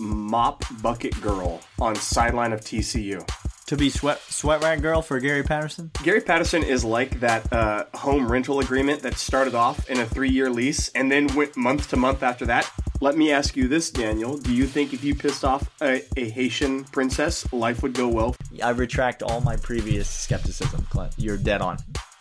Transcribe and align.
mop 0.00 0.64
bucket 0.82 1.20
girl 1.20 1.60
on 1.80 1.94
sideline 1.96 2.52
of 2.52 2.60
TCU. 2.60 3.26
To 3.66 3.76
be 3.76 3.90
sweat 3.90 4.18
sweat 4.22 4.62
rag 4.62 4.80
girl 4.80 5.02
for 5.02 5.20
Gary 5.20 5.42
Patterson. 5.42 5.90
Gary 6.02 6.22
Patterson 6.22 6.62
is 6.62 6.84
like 6.86 7.20
that 7.20 7.52
uh, 7.52 7.84
home 7.94 8.30
rental 8.30 8.60
agreement 8.60 9.02
that 9.02 9.14
started 9.14 9.54
off 9.54 9.90
in 9.90 10.00
a 10.00 10.06
three-year 10.06 10.48
lease 10.48 10.88
and 10.94 11.12
then 11.12 11.26
went 11.34 11.54
month 11.54 11.90
to 11.90 11.96
month 11.98 12.22
after 12.22 12.46
that. 12.46 12.70
Let 13.02 13.18
me 13.18 13.30
ask 13.30 13.56
you 13.56 13.68
this, 13.68 13.90
Daniel: 13.90 14.38
Do 14.38 14.54
you 14.54 14.66
think 14.66 14.94
if 14.94 15.04
you 15.04 15.14
pissed 15.14 15.44
off 15.44 15.70
a, 15.82 16.02
a 16.16 16.30
Haitian 16.30 16.84
princess, 16.84 17.52
life 17.52 17.82
would 17.82 17.92
go 17.92 18.08
well? 18.08 18.34
I 18.62 18.70
retract 18.70 19.22
all 19.22 19.42
my 19.42 19.56
previous 19.56 20.08
skepticism, 20.08 20.86
Clint. 20.88 21.12
You're 21.18 21.36
dead 21.36 21.60
on. 21.60 21.76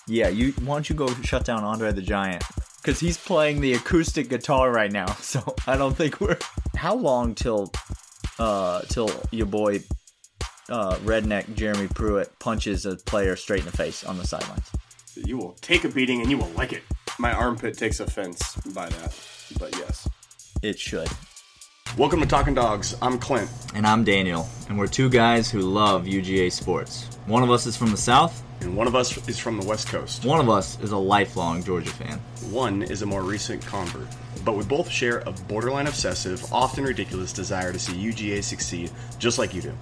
Yeah, 0.05 0.27
you. 0.27 0.51
Why 0.65 0.75
don't 0.75 0.89
you 0.89 0.95
go 0.95 1.07
shut 1.23 1.45
down 1.45 1.63
Andre 1.63 1.93
the 1.93 2.01
Giant? 2.01 2.43
Because 2.87 3.01
he's 3.01 3.17
playing 3.17 3.59
the 3.59 3.73
acoustic 3.73 4.29
guitar 4.29 4.71
right 4.71 4.89
now. 4.89 5.07
So 5.21 5.55
I 5.67 5.75
don't 5.75 5.93
think 5.93 6.21
we're. 6.21 6.37
How 6.77 6.95
long 6.95 7.35
till, 7.35 7.73
uh, 8.39 8.79
till 8.83 9.11
your 9.29 9.45
boy, 9.45 9.81
uh, 10.69 10.95
redneck 10.99 11.53
Jeremy 11.53 11.89
Pruitt 11.89 12.39
punches 12.39 12.85
a 12.85 12.95
player 12.95 13.35
straight 13.35 13.59
in 13.59 13.65
the 13.65 13.75
face 13.75 14.05
on 14.05 14.17
the 14.17 14.25
sidelines? 14.25 14.71
You 15.15 15.37
will 15.37 15.57
take 15.59 15.83
a 15.83 15.89
beating 15.89 16.21
and 16.21 16.31
you 16.31 16.37
will 16.37 16.51
like 16.55 16.71
it. 16.71 16.83
My 17.19 17.33
armpit 17.33 17.77
takes 17.77 17.99
offense 17.99 18.55
by 18.73 18.87
that, 18.87 19.13
but 19.59 19.75
yes. 19.75 20.07
It 20.61 20.79
should. 20.79 21.09
Welcome 21.97 22.19
to 22.21 22.27
Talking 22.27 22.53
Dogs. 22.53 22.95
I'm 23.01 23.17
Clint. 23.17 23.49
And 23.73 23.85
I'm 23.85 24.03
Daniel, 24.03 24.47
and 24.69 24.77
we're 24.77 24.87
two 24.87 25.09
guys 25.09 25.49
who 25.49 25.61
love 25.61 26.05
UGA 26.05 26.51
sports. 26.51 27.05
One 27.25 27.41
of 27.43 27.49
us 27.49 27.65
is 27.65 27.75
from 27.75 27.91
the 27.91 27.97
South, 27.97 28.43
And 28.61 28.75
one 28.75 28.87
of 28.87 28.95
us 28.95 29.27
is 29.27 29.37
from 29.39 29.59
the 29.59 29.67
West 29.67 29.87
Coast. 29.87 30.23
one 30.25 30.39
of 30.39 30.49
us 30.49 30.79
is 30.81 30.91
a 30.91 30.97
lifelong 30.97 31.63
Georgia 31.63 31.89
fan. 31.89 32.19
One 32.51 32.83
is 32.83 33.01
a 33.01 33.05
more 33.05 33.23
recent 33.23 33.65
convert. 33.65 34.07
But 34.45 34.55
we 34.55 34.63
both 34.63 34.89
share 34.89 35.19
a 35.25 35.31
borderline 35.31 35.87
obsessive, 35.87 36.43
often 36.53 36.83
ridiculous 36.83 37.33
desire 37.33 37.73
to 37.73 37.79
see 37.79 37.93
UGA 37.93 38.43
succeed, 38.43 38.91
just 39.17 39.39
like 39.39 39.53
you 39.53 39.61
do. 39.61 39.73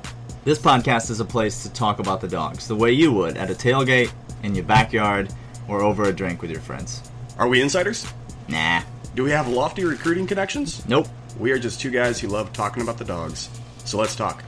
This 0.45 0.59
podcast 0.59 1.09
is 1.09 1.19
a 1.19 1.25
place 1.25 1.63
to 1.63 1.73
talk 1.73 1.99
about 1.99 2.21
the 2.21 2.27
dogs 2.27 2.67
the 2.67 2.75
way 2.75 2.91
you 2.91 3.11
would 3.11 3.35
at 3.37 3.49
a 3.49 3.53
tailgate, 3.53 4.11
in 4.43 4.55
your 4.55 4.65
backyard, 4.65 5.33
or 5.67 5.81
over 5.81 6.03
a 6.05 6.13
drink 6.13 6.41
with 6.41 6.51
your 6.51 6.61
friends. 6.61 7.01
Are 7.37 7.47
we 7.47 7.61
insiders? 7.61 8.05
Nah. 8.47 8.83
Do 9.15 9.23
we 9.23 9.31
have 9.31 9.47
lofty 9.47 9.83
recruiting 9.83 10.27
connections? 10.27 10.85
Nope. 10.87 11.07
We 11.37 11.51
are 11.51 11.59
just 11.59 11.81
two 11.81 11.91
guys 11.91 12.17
who 12.17 12.29
love 12.29 12.53
talking 12.53 12.81
about 12.81 12.97
the 12.97 13.03
dogs. 13.03 13.49
So 13.83 13.97
let's 13.97 14.15
talk. 14.15 14.41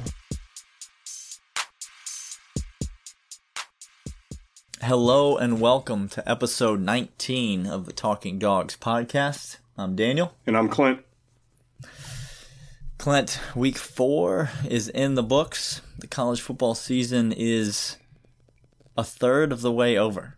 Hello 4.82 5.36
and 5.36 5.60
welcome 5.60 6.08
to 6.08 6.30
episode 6.30 6.80
19 6.80 7.66
of 7.68 7.86
the 7.86 7.92
Talking 7.92 8.40
Dogs 8.40 8.78
podcast. 8.78 9.58
I'm 9.78 9.98
Daniel. 9.98 10.34
And 10.46 10.56
I'm 10.56 10.70
Clint. 10.70 11.02
Clint, 12.98 13.42
week 13.54 13.78
four 13.78 14.50
is 14.70 14.88
in 14.88 15.16
the 15.16 15.24
books. 15.24 15.82
The 16.00 16.08
college 16.08 16.40
football 16.40 16.74
season 16.74 17.34
is 17.36 17.98
a 18.96 19.04
third 19.04 19.52
of 19.52 19.60
the 19.60 19.74
way 19.74 19.98
over, 19.98 20.38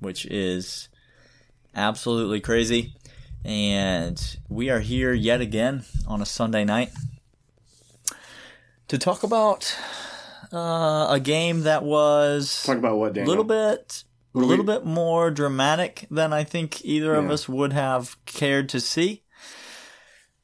which 0.00 0.26
is 0.26 0.90
absolutely 1.74 2.40
crazy. 2.40 2.96
And 3.50 4.20
we 4.48 4.70
are 4.70 4.80
here 4.80 5.12
yet 5.12 5.40
again 5.40 5.84
on 6.08 6.20
a 6.20 6.26
Sunday 6.26 6.64
night 6.64 6.90
to 8.88 8.98
talk 8.98 9.22
about 9.22 9.72
uh, 10.52 11.06
a 11.10 11.20
game 11.22 11.60
that 11.60 11.84
was 11.84 12.64
Talk 12.64 12.78
about 12.78 12.96
what, 12.98 13.16
a 13.16 13.22
little 13.24 13.44
bit 13.44 14.02
a 14.34 14.38
do 14.38 14.40
we- 14.40 14.46
little 14.46 14.64
bit 14.64 14.84
more 14.84 15.30
dramatic 15.30 16.08
than 16.10 16.32
I 16.32 16.42
think 16.42 16.84
either 16.84 17.14
of 17.14 17.26
Yeah. 17.26 17.32
us 17.34 17.48
would 17.48 17.72
have 17.72 18.16
cared 18.26 18.68
to 18.70 18.80
see. 18.80 19.22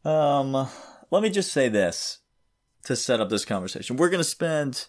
Um, 0.05 0.53
let 1.11 1.25
me 1.25 1.31
just 1.31 1.53
say 1.53 1.69
this 1.69 2.19
to 2.85 2.95
set 2.95 3.21
up 3.21 3.31
this 3.31 3.45
conversation. 3.45 3.97
We're 3.97 4.11
gonna 4.11 4.23
spend, 4.23 4.87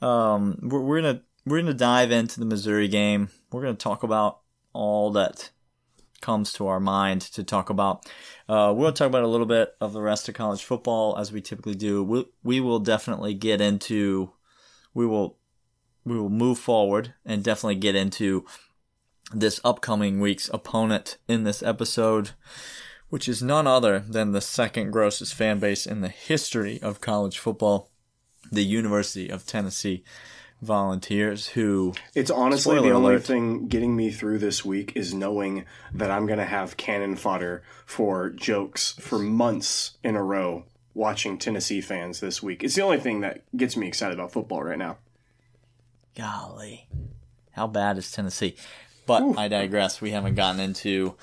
um, 0.00 0.58
we're, 0.62 0.80
we're 0.80 1.02
gonna 1.02 1.20
we're 1.44 1.60
gonna 1.60 1.74
dive 1.74 2.10
into 2.10 2.40
the 2.40 2.46
Missouri 2.46 2.88
game. 2.88 3.28
We're 3.52 3.60
gonna 3.62 3.74
talk 3.74 4.02
about 4.02 4.40
all 4.72 5.10
that 5.12 5.50
comes 6.24 6.54
to 6.54 6.66
our 6.66 6.80
mind 6.80 7.20
to 7.20 7.44
talk 7.44 7.68
about. 7.68 8.10
Uh, 8.48 8.72
we'll 8.74 8.92
talk 8.92 9.08
about 9.08 9.24
a 9.24 9.28
little 9.28 9.46
bit 9.46 9.74
of 9.78 9.92
the 9.92 10.00
rest 10.00 10.26
of 10.26 10.34
college 10.34 10.64
football 10.64 11.18
as 11.18 11.30
we 11.30 11.42
typically 11.42 11.74
do. 11.74 12.02
We, 12.02 12.24
we 12.42 12.60
will 12.60 12.78
definitely 12.78 13.34
get 13.34 13.60
into, 13.60 14.32
we 14.94 15.06
will, 15.06 15.36
we 16.02 16.18
will 16.18 16.30
move 16.30 16.58
forward 16.58 17.12
and 17.26 17.44
definitely 17.44 17.74
get 17.74 17.94
into 17.94 18.46
this 19.34 19.60
upcoming 19.64 20.18
week's 20.18 20.48
opponent 20.48 21.18
in 21.28 21.44
this 21.44 21.62
episode, 21.62 22.30
which 23.10 23.28
is 23.28 23.42
none 23.42 23.66
other 23.66 23.98
than 23.98 24.32
the 24.32 24.40
second 24.40 24.92
grossest 24.92 25.34
fan 25.34 25.58
base 25.58 25.84
in 25.84 26.00
the 26.00 26.08
history 26.08 26.80
of 26.80 27.02
college 27.02 27.38
football, 27.38 27.90
the 28.50 28.64
University 28.64 29.28
of 29.28 29.44
Tennessee 29.44 30.02
Volunteers, 30.64 31.48
who 31.48 31.94
It's 32.14 32.30
honestly 32.30 32.76
the 32.76 32.90
only 32.90 33.14
alert. 33.14 33.24
thing 33.24 33.68
getting 33.68 33.94
me 33.94 34.10
through 34.10 34.38
this 34.38 34.64
week 34.64 34.92
is 34.94 35.14
knowing 35.14 35.64
that 35.92 36.10
I'm 36.10 36.26
going 36.26 36.38
to 36.38 36.44
have 36.44 36.76
cannon 36.76 37.16
fodder 37.16 37.62
for 37.86 38.30
jokes 38.30 38.92
for 39.00 39.18
months 39.18 39.96
in 40.02 40.16
a 40.16 40.22
row 40.22 40.64
watching 40.94 41.38
Tennessee 41.38 41.80
fans 41.80 42.20
this 42.20 42.42
week. 42.42 42.62
It's 42.64 42.74
the 42.74 42.82
only 42.82 42.98
thing 42.98 43.20
that 43.20 43.42
gets 43.56 43.76
me 43.76 43.86
excited 43.86 44.18
about 44.18 44.32
football 44.32 44.62
right 44.62 44.78
now. 44.78 44.98
Golly, 46.16 46.88
how 47.52 47.66
bad 47.66 47.98
is 47.98 48.10
Tennessee? 48.12 48.56
But 49.06 49.36
I 49.36 49.48
digress. 49.48 50.00
We 50.00 50.12
haven't 50.12 50.34
gotten 50.36 50.60
into 50.60 51.16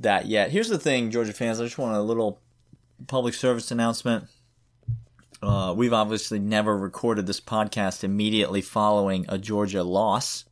that 0.00 0.26
yet. 0.26 0.50
Here's 0.50 0.68
the 0.68 0.78
thing, 0.78 1.10
Georgia 1.10 1.32
fans. 1.32 1.60
I 1.60 1.64
just 1.64 1.78
want 1.78 1.96
a 1.96 2.00
little 2.00 2.38
public 3.08 3.34
service 3.34 3.70
announcement. 3.70 4.26
Uh, 5.42 5.74
we've 5.76 5.92
obviously 5.92 6.38
never 6.38 6.76
recorded 6.76 7.26
this 7.26 7.40
podcast 7.40 8.02
immediately 8.02 8.62
following 8.62 9.26
a 9.28 9.38
Georgia 9.38 9.82
loss. 9.82 10.44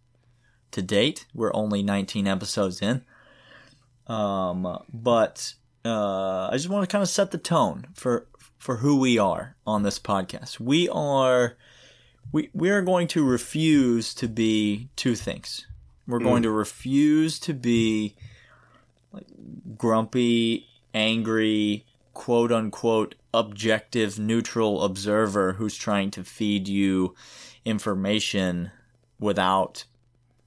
To 0.72 0.82
date, 0.82 1.26
we're 1.32 1.54
only 1.54 1.82
19 1.82 2.26
episodes 2.26 2.82
in. 2.82 3.04
Um, 4.06 4.82
but 4.92 5.54
uh, 5.84 6.48
I 6.48 6.50
just 6.54 6.68
want 6.68 6.88
to 6.88 6.92
kind 6.92 7.02
of 7.02 7.08
set 7.08 7.30
the 7.30 7.38
tone 7.38 7.86
for 7.94 8.26
for 8.58 8.76
who 8.76 8.98
we 8.98 9.18
are 9.18 9.56
on 9.66 9.82
this 9.82 9.98
podcast. 9.98 10.58
We 10.58 10.88
are 10.88 11.56
we 12.32 12.50
we 12.52 12.70
are 12.70 12.82
going 12.82 13.06
to 13.08 13.24
refuse 13.24 14.14
to 14.14 14.28
be 14.28 14.88
two 14.96 15.14
things. 15.14 15.66
We're 16.06 16.18
going 16.18 16.42
to 16.42 16.50
refuse 16.50 17.38
to 17.40 17.54
be 17.54 18.14
like 19.12 19.26
grumpy, 19.78 20.66
angry, 20.92 21.86
quote 22.12 22.52
unquote 22.52 23.14
objective 23.34 24.18
neutral 24.18 24.82
observer 24.82 25.54
who's 25.54 25.76
trying 25.76 26.10
to 26.12 26.24
feed 26.24 26.68
you 26.68 27.14
information 27.64 28.70
without 29.18 29.84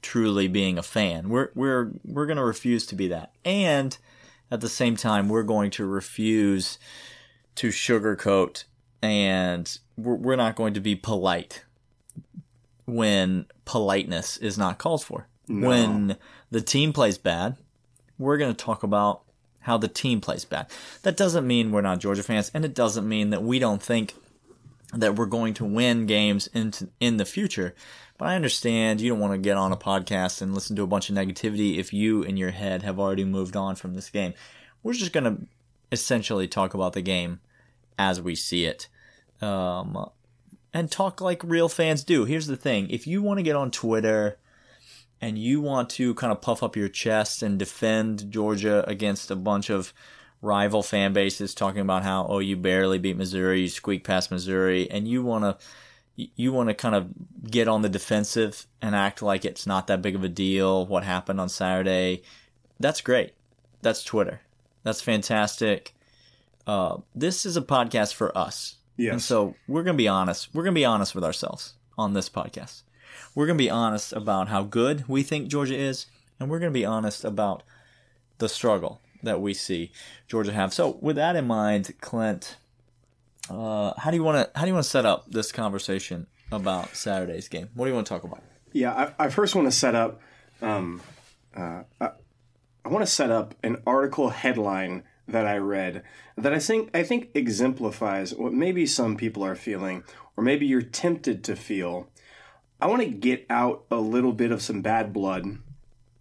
truly 0.02 0.48
being 0.48 0.78
a 0.78 0.84
fan. 0.84 1.30
We're 1.30 1.50
we're 1.54 1.92
we're 2.06 2.26
going 2.26 2.38
to 2.38 2.46
refuse 2.46 2.86
to 2.88 2.96
be 2.96 3.08
that. 3.10 3.34
And 3.44 3.98
at 4.50 4.62
the 4.62 4.70
same 4.70 4.96
time 4.96 5.28
we're 5.28 5.44
going 5.44 5.72
to 5.72 5.86
refuse 5.86 6.80
to 7.56 7.70
sugarcoat 7.70 8.64
and 9.02 9.78
we're, 9.98 10.16
we're 10.16 10.36
not 10.36 10.56
going 10.56 10.74
to 10.76 10.80
be 10.80 10.96
polite 10.96 11.66
when 12.86 13.46
politeness 13.66 14.38
is 14.38 14.58
not 14.58 14.78
called 14.78 15.04
for. 15.04 15.28
When 15.50 16.18
the 16.52 16.62
team 16.62 16.94
plays 16.94 17.18
bad, 17.18 17.58
we're 18.18 18.38
going 18.38 18.54
to 18.54 18.66
talk 18.66 18.84
about 18.84 19.24
how 19.68 19.78
the 19.78 19.90
team 19.90 20.22
plays 20.22 20.46
bad. 20.46 20.66
That 21.04 21.18
doesn't 21.18 21.46
mean 21.46 21.72
we're 21.72 21.82
not 21.82 22.00
Georgia 22.00 22.24
fans, 22.24 22.50
and 22.54 22.64
it 22.64 22.74
doesn't 22.74 23.08
mean 23.08 23.32
that 23.32 23.44
we 23.44 23.60
don't 23.60 23.84
think 23.84 24.16
that 24.94 25.16
we're 25.16 25.26
going 25.26 25.54
to 25.56 25.66
win 25.66 26.06
games 26.06 26.48
into 26.54 26.88
in 27.02 27.18
the 27.18 27.26
future. 27.26 27.76
But 28.18 28.30
I 28.30 28.36
understand 28.36 29.02
you 29.02 29.10
don't 29.10 29.20
want 29.20 29.34
to 29.34 29.38
get 29.38 29.58
on 29.58 29.74
a 29.74 29.78
podcast 29.78 30.42
and 30.42 30.56
listen 30.56 30.78
to 30.78 30.84
a 30.84 30.88
bunch 30.88 31.10
of 31.10 31.16
negativity 31.16 31.78
if 31.78 31.92
you 31.94 32.24
in 32.24 32.38
your 32.38 32.52
head 32.52 32.82
have 32.82 32.98
already 32.98 33.26
moved 33.26 33.58
on 33.58 33.76
from 33.76 33.94
this 33.94 34.10
game. 34.10 34.34
We're 34.82 34.94
just 34.94 35.12
going 35.12 35.26
to 35.26 35.46
essentially 35.92 36.48
talk 36.48 36.74
about 36.74 36.94
the 36.94 37.02
game 37.02 37.42
as 38.00 38.22
we 38.22 38.34
see 38.34 38.66
it. 38.66 38.88
Um, 39.42 40.10
and 40.74 40.90
talk 40.90 41.20
like 41.20 41.44
real 41.44 41.68
fans 41.68 42.06
do. 42.06 42.24
Here's 42.24 42.48
the 42.48 42.56
thing 42.56 42.90
if 42.90 43.06
you 43.06 43.22
want 43.22 43.40
to 43.40 43.44
get 43.44 43.58
on 43.58 43.70
Twitter 43.70 44.40
and 45.22 45.38
you 45.38 45.62
want 45.62 45.90
to 45.92 46.14
kind 46.16 46.32
of 46.32 46.42
puff 46.42 46.64
up 46.64 46.76
your 46.76 46.90
chest 46.90 47.42
and 47.42 47.58
defend 47.58 48.32
Georgia 48.32 48.88
against 48.88 49.32
a 49.32 49.36
bunch 49.36 49.70
of 49.70 49.94
rival 50.42 50.84
fan 50.84 51.14
bases 51.14 51.56
talking 51.56 51.82
about 51.82 52.04
how, 52.04 52.26
oh, 52.28 52.40
you 52.40 52.56
barely 52.56 53.00
beat 53.00 53.18
Missouri, 53.18 53.62
you 53.62 53.70
squeak 53.70 54.04
past 54.04 54.32
Missouri, 54.32 54.90
and 54.90 55.08
you 55.08 55.24
want 55.24 55.44
to. 55.44 55.66
You 56.36 56.52
want 56.52 56.70
to 56.70 56.74
kind 56.74 56.96
of 56.96 57.10
get 57.48 57.68
on 57.68 57.84
the 57.84 57.90
defensive 57.90 58.66
and 58.82 58.96
act 58.96 59.22
like 59.22 59.46
it's 59.46 59.68
not 59.68 59.86
that 59.86 60.02
big 60.02 60.16
of 60.16 60.24
a 60.24 60.28
deal. 60.28 60.84
What 60.84 61.04
happened 61.04 61.40
on 61.40 61.48
Saturday? 61.48 62.24
That's 62.80 63.02
great. 63.02 63.36
That's 63.84 64.04
Twitter. 64.04 64.42
That's 64.82 65.00
fantastic. 65.00 65.94
Uh, 66.66 66.98
this 67.14 67.46
is 67.46 67.56
a 67.56 67.62
podcast 67.62 68.16
for 68.16 68.36
us. 68.36 68.78
Yes. 68.98 69.12
And 69.12 69.22
so 69.22 69.54
we're 69.68 69.84
going 69.84 69.94
to 69.94 70.02
be 70.02 70.08
honest. 70.08 70.50
We're 70.56 70.64
going 70.64 70.74
to 70.74 70.80
be 70.80 70.86
honest 70.86 71.14
with 71.14 71.24
ourselves 71.24 71.76
on 72.00 72.14
this 72.14 72.30
podcast. 72.30 72.82
We're 73.38 73.46
going 73.46 73.60
to 73.60 73.64
be 73.64 73.70
honest 73.70 74.14
about 74.14 74.48
how 74.48 74.64
good 74.64 75.08
we 75.08 75.22
think 75.22 75.48
Georgia 75.48 75.78
is, 75.78 76.08
and 76.40 76.50
we're 76.50 76.58
going 76.58 76.74
to 76.74 76.80
be 76.80 76.86
honest 76.86 77.24
about 77.24 77.62
the 78.40 78.50
struggle 78.50 79.00
that 79.22 79.40
we 79.40 79.54
see 79.54 79.92
Georgia 80.28 80.52
have. 80.52 80.74
So, 80.74 80.98
with 81.02 81.18
that 81.18 81.36
in 81.36 81.46
mind, 81.46 81.94
Clint, 82.02 82.58
Uh, 83.48 83.94
how 83.96 84.10
do 84.10 84.18
you 84.18 84.24
want 84.24 84.38
to 84.38 84.60
how 84.60 84.66
do 84.66 84.70
you 84.70 84.74
want 84.74 84.86
to 84.86 84.90
set 84.90 85.06
up 85.06 85.30
this 85.30 85.52
conversation 85.52 86.26
about 86.52 86.96
Saturday's 86.96 87.48
game? 87.48 87.70
What 87.76 87.86
do 87.86 87.90
you 87.90 87.96
want 87.96 88.08
to 88.08 88.14
talk 88.16 88.24
about? 88.24 88.42
Yeah, 88.74 89.14
I, 89.20 89.26
I 89.26 89.30
first 89.30 89.54
want 89.54 89.68
to 89.68 89.72
set 89.72 89.94
up. 89.94 90.20
Um, 90.64 91.02
uh, 91.56 91.84
I, 92.02 92.10
I 92.86 92.90
want 92.90 93.06
to 93.06 93.12
set 93.12 93.30
up 93.30 93.54
an 93.62 93.84
article 93.86 94.30
headline 94.30 95.04
that 95.28 95.46
I 95.46 95.58
read 95.58 96.02
that 96.38 96.56
I 96.56 96.60
think 96.60 96.90
I 96.96 97.04
think 97.04 97.30
exemplifies 97.36 98.34
what 98.34 98.52
maybe 98.52 98.88
some 98.88 99.16
people 99.16 99.46
are 99.46 99.56
feeling, 99.56 100.04
or 100.36 100.44
maybe 100.44 100.66
you're 100.66 100.82
tempted 100.82 101.44
to 101.44 101.56
feel. 101.56 102.10
I 102.80 102.88
want 102.88 103.02
to 103.02 103.10
get 103.10 103.46
out 103.50 103.86
a 103.90 103.98
little 103.98 104.34
bit 104.34 104.52
of 104.52 104.62
some 104.62 104.82
bad 104.82 105.14
blood 105.14 105.58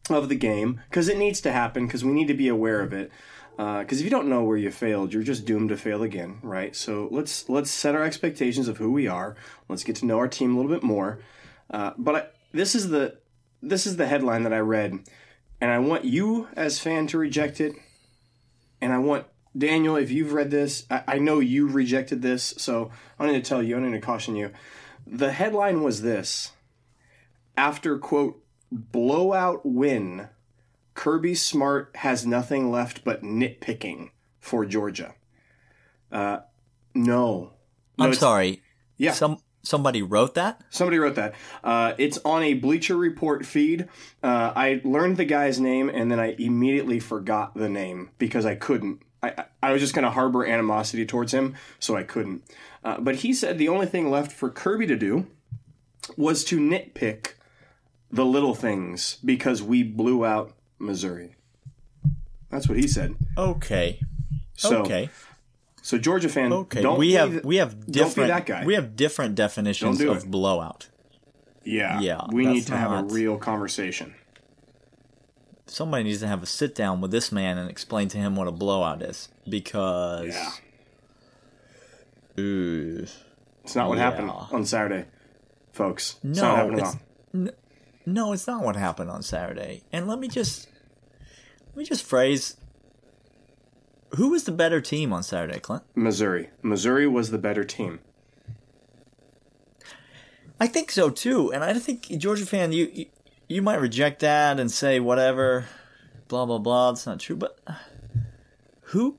of 0.08 0.28
the 0.28 0.34
game 0.34 0.80
because 0.88 1.08
it 1.08 1.18
needs 1.18 1.40
to 1.42 1.52
happen 1.52 1.86
because 1.86 2.04
we 2.04 2.12
need 2.12 2.28
to 2.28 2.34
be 2.34 2.48
aware 2.48 2.80
of 2.80 2.92
it. 2.92 3.10
Because 3.56 4.00
if 4.00 4.04
you 4.04 4.10
don't 4.10 4.28
know 4.28 4.42
where 4.42 4.58
you 4.58 4.70
failed, 4.70 5.12
you're 5.12 5.22
just 5.22 5.46
doomed 5.46 5.70
to 5.70 5.76
fail 5.76 6.02
again, 6.02 6.38
right? 6.42 6.76
So 6.76 7.08
let's 7.10 7.48
let's 7.48 7.70
set 7.70 7.94
our 7.94 8.04
expectations 8.04 8.68
of 8.68 8.76
who 8.76 8.92
we 8.92 9.06
are. 9.06 9.34
Let's 9.68 9.84
get 9.84 9.96
to 9.96 10.06
know 10.06 10.18
our 10.18 10.28
team 10.28 10.54
a 10.54 10.60
little 10.60 10.70
bit 10.70 10.82
more. 10.82 11.20
Uh, 11.70 11.92
but 11.96 12.14
I, 12.14 12.26
this 12.52 12.74
is 12.74 12.90
the 12.90 13.18
this 13.62 13.86
is 13.86 13.96
the 13.96 14.06
headline 14.06 14.42
that 14.42 14.52
I 14.52 14.58
read, 14.58 14.98
and 15.60 15.70
I 15.70 15.78
want 15.78 16.04
you 16.04 16.48
as 16.54 16.78
fan 16.78 17.06
to 17.08 17.18
reject 17.18 17.60
it, 17.60 17.74
and 18.80 18.92
I 18.92 18.98
want 18.98 19.26
Daniel, 19.56 19.96
if 19.96 20.10
you've 20.10 20.32
read 20.32 20.50
this, 20.50 20.84
I, 20.90 21.02
I 21.08 21.18
know 21.18 21.40
you 21.40 21.66
rejected 21.66 22.20
this, 22.20 22.54
so 22.58 22.90
I 23.18 23.26
need 23.26 23.42
to 23.42 23.48
tell 23.48 23.62
you, 23.62 23.76
I 23.76 23.80
need 23.80 23.92
to 23.92 24.00
caution 24.00 24.36
you. 24.36 24.50
The 25.06 25.32
headline 25.32 25.82
was 25.82 26.02
this: 26.02 26.52
after 27.56 27.98
quote 27.98 28.42
blowout 28.72 29.64
win 29.64 30.28
Kirby 30.94 31.34
Smart 31.34 31.90
has 31.96 32.26
nothing 32.26 32.70
left 32.70 33.04
but 33.04 33.22
nitpicking 33.22 34.10
for 34.40 34.64
Georgia. 34.64 35.14
Uh, 36.10 36.38
no. 36.94 37.52
no 37.98 38.04
I'm 38.04 38.14
sorry. 38.14 38.62
Yeah. 38.96 39.12
Some 39.12 39.38
somebody 39.62 40.00
wrote 40.02 40.34
that. 40.34 40.62
Somebody 40.70 40.98
wrote 40.98 41.16
that. 41.16 41.34
Uh, 41.62 41.92
it's 41.98 42.18
on 42.24 42.42
a 42.42 42.54
Bleacher 42.54 42.96
Report 42.96 43.44
feed. 43.44 43.88
Uh, 44.22 44.52
I 44.56 44.80
learned 44.84 45.16
the 45.18 45.24
guy's 45.24 45.60
name 45.60 45.88
and 45.88 46.10
then 46.10 46.18
I 46.20 46.34
immediately 46.38 46.98
forgot 47.00 47.54
the 47.54 47.68
name 47.68 48.10
because 48.18 48.46
I 48.46 48.54
couldn't. 48.54 49.02
I, 49.22 49.28
I- 49.36 49.44
I 49.62 49.72
was 49.72 49.80
just 49.82 49.94
going 49.94 50.04
to 50.04 50.10
harbor 50.12 50.46
animosity 50.46 51.04
towards 51.04 51.34
him, 51.34 51.56
so 51.80 51.96
I 51.96 52.04
couldn't. 52.04 52.44
Uh, 52.86 53.00
but 53.00 53.16
he 53.16 53.34
said 53.34 53.58
the 53.58 53.68
only 53.68 53.84
thing 53.86 54.08
left 54.08 54.30
for 54.30 54.48
Kirby 54.48 54.86
to 54.86 54.96
do 54.96 55.26
was 56.16 56.44
to 56.44 56.58
nitpick 56.60 57.32
the 58.12 58.24
little 58.24 58.54
things 58.54 59.18
because 59.24 59.60
we 59.60 59.82
blew 59.82 60.24
out 60.24 60.52
Missouri. 60.78 61.34
That's 62.48 62.68
what 62.68 62.78
he 62.78 62.86
said. 62.86 63.16
Okay. 63.36 63.98
So, 64.54 64.82
okay. 64.82 65.10
so 65.82 65.98
Georgia 65.98 66.28
fan, 66.28 66.52
Okay. 66.52 66.80
don't 66.80 66.96
we 66.96 67.08
be 67.08 67.12
have 67.14 67.44
we 67.44 67.56
have 67.56 67.72
don't 67.72 67.86
be 67.86 67.92
different 67.92 68.28
that 68.28 68.46
guy. 68.46 68.64
we 68.64 68.74
have 68.74 68.94
different 68.94 69.34
definitions 69.34 69.98
Don't 69.98 70.16
of 70.16 70.22
it. 70.22 70.30
blowout. 70.30 70.88
yeah, 71.64 71.98
Yeah, 72.00 72.20
we 72.30 72.46
need 72.46 72.66
to 72.68 72.76
have 72.76 72.92
a 72.92 73.02
real 73.02 73.36
conversation. 73.36 74.14
Somebody 75.66 76.04
needs 76.04 76.20
to 76.20 76.28
have 76.28 76.40
a 76.44 76.46
sit 76.46 76.76
down 76.76 77.00
with 77.00 77.10
this 77.10 77.32
man 77.32 77.58
and 77.58 77.68
explain 77.68 78.06
to 78.10 78.18
him 78.18 78.36
what 78.36 78.46
a 78.46 78.52
blowout 78.52 79.02
is 79.02 79.28
because 79.48 80.28
Yeah. 80.28 80.50
Ooh. 82.38 83.06
It's 83.64 83.74
not 83.74 83.88
what 83.88 83.98
happened 83.98 84.30
on 84.30 84.64
Saturday, 84.64 85.06
folks. 85.72 86.16
It's 86.22 86.40
not 86.40 86.50
No, 86.50 86.56
happening 86.56 86.78
it's, 86.80 86.96
n- 87.34 87.50
no, 88.06 88.32
it's 88.32 88.46
not 88.46 88.62
what 88.62 88.76
happened 88.76 89.10
on 89.10 89.22
Saturday. 89.22 89.82
And 89.92 90.06
let 90.06 90.18
me 90.18 90.28
just 90.28 90.68
let 91.68 91.76
me 91.78 91.84
just 91.84 92.04
phrase 92.04 92.56
who 94.14 94.30
was 94.30 94.44
the 94.44 94.52
better 94.52 94.80
team 94.80 95.12
on 95.12 95.22
Saturday, 95.22 95.58
Clint? 95.58 95.82
Missouri. 95.96 96.50
Missouri 96.62 97.06
was 97.08 97.30
the 97.32 97.38
better 97.38 97.64
team. 97.64 97.98
I 100.60 100.66
think 100.68 100.90
so 100.90 101.10
too, 101.10 101.52
and 101.52 101.62
I 101.62 101.74
think 101.74 102.06
Georgia 102.18 102.46
fan, 102.46 102.72
you, 102.72 102.90
you 102.92 103.06
you 103.48 103.62
might 103.62 103.80
reject 103.80 104.20
that 104.20 104.58
and 104.58 104.70
say 104.70 105.00
whatever, 105.00 105.66
blah 106.28 106.46
blah 106.46 106.58
blah. 106.58 106.90
It's 106.90 107.04
not 107.06 107.20
true, 107.20 107.36
but 107.36 107.58
who? 108.82 109.18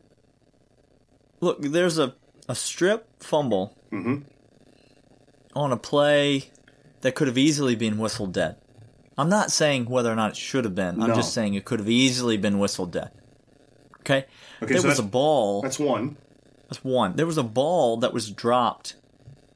Look, 1.40 1.62
there's 1.62 2.00
a 2.00 2.16
a 2.50 2.56
strip 2.56 3.07
fumble 3.20 3.74
Mhm. 3.92 4.24
on 5.56 5.72
a 5.72 5.78
play 5.78 6.50
that 7.02 7.16
could 7.16 7.28
have 7.28 7.38
easily 7.38 7.76
been 7.76 7.98
whistled 7.98 8.34
dead. 8.34 8.56
I'm 9.18 9.30
not 9.30 9.52
saying 9.52 9.86
whether 9.86 10.12
or 10.12 10.16
not 10.16 10.32
it 10.32 10.38
should 10.38 10.64
have 10.66 10.76
been. 10.76 11.02
I'm 11.02 11.10
No. 11.10 11.16
just 11.16 11.34
saying 11.34 11.54
it 11.56 11.66
could 11.66 11.80
have 11.80 11.90
easily 11.90 12.38
been 12.38 12.60
whistled 12.60 12.92
dead. 12.92 13.12
Okay. 14.02 14.26
Okay, 14.62 14.74
there 14.74 14.82
so 14.82 14.88
was 14.88 15.00
a 15.00 15.04
ball. 15.04 15.62
That's 15.62 15.80
one. 15.80 16.18
That's 16.70 16.84
one. 16.84 17.16
There 17.16 17.26
was 17.26 17.38
a 17.38 17.44
ball 17.44 17.98
that 17.98 18.14
was 18.14 18.30
dropped 18.30 18.96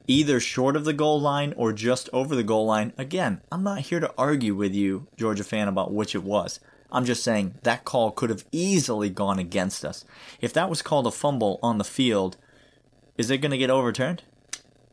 either 0.08 0.40
short 0.40 0.74
of 0.74 0.84
the 0.84 0.92
goal 0.92 1.20
line 1.20 1.54
or 1.56 1.72
just 1.72 2.08
over 2.12 2.34
the 2.34 2.42
goal 2.42 2.66
line. 2.66 2.92
Again, 2.98 3.40
I'm 3.52 3.62
not 3.62 3.80
here 3.80 4.00
to 4.00 4.12
argue 4.18 4.54
with 4.56 4.74
you, 4.74 5.06
Georgia 5.16 5.44
fan, 5.44 5.68
about 5.68 5.92
which 5.92 6.14
it 6.14 6.24
was. 6.24 6.58
I'm 6.90 7.04
just 7.04 7.22
saying 7.22 7.54
that 7.62 7.84
call 7.84 8.10
could 8.10 8.28
have 8.28 8.44
easily 8.52 9.08
gone 9.08 9.38
against 9.38 9.84
us. 9.84 10.04
If 10.40 10.52
that 10.54 10.68
was 10.68 10.82
called 10.82 11.06
a 11.06 11.10
fumble 11.12 11.58
on 11.62 11.78
the 11.78 11.84
field, 11.84 12.36
is 13.18 13.30
it 13.30 13.38
going 13.38 13.50
to 13.52 13.58
get 13.58 13.70
overturned? 13.70 14.22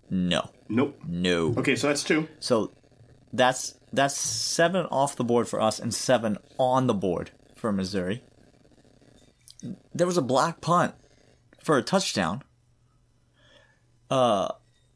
No. 0.09 0.49
Nope. 0.67 0.99
No. 1.07 1.53
Okay, 1.57 1.75
so 1.75 1.87
that's 1.87 2.03
two. 2.03 2.27
So 2.39 2.71
that's 3.33 3.75
that's 3.93 4.15
seven 4.17 4.85
off 4.87 5.15
the 5.15 5.23
board 5.23 5.47
for 5.47 5.61
us 5.61 5.79
and 5.79 5.93
seven 5.93 6.37
on 6.57 6.87
the 6.87 6.93
board 6.93 7.31
for 7.55 7.71
Missouri. 7.71 8.23
There 9.93 10.07
was 10.07 10.17
a 10.17 10.21
black 10.21 10.61
punt 10.61 10.93
for 11.63 11.77
a 11.77 11.81
touchdown. 11.83 12.43
Uh 14.09 14.49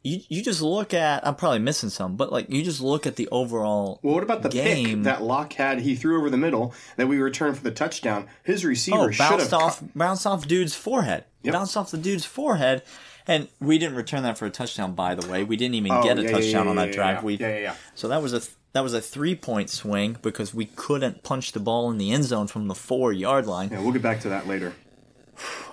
you 0.03 0.19
you 0.27 0.43
just 0.43 0.61
look 0.61 0.93
at 0.93 1.25
I'm 1.25 1.35
probably 1.35 1.59
missing 1.59 1.89
some, 1.89 2.15
but 2.17 2.31
like 2.31 2.49
you 2.49 2.61
just 2.63 2.81
look 2.81 3.05
at 3.07 3.15
the 3.15 3.27
overall 3.31 3.99
Well, 4.03 4.15
what 4.15 4.23
about 4.23 4.41
the 4.41 4.49
game. 4.49 4.95
pick 4.97 5.03
that 5.03 5.21
Lock 5.21 5.53
had? 5.53 5.79
He 5.81 5.95
threw 5.95 6.17
over 6.17 6.29
the 6.29 6.37
middle 6.37 6.73
that 6.97 7.07
we 7.07 7.17
returned 7.19 7.57
for 7.57 7.63
the 7.63 7.71
touchdown. 7.71 8.27
His 8.43 8.65
receiver 8.65 8.97
Oh, 8.97 9.11
should 9.11 9.17
bounced 9.19 9.51
have 9.51 9.61
off 9.61 9.83
bounced 9.95 10.27
off 10.27 10.47
dude's 10.47 10.75
forehead. 10.75 11.25
Yep. 11.43 11.53
Bounced 11.53 11.77
off 11.77 11.91
the 11.91 11.97
dude's 11.97 12.25
forehead. 12.25 12.81
And 13.27 13.47
we 13.59 13.77
didn't 13.77 13.95
return 13.95 14.23
that 14.23 14.37
for 14.37 14.45
a 14.45 14.49
touchdown, 14.49 14.95
by 14.95 15.15
the 15.15 15.25
way. 15.31 15.43
We 15.43 15.55
didn't 15.55 15.75
even 15.75 15.91
Oh, 15.91 16.03
get 16.03 16.19
a 16.19 16.23
yeah, 16.23 16.31
touchdown 16.31 16.65
yeah, 16.65 16.69
on 16.71 16.75
that 16.75 16.91
drive. 16.91 17.23
We 17.23 17.35
Yeah, 17.35 17.57
yeah. 17.57 17.75
So 17.95 18.07
that 18.09 18.21
was 18.21 18.33
a 18.33 18.41
that 18.73 18.81
was 18.81 18.93
a 18.93 19.01
three 19.01 19.35
point 19.35 19.69
swing 19.69 20.17
because 20.21 20.53
we 20.53 20.65
couldn't 20.65 21.23
punch 21.23 21.51
the 21.53 21.59
ball 21.59 21.89
in 21.91 21.97
the 21.97 22.11
end 22.11 22.25
zone 22.25 22.47
from 22.47 22.67
the 22.67 22.75
four 22.75 23.13
yard 23.13 23.45
line. 23.47 23.69
Yeah, 23.71 23.81
we'll 23.81 23.93
get 23.93 24.01
back 24.01 24.19
to 24.21 24.29
that 24.29 24.47
later. 24.47 24.73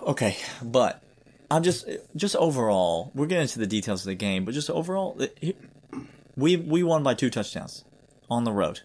Okay, 0.02 0.36
but 0.62 1.02
I'm 1.50 1.62
just 1.62 1.86
just 2.16 2.34
overall. 2.36 3.10
We're 3.14 3.26
getting 3.26 3.42
into 3.42 3.58
the 3.58 3.66
details 3.66 4.00
of 4.02 4.06
the 4.06 4.14
game, 4.14 4.44
but 4.46 4.54
just 4.54 4.70
overall, 4.70 5.20
it- 5.20 5.56
we 6.36 6.56
we 6.56 6.82
won 6.82 7.02
by 7.02 7.12
two 7.12 7.28
touchdowns 7.28 7.84
on 8.30 8.44
the 8.44 8.52
road, 8.52 8.80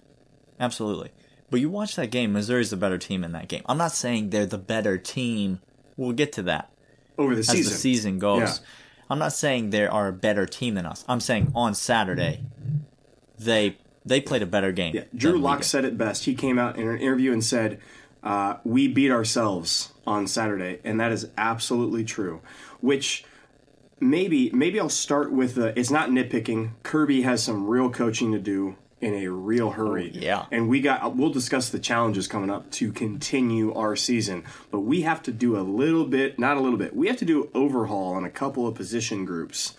absolutely. 0.60 1.12
But 1.50 1.62
you 1.62 1.69
watch 1.69 1.95
that 1.95 2.07
game. 2.12 2.34
Missouri's 2.34 2.72
the 2.72 2.75
better 2.77 2.98
team 2.98 3.24
in 3.24 3.31
that 3.31 3.48
game. 3.48 3.62
I'm 3.67 3.77
not 3.77 3.93
saying 3.93 4.31
they're 4.31 4.45
the 4.45 4.57
better 4.57 4.98
team. 4.98 5.62
We'll 5.95 6.12
get 6.12 6.34
to 6.34 6.41
that 6.43 6.69
Over 7.17 7.36
the 7.36 7.39
as 7.39 7.50
season. 7.50 7.72
the 7.72 7.77
season 7.77 8.19
goes. 8.19 8.41
Yeah. 8.41 8.65
I'm 9.10 9.19
not 9.19 9.34
saying 9.34 9.69
they 9.69 9.86
are 9.86 10.07
a 10.07 10.13
better 10.13 10.45
team 10.45 10.75
than 10.75 10.86
us. 10.86 11.05
I'm 11.07 11.19
saying 11.19 11.51
on 11.55 11.75
Saturday, 11.75 12.41
they 13.38 13.77
they 14.05 14.22
played 14.22 14.41
a 14.41 14.48
better 14.48 14.72
game. 14.72 14.95
Yeah, 14.95 15.03
Drew 15.15 15.38
Lock 15.38 15.63
said 15.63 15.86
it 15.86 15.98
best. 15.98 16.25
He 16.25 16.36
came 16.36 16.57
out 16.57 16.77
in 16.77 16.88
an 16.88 16.98
interview 16.98 17.31
and 17.31 17.43
said, 17.43 17.79
uh, 18.24 18.57
"We 18.63 18.88
beat 18.88 19.12
ourselves 19.12 19.93
on 20.07 20.27
Saturday," 20.27 20.79
and 20.84 21.00
that 21.00 21.12
is 21.12 21.27
absolutely 21.38 22.03
true. 22.03 22.41
Which 22.81 23.25
maybe 24.00 24.50
maybe 24.51 24.79
I'll 24.79 24.89
start 24.89 25.31
with 25.31 25.55
the. 25.55 25.77
It's 25.77 25.91
not 25.91 26.10
nitpicking. 26.10 26.72
Kirby 26.84 27.22
has 27.24 27.43
some 27.43 27.67
real 27.67 27.89
coaching 27.89 28.31
to 28.31 28.39
do 28.39 28.75
in 29.05 29.13
a 29.13 29.27
real 29.27 29.69
hurry. 29.69 30.12
Oh, 30.15 30.17
yeah. 30.17 30.45
and 30.51 30.67
we 30.67 30.81
got. 30.81 31.15
We'll 31.15 31.29
discuss 31.29 31.69
the 31.69 31.77
challenges 31.77 32.27
coming 32.27 32.50
up 32.50 32.71
to 32.71 32.91
continue 32.91 33.71
our 33.74 33.95
season, 33.95 34.43
but 34.71 34.79
we 34.79 35.01
have 35.01 35.21
to 35.24 35.31
do 35.31 35.55
a 35.55 35.62
little 35.62 36.05
bit, 36.05 36.39
not 36.39 36.57
a 36.57 36.59
little 36.59 36.79
bit. 36.79 36.95
We 36.95 37.07
have 37.07 37.17
to 37.17 37.25
do 37.25 37.51
overhaul 37.53 38.15
on 38.15 38.25
a 38.25 38.31
couple 38.31 38.67
of 38.67 38.74
position 38.74 39.24
groups 39.24 39.75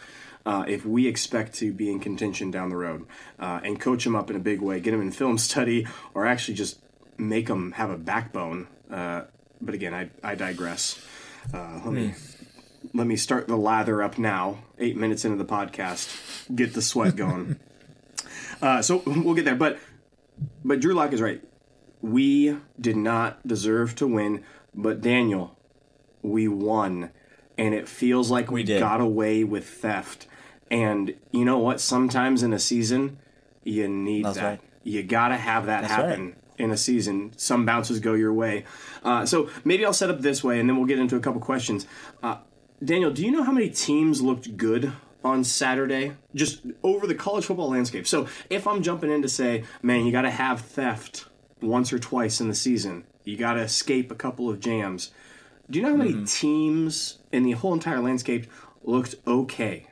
uh, 0.46 0.64
if 0.68 0.86
we 0.86 1.08
expect 1.08 1.54
to 1.54 1.72
be 1.72 1.90
in 1.90 1.98
contention 1.98 2.52
down 2.52 2.68
the 2.68 2.76
road 2.76 3.04
uh, 3.40 3.58
and 3.64 3.80
coach 3.80 4.04
them 4.04 4.14
up 4.14 4.30
in 4.30 4.36
a 4.36 4.38
big 4.38 4.60
way, 4.60 4.78
get 4.78 4.92
them 4.92 5.02
in 5.02 5.10
film 5.10 5.38
study, 5.50 5.88
or 6.14 6.24
actually 6.24 6.54
just 6.54 6.78
make 7.18 7.48
them 7.48 7.72
have 7.72 7.90
a 7.90 7.98
backbone. 7.98 8.68
Uh, 8.88 9.22
but 9.60 9.74
again, 9.74 9.92
I, 9.92 10.08
I 10.22 10.36
digress. 10.36 11.04
Uh, 11.52 11.80
let 11.84 11.92
me 11.92 12.14
let 12.94 13.08
me 13.08 13.16
start 13.16 13.48
the 13.48 13.56
lather 13.56 14.04
up 14.04 14.18
now. 14.18 14.58
Eight 14.78 14.96
minutes 14.96 15.24
into 15.24 15.36
the 15.36 15.44
podcast, 15.44 16.54
get 16.54 16.74
the 16.74 16.82
sweat 16.82 17.16
going. 17.16 17.58
uh, 18.62 18.82
so 18.82 19.02
we'll 19.06 19.34
get 19.34 19.44
there, 19.44 19.56
but 19.56 19.78
but 20.64 20.80
Drew 20.80 20.94
Lock 20.94 21.12
is 21.12 21.20
right. 21.20 21.42
We 22.02 22.56
did 22.80 22.96
not 22.96 23.46
deserve 23.46 23.94
to 23.96 24.06
win, 24.06 24.44
but 24.74 25.00
Daniel, 25.00 25.56
we 26.22 26.46
won, 26.46 27.10
and 27.56 27.74
it 27.74 27.88
feels 27.88 28.30
like 28.30 28.50
we, 28.50 28.62
did. 28.62 28.80
got 28.80 29.00
away 29.00 29.44
with 29.44 29.66
theft. 29.66 30.26
And 30.70 31.14
you 31.30 31.44
know 31.44 31.58
what? 31.58 31.80
Sometimes 31.80 32.42
in 32.42 32.52
a 32.52 32.58
season, 32.58 33.18
you 33.64 33.88
need 33.88 34.24
That's 34.24 34.36
that. 34.36 34.44
right. 34.44 34.60
You 34.82 35.02
gotta 35.02 35.36
have 35.36 35.66
that 35.66 35.84
happen 35.84 36.26
right. 36.26 36.34
in 36.58 36.70
a 36.70 36.76
season. 36.76 37.32
Some 37.36 37.64
bounces 37.64 37.98
go 37.98 38.14
your 38.14 38.32
way. 38.32 38.64
Uh, 39.02 39.26
so 39.26 39.50
maybe 39.64 39.84
I'll 39.84 39.92
set 39.92 40.10
up 40.10 40.20
this 40.20 40.44
way, 40.44 40.60
and 40.60 40.68
then 40.68 40.76
we'll 40.76 40.86
get 40.86 40.98
into 40.98 41.16
a 41.16 41.20
couple 41.20 41.40
questions. 41.40 41.86
Uh, 42.22 42.38
Daniel, 42.84 43.10
do 43.10 43.24
you 43.24 43.30
know 43.30 43.42
how 43.42 43.52
many 43.52 43.70
teams 43.70 44.20
looked 44.20 44.56
good 44.56 44.92
on 45.26 45.44
Saturday? 45.44 46.12
Just 46.34 46.62
over 46.82 47.06
the 47.06 47.14
college 47.14 47.44
football 47.44 47.70
landscape. 47.70 48.06
So 48.06 48.28
if 48.48 48.66
I'm 48.66 48.82
jumping 48.82 49.10
in 49.10 49.22
to 49.22 49.28
say, 49.28 49.64
man, 49.82 50.06
you 50.06 50.12
got 50.12 50.22
to 50.22 50.30
have 50.30 50.60
theft 50.60 51.26
once 51.60 51.92
or 51.92 51.98
twice 51.98 52.40
in 52.40 52.48
the 52.48 52.54
season, 52.54 53.04
you 53.24 53.36
got 53.36 53.54
to 53.54 53.60
escape 53.60 54.10
a 54.10 54.14
couple 54.14 54.48
of 54.48 54.60
jams. 54.60 55.10
Do 55.68 55.78
you 55.78 55.82
know 55.84 55.90
how 55.90 55.96
many 55.96 56.12
mm-hmm. 56.12 56.24
teams 56.24 57.18
in 57.32 57.42
the 57.42 57.52
whole 57.52 57.74
entire 57.74 58.00
landscape 58.00 58.46
looked 58.84 59.16
okay? 59.26 59.88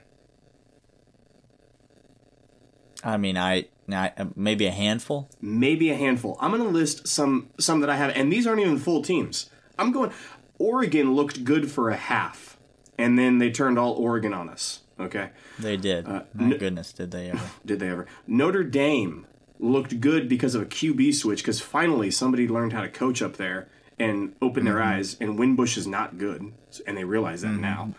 I 3.03 3.17
mean, 3.17 3.37
I, 3.37 3.67
I 3.91 4.13
maybe 4.35 4.67
a 4.67 4.71
handful. 4.71 5.29
maybe 5.41 5.91
a 5.91 5.97
handful. 5.97 6.39
I'm 6.41 6.53
going 6.53 6.63
to 6.63 6.69
list 6.69 7.07
some 7.07 7.51
some 7.59 7.81
that 7.81 7.91
I 7.91 7.97
have, 7.97 8.13
and 8.17 8.33
these 8.33 8.47
aren't 8.47 8.61
even 8.61 8.79
full 8.79 9.03
teams. 9.03 9.51
I'm 9.79 9.93
going. 9.93 10.11
Oregon 10.59 11.15
looked 11.15 11.45
good 11.45 11.71
for 11.71 11.91
a 11.91 11.97
half, 11.97 12.57
and 12.97 13.19
then 13.19 13.39
they 13.39 13.51
turned 13.51 13.79
all 13.79 13.93
Oregon 13.93 14.33
on 14.33 14.49
us. 14.49 14.81
Okay, 14.99 15.31
They 15.59 15.77
did. 15.77 16.07
My 16.07 16.23
goodness, 16.57 16.93
did 16.93 17.11
they 17.11 17.31
ever? 17.31 17.43
did 17.67 17.81
they 17.81 17.89
ever? 17.89 18.07
Notre 18.27 18.63
Dame 18.63 19.27
looked 19.59 20.01
good 20.01 20.29
because 20.29 20.55
of 20.55 20.63
a 20.63 20.67
QB 20.67 21.15
switch, 21.15 21.43
because 21.43 21.61
finally 21.61 22.11
somebody 22.11 22.47
learned 22.47 22.73
how 22.73 22.81
to 22.83 22.89
coach 22.89 23.21
up 23.23 23.37
there 23.37 23.69
and 23.99 24.35
open 24.41 24.65
their 24.65 24.81
eyes. 24.83 25.17
And 25.21 25.39
Wimbush 25.39 25.77
is 25.77 25.87
not 25.87 26.19
good, 26.19 26.53
and 26.87 26.97
they 26.97 27.05
realize 27.05 27.43
that 27.43 27.53
now. 27.53 27.93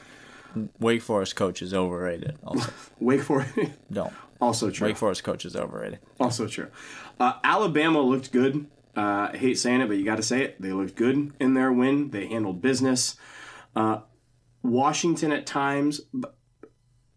Wake 0.80 1.02
Forest 1.02 1.36
coach 1.36 1.62
is 1.62 1.74
overrated. 1.74 2.38
Also, 2.46 2.72
Wake 3.02 3.22
Forest, 3.24 3.52
don't. 3.92 4.14
also 4.40 4.70
true. 4.72 4.88
Wake 4.88 4.98
Forest 4.98 5.24
coach 5.26 5.44
is 5.44 5.56
overrated. 5.56 6.00
Also 6.18 6.48
true. 6.48 6.70
Uh, 7.20 7.34
Alabama 7.44 8.00
looked 8.02 8.32
good. 8.32 8.68
Uh, 8.96 9.30
I 9.34 9.38
hate 9.38 9.58
saying 9.60 9.82
it, 9.82 9.88
but 9.90 9.98
you 9.98 10.06
got 10.06 10.16
to 10.16 10.24
say 10.24 10.44
it. 10.44 10.62
They 10.62 10.72
looked 10.72 10.96
good 10.96 11.34
in 11.42 11.56
their 11.56 11.74
win. 11.74 12.12
They 12.12 12.28
handled 12.28 12.62
business. 12.62 13.18
Uh, 13.76 14.00
Washington 14.64 15.32
at 15.34 15.46
times, 15.46 16.02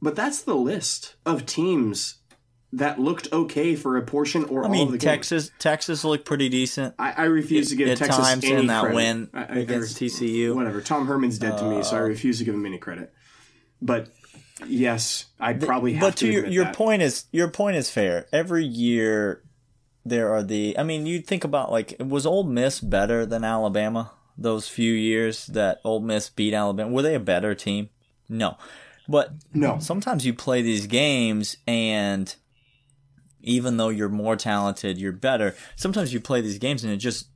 but, 0.01 0.17
that's 0.17 0.43
the 0.43 0.55
list 0.55 1.17
of 1.27 1.47
teams 1.47 2.17
that 2.73 3.01
looked 3.01 3.33
okay 3.33 3.75
for 3.75 3.97
a 3.97 4.03
portion 4.03 4.45
or 4.45 4.63
I 4.63 4.67
all 4.67 4.71
mean, 4.73 4.87
of 4.87 4.93
the 4.93 4.99
game. 4.99 5.09
Texas 5.11 5.51
Texas 5.59 6.05
looked 6.05 6.25
pretty 6.27 6.49
decent. 6.51 6.95
I, 6.99 7.13
I 7.13 7.25
refuse 7.25 7.71
to 7.71 7.77
give 7.77 7.89
at 7.89 7.99
Texas 7.99 8.19
times 8.19 8.45
any 8.45 8.57
in 8.61 8.67
that 8.67 8.83
credit. 8.83 8.95
win 8.97 9.31
I- 9.33 9.45
I- 9.45 9.59
against 9.61 9.97
I- 10.03 10.07
TCU. 10.07 10.55
Whatever. 10.55 10.81
Tom 10.83 11.07
Herman's 11.07 11.39
dead 11.39 11.57
to 11.59 11.65
me, 11.65 11.83
so 11.83 11.97
I 11.97 12.01
uh, 12.01 12.03
refuse 12.03 12.39
to 12.39 12.45
give 12.45 12.55
him 12.55 12.67
any 12.67 12.79
credit. 12.79 13.13
But 13.81 14.09
yes, 14.67 15.27
I'd 15.41 15.63
probably 15.63 15.95
have 15.95 16.01
but 16.03 16.17
to. 16.19 16.31
your, 16.31 16.47
your 16.47 16.65
that. 16.65 16.77
point 16.77 17.01
is 17.03 17.25
your 17.33 17.49
point 17.49 17.77
is 17.77 17.91
fair. 17.91 18.27
Every 18.33 18.65
year 18.65 19.43
there 20.05 20.33
are 20.35 20.43
the 20.43 20.77
I 20.79 20.83
mean, 20.83 21.07
you 21.07 21.21
think 21.21 21.45
about 21.45 21.73
like 21.73 21.97
was 22.01 22.27
Ole 22.27 22.45
Miss 22.45 22.81
better 22.81 23.25
than 23.25 23.45
Alabama 23.45 24.13
those 24.37 24.69
few 24.69 24.93
years 24.93 25.47
that 25.47 25.81
Ole 25.85 26.01
Miss 26.01 26.29
beat 26.29 26.53
Alabama? 26.55 26.91
Were 26.93 27.03
they 27.03 27.15
a 27.15 27.21
better 27.21 27.55
team? 27.55 27.89
No. 28.29 28.57
But 29.09 29.33
No. 29.55 29.79
sometimes 29.81 30.27
you 30.27 30.35
play 30.35 30.63
these 30.63 30.87
games 30.87 31.57
and 31.67 32.35
even 33.41 33.77
though 33.79 33.89
you're 33.89 34.09
more 34.09 34.37
talented, 34.37 34.99
you're 34.99 35.13
better. 35.13 35.55
Sometimes 35.77 36.13
you 36.13 36.21
play 36.21 36.41
these 36.41 36.59
games 36.59 36.85
and 36.85 36.93
it 36.93 36.99
just 36.99 37.29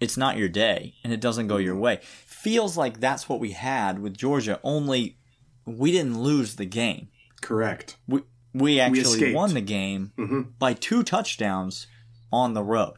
it's 0.00 0.16
not 0.16 0.36
your 0.36 0.48
day 0.48 0.94
and 1.02 1.12
it 1.12 1.20
doesn't 1.20 1.46
go 1.46 1.56
your 1.56 1.74
mm-hmm. 1.74 1.82
way. 1.82 2.00
Feels 2.26 2.76
like 2.76 3.00
that's 3.00 3.28
what 3.28 3.40
we 3.40 3.52
had 3.52 4.00
with 4.00 4.16
Georgia, 4.16 4.60
only 4.62 5.16
we 5.64 5.92
didn't 5.92 6.20
lose 6.20 6.56
the 6.56 6.66
game. 6.66 7.08
Correct. 7.40 7.96
We 8.06 8.22
we 8.52 8.80
actually 8.80 9.00
escaped. 9.00 9.34
won 9.34 9.54
the 9.54 9.60
game 9.60 10.12
mm-hmm. 10.18 10.42
by 10.58 10.74
two 10.74 11.02
touchdowns 11.02 11.86
on 12.32 12.52
the 12.52 12.62
road. 12.62 12.96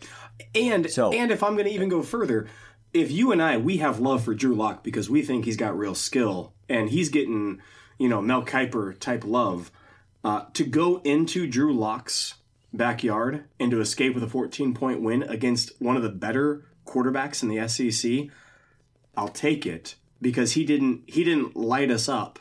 And 0.55 0.91
So- 0.91 1.13
and 1.13 1.31
if 1.31 1.43
I'm 1.43 1.55
going 1.55 1.67
to 1.67 1.73
even 1.73 1.89
go 1.89 2.03
further, 2.03 2.49
if 2.93 3.11
you 3.13 3.31
and 3.33 3.43
I 3.43 3.57
we 3.59 3.77
have 3.77 4.01
love 4.01 4.25
for 4.25 4.35
Drew 4.35 4.55
Lock 4.55 4.83
because 4.83 5.09
we 5.09 5.23
think 5.23 5.45
he's 5.45 5.57
got 5.57 5.79
real 5.79 5.95
skill 5.95 6.55
and 6.69 6.91
he's 6.91 7.09
getting 7.11 7.61
you 7.99 8.09
know 8.09 8.21
Mel 8.21 8.45
Kiper 8.45 8.99
type 8.99 9.25
love 9.25 9.71
uh, 10.25 10.47
to 10.55 10.65
go 10.65 11.01
into 11.05 11.47
Drew 11.47 11.73
Lock's 11.73 12.35
backyard 12.73 13.45
and 13.59 13.71
to 13.71 13.81
escape 13.81 14.15
with 14.15 14.23
a 14.23 14.29
14 14.29 14.75
point 14.75 15.01
win 15.01 15.23
against 15.23 15.81
one 15.81 15.97
of 15.97 16.03
the 16.03 16.09
better 16.09 16.67
quarterbacks 16.87 17.43
in 17.43 17.49
the 17.49 17.67
SEC, 17.69 18.29
I'll 19.17 19.29
take 19.29 19.67
it 19.67 19.97
because 20.21 20.53
he 20.53 20.65
didn't 20.65 21.03
he 21.07 21.25
didn't 21.25 21.57
light 21.57 21.91
us 21.91 22.09
up. 22.09 22.39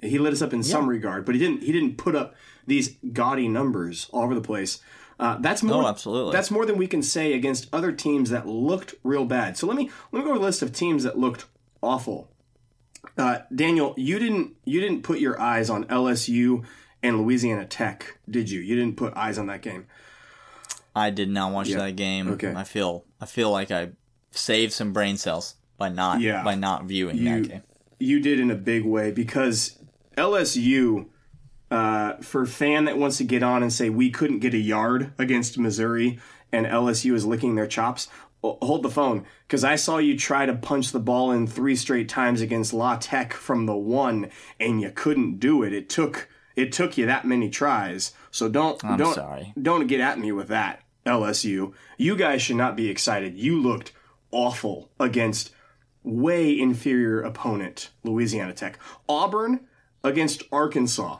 He 0.00 0.18
lit 0.18 0.32
us 0.32 0.42
up 0.42 0.52
in 0.52 0.62
some 0.62 0.88
regard, 0.88 1.24
but 1.24 1.34
he 1.34 1.40
didn't 1.40 1.62
he 1.62 1.72
didn't 1.72 1.96
put 1.96 2.14
up 2.14 2.34
these 2.66 2.96
gaudy 3.12 3.48
numbers 3.48 4.08
all 4.12 4.22
over 4.22 4.34
the 4.34 4.40
place. 4.40 4.80
Uh, 5.20 5.36
that's 5.40 5.64
more. 5.64 5.82
Oh, 5.82 5.86
absolutely. 5.88 6.32
That's 6.32 6.50
more 6.50 6.64
than 6.64 6.76
we 6.76 6.86
can 6.86 7.02
say 7.02 7.32
against 7.32 7.68
other 7.72 7.90
teams 7.90 8.30
that 8.30 8.46
looked 8.46 8.94
real 9.02 9.24
bad. 9.24 9.56
So 9.56 9.66
let 9.66 9.76
me 9.76 9.90
let 10.12 10.20
me 10.20 10.24
go 10.24 10.30
over 10.30 10.40
a 10.40 10.42
list 10.42 10.62
of 10.62 10.72
teams 10.72 11.02
that 11.02 11.18
looked 11.18 11.46
awful. 11.82 12.30
Uh, 13.18 13.40
Daniel, 13.54 13.94
you 13.96 14.18
didn't 14.18 14.54
you 14.64 14.80
didn't 14.80 15.02
put 15.02 15.18
your 15.18 15.40
eyes 15.40 15.68
on 15.68 15.84
LSU 15.86 16.64
and 17.02 17.18
Louisiana 17.20 17.66
Tech, 17.66 18.18
did 18.30 18.48
you? 18.50 18.60
You 18.60 18.76
didn't 18.76 18.96
put 18.96 19.16
eyes 19.16 19.38
on 19.38 19.46
that 19.48 19.60
game. 19.62 19.86
I 20.94 21.10
did 21.10 21.28
not 21.28 21.52
watch 21.52 21.68
Yeah. 21.68 21.78
that 21.78 21.96
game. 21.96 22.28
Okay. 22.28 22.52
I 22.54 22.64
feel 22.64 23.04
I 23.20 23.26
feel 23.26 23.50
like 23.50 23.70
I 23.70 23.90
saved 24.30 24.72
some 24.72 24.92
brain 24.92 25.16
cells 25.16 25.56
by 25.76 25.88
not 25.88 26.20
Yeah. 26.20 26.44
by 26.44 26.54
not 26.54 26.84
viewing 26.84 27.16
You- 27.18 27.24
that 27.42 27.48
game. 27.48 27.62
You 28.00 28.20
did 28.20 28.38
in 28.38 28.50
a 28.52 28.54
big 28.54 28.84
way 28.84 29.10
because 29.10 29.76
LSU, 30.16 31.06
uh, 31.70 32.14
for 32.20 32.42
a 32.42 32.46
fan 32.46 32.84
that 32.84 32.98
wants 32.98 33.16
to 33.18 33.24
get 33.24 33.42
on 33.42 33.62
and 33.62 33.72
say 33.72 33.90
we 33.90 34.10
couldn't 34.10 34.38
get 34.38 34.54
a 34.54 34.58
yard 34.58 35.12
against 35.18 35.58
Missouri 35.58 36.18
and 36.52 36.66
LSU 36.66 37.14
is 37.14 37.26
licking 37.26 37.56
their 37.56 37.66
chops, 37.66 38.08
Oh, 38.44 38.56
hold 38.62 38.84
the 38.84 38.88
phone 38.90 39.24
because 39.46 39.64
I 39.64 39.74
saw 39.74 39.98
you 39.98 40.16
try 40.16 40.46
to 40.46 40.54
punch 40.54 40.92
the 40.92 41.00
ball 41.00 41.32
in 41.32 41.48
three 41.48 41.74
straight 41.74 42.08
times 42.08 42.40
against 42.40 42.72
La 42.72 42.96
Tech 42.96 43.32
from 43.32 43.66
the 43.66 43.74
one 43.76 44.30
and 44.60 44.80
you 44.80 44.90
couldn't 44.90 45.40
do 45.40 45.64
it. 45.64 45.72
It 45.72 45.88
took 45.88 46.28
it 46.54 46.70
took 46.72 46.96
you 46.96 47.06
that 47.06 47.24
many 47.24 47.50
tries. 47.50 48.12
So 48.30 48.48
don't 48.48 48.82
I'm 48.84 48.96
don't 48.96 49.14
sorry. 49.14 49.52
don't 49.60 49.88
get 49.88 50.00
at 50.00 50.18
me 50.20 50.30
with 50.30 50.48
that. 50.48 50.82
LSU, 51.04 51.72
you 51.96 52.16
guys 52.16 52.42
should 52.42 52.56
not 52.56 52.76
be 52.76 52.88
excited. 52.88 53.36
You 53.36 53.60
looked 53.60 53.92
awful 54.30 54.90
against 55.00 55.50
way 56.04 56.58
inferior 56.58 57.20
opponent, 57.20 57.90
Louisiana 58.04 58.52
Tech. 58.52 58.78
Auburn 59.08 59.66
against 60.04 60.42
Arkansas. 60.52 61.18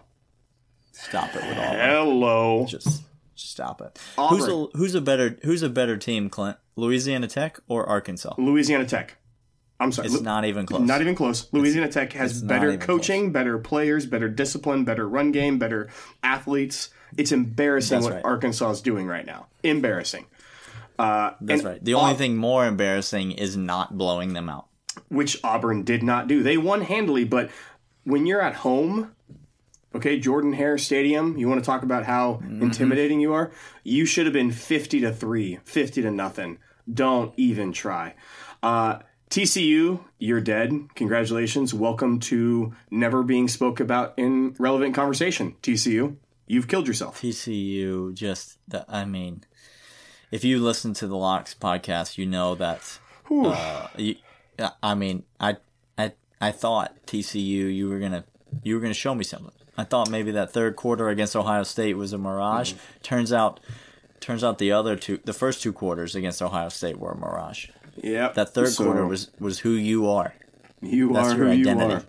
Stop 0.92 1.34
it 1.34 1.42
with 1.46 1.58
all. 1.58 1.75
Hello. 1.75 2.66
Just 2.68 3.02
stop 3.34 3.80
it. 3.80 3.98
Auburn. 4.16 4.38
Who's 4.38 4.48
a 4.48 4.66
who's 4.76 4.94
a 4.94 5.00
better 5.00 5.38
who's 5.42 5.62
a 5.62 5.68
better 5.70 5.96
team, 5.96 6.28
Clint? 6.28 6.58
Louisiana 6.78 7.26
Tech 7.26 7.58
or 7.66 7.85
Arkansas? 7.87 8.35
Louisiana 8.38 8.87
Tech. 8.87 9.16
I'm 9.80 9.90
sorry. 9.90 10.06
It's 10.08 10.20
not 10.20 10.44
even 10.44 10.64
close. 10.64 10.80
Not 10.80 11.00
even 11.00 11.14
close. 11.16 11.52
Louisiana 11.52 11.88
Tech 11.90 12.12
has 12.12 12.40
better 12.40 12.76
coaching, 12.78 13.32
better 13.32 13.58
players, 13.58 14.06
better 14.06 14.28
discipline, 14.28 14.85
better 14.85 15.08
run 15.08 15.32
game, 15.32 15.58
better 15.58 15.88
athletes. 16.23 16.90
It's 17.16 17.32
embarrassing 17.32 17.97
That's 17.97 18.04
what 18.06 18.14
right. 18.14 18.25
Arkansas 18.25 18.70
is 18.70 18.80
doing 18.80 19.06
right 19.06 19.26
now. 19.26 19.47
Embarrassing. 19.62 20.26
Uh, 20.99 21.32
That's 21.40 21.62
right. 21.64 21.85
The 21.85 21.94
only 21.94 22.12
Au- 22.14 22.16
thing 22.16 22.37
more 22.37 22.64
embarrassing 22.66 23.32
is 23.32 23.56
not 23.56 23.97
blowing 23.99 24.32
them 24.32 24.49
out. 24.49 24.66
which 25.08 25.38
Auburn 25.44 25.82
did 25.85 26.02
not 26.02 26.26
do. 26.28 26.42
They 26.42 26.56
won 26.58 26.82
handily, 26.82 27.25
but 27.25 27.50
when 28.04 28.26
you're 28.26 28.40
at 28.40 28.56
home, 28.56 29.14
okay, 29.94 30.18
Jordan 30.18 30.52
Hare 30.54 30.76
Stadium, 30.76 31.37
you 31.38 31.49
want 31.49 31.61
to 31.62 31.66
talk 31.66 31.82
about 31.85 32.04
how 32.04 32.40
intimidating 32.42 33.20
you 33.20 33.32
are? 33.32 33.52
You 33.85 34.06
should 34.06 34.26
have 34.26 34.32
been 34.32 34.50
50 34.50 35.00
to 35.00 35.12
3, 35.12 35.61
50 35.64 36.02
to 36.02 36.11
nothing. 36.11 36.58
Don't 36.92 37.33
even 37.37 37.73
try. 37.73 38.14
Uh, 38.62 39.00
TCU, 39.30 40.00
you're 40.18 40.40
dead. 40.40 40.73
Congratulations. 40.95 41.75
Welcome 41.75 42.18
to 42.21 42.75
never 42.90 43.23
being 43.23 43.49
spoke 43.49 43.78
about 43.80 44.14
in 44.16 44.54
relevant 44.59 44.95
conversation. 44.95 45.54
TCU, 45.62 46.16
you've 46.47 46.66
killed 46.66 46.87
yourself. 46.87 47.21
TCU 47.21 48.14
just 48.14 48.59
the, 48.66 48.87
I 48.88 49.04
mean, 49.04 49.45
if 50.30 50.45
you 50.45 50.61
listen 50.61 50.95
to 50.95 51.07
the 51.07 51.16
Locks 51.16 51.54
podcast, 51.54 52.16
you 52.16 52.26
know 52.26 52.54
that. 52.54 52.99
Uh, 53.30 53.88
you, 53.97 54.16
I 54.83 54.95
mean, 54.95 55.25
I 55.38 55.57
I 55.99 56.12
I 56.40 56.50
thought 56.50 56.95
TCU 57.07 57.75
you 57.75 57.88
were 57.88 57.99
gonna 57.99 58.25
you 58.62 58.75
were 58.75 58.80
gonna 58.80 58.95
show 58.95 59.14
me 59.14 59.25
something. 59.25 59.52
I 59.76 59.85
thought 59.85 60.11
maybe 60.11 60.33
that 60.33 60.52
third 60.52 60.75
quarter 60.76 61.09
against 61.09 61.37
Ohio 61.37 61.62
State 61.62 61.97
was 61.97 62.12
a 62.12 62.18
mirage. 62.18 62.73
Turns 63.02 63.33
out, 63.33 63.61
turns 64.20 64.42
out 64.44 64.58
the 64.58 64.72
other 64.72 64.96
two, 64.96 65.18
the 65.25 65.32
first 65.32 65.62
two 65.62 65.72
quarters 65.72 66.14
against 66.14 66.40
Ohio 66.42 66.68
State 66.68 66.98
were 66.98 67.12
a 67.12 67.16
mirage. 67.16 67.68
Yeah. 68.02 68.28
That 68.34 68.54
third 68.54 68.68
So, 68.68 68.84
quarter 68.84 69.06
was 69.06 69.30
was 69.40 69.60
who 69.60 69.70
you 69.70 70.08
are. 70.08 70.34
you 70.80 71.12
that's 71.12 71.28
are 71.28 71.37
your 71.37 71.46
who 71.48 71.52
you 71.52 71.68
identity. 71.70 72.06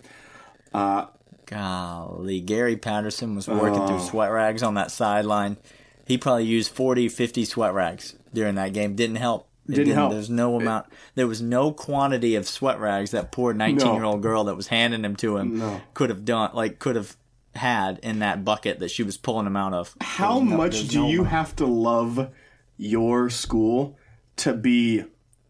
are. 0.74 1.10
Golly, 1.46 2.42
Gary 2.42 2.76
Patterson 2.78 3.36
was 3.36 3.48
working 3.48 3.82
Oh. 3.82 3.88
through 3.88 4.00
sweat 4.02 4.32
rags 4.32 4.62
on 4.62 4.76
that 4.76 4.92
sideline. 4.92 5.58
He 6.06 6.18
probably 6.18 6.46
used 6.46 6.72
40, 6.72 7.10
50 7.10 7.44
sweat 7.46 7.74
rags 7.74 8.16
during 8.34 8.56
that 8.56 8.74
game. 8.74 8.96
Didn't 8.96 9.16
help. 9.16 9.48
It 9.68 9.76
Didn't 9.76 9.94
help. 9.94 10.12
There's 10.12 10.30
no 10.30 10.56
amount. 10.56 10.88
There 11.16 11.28
was 11.28 11.42
no 11.42 11.72
quantity 11.72 12.36
of 12.36 12.48
sweat 12.48 12.80
rags 12.80 13.12
that 13.12 13.32
poor 13.32 13.54
19 13.54 13.94
year 13.96 14.04
old 14.04 14.22
girl 14.22 14.44
that 14.46 14.56
was 14.56 14.68
handing 14.68 15.02
them 15.04 15.16
to 15.18 15.38
him 15.38 15.60
No. 15.60 15.82
could 15.94 16.10
have 16.10 16.26
done. 16.26 16.52
Like 16.54 16.80
could 16.80 16.96
have 16.96 17.16
had 17.60 18.00
in 18.04 18.20
that 18.20 18.44
bucket 18.44 18.80
that 18.80 18.90
she 18.92 19.04
was 19.04 19.16
pulling 19.18 19.46
them 19.46 19.56
out 19.56 19.74
of. 19.74 19.96
How 20.02 20.40
no- 20.40 20.58
much 20.58 20.88
do 20.90 21.02
no 21.04 21.08
you 21.10 21.20
amount. 21.22 21.32
have 21.32 21.56
to 21.58 21.66
love 21.66 22.30
your 22.78 23.30
school 23.30 23.98
to 24.38 24.54
be 24.54 25.04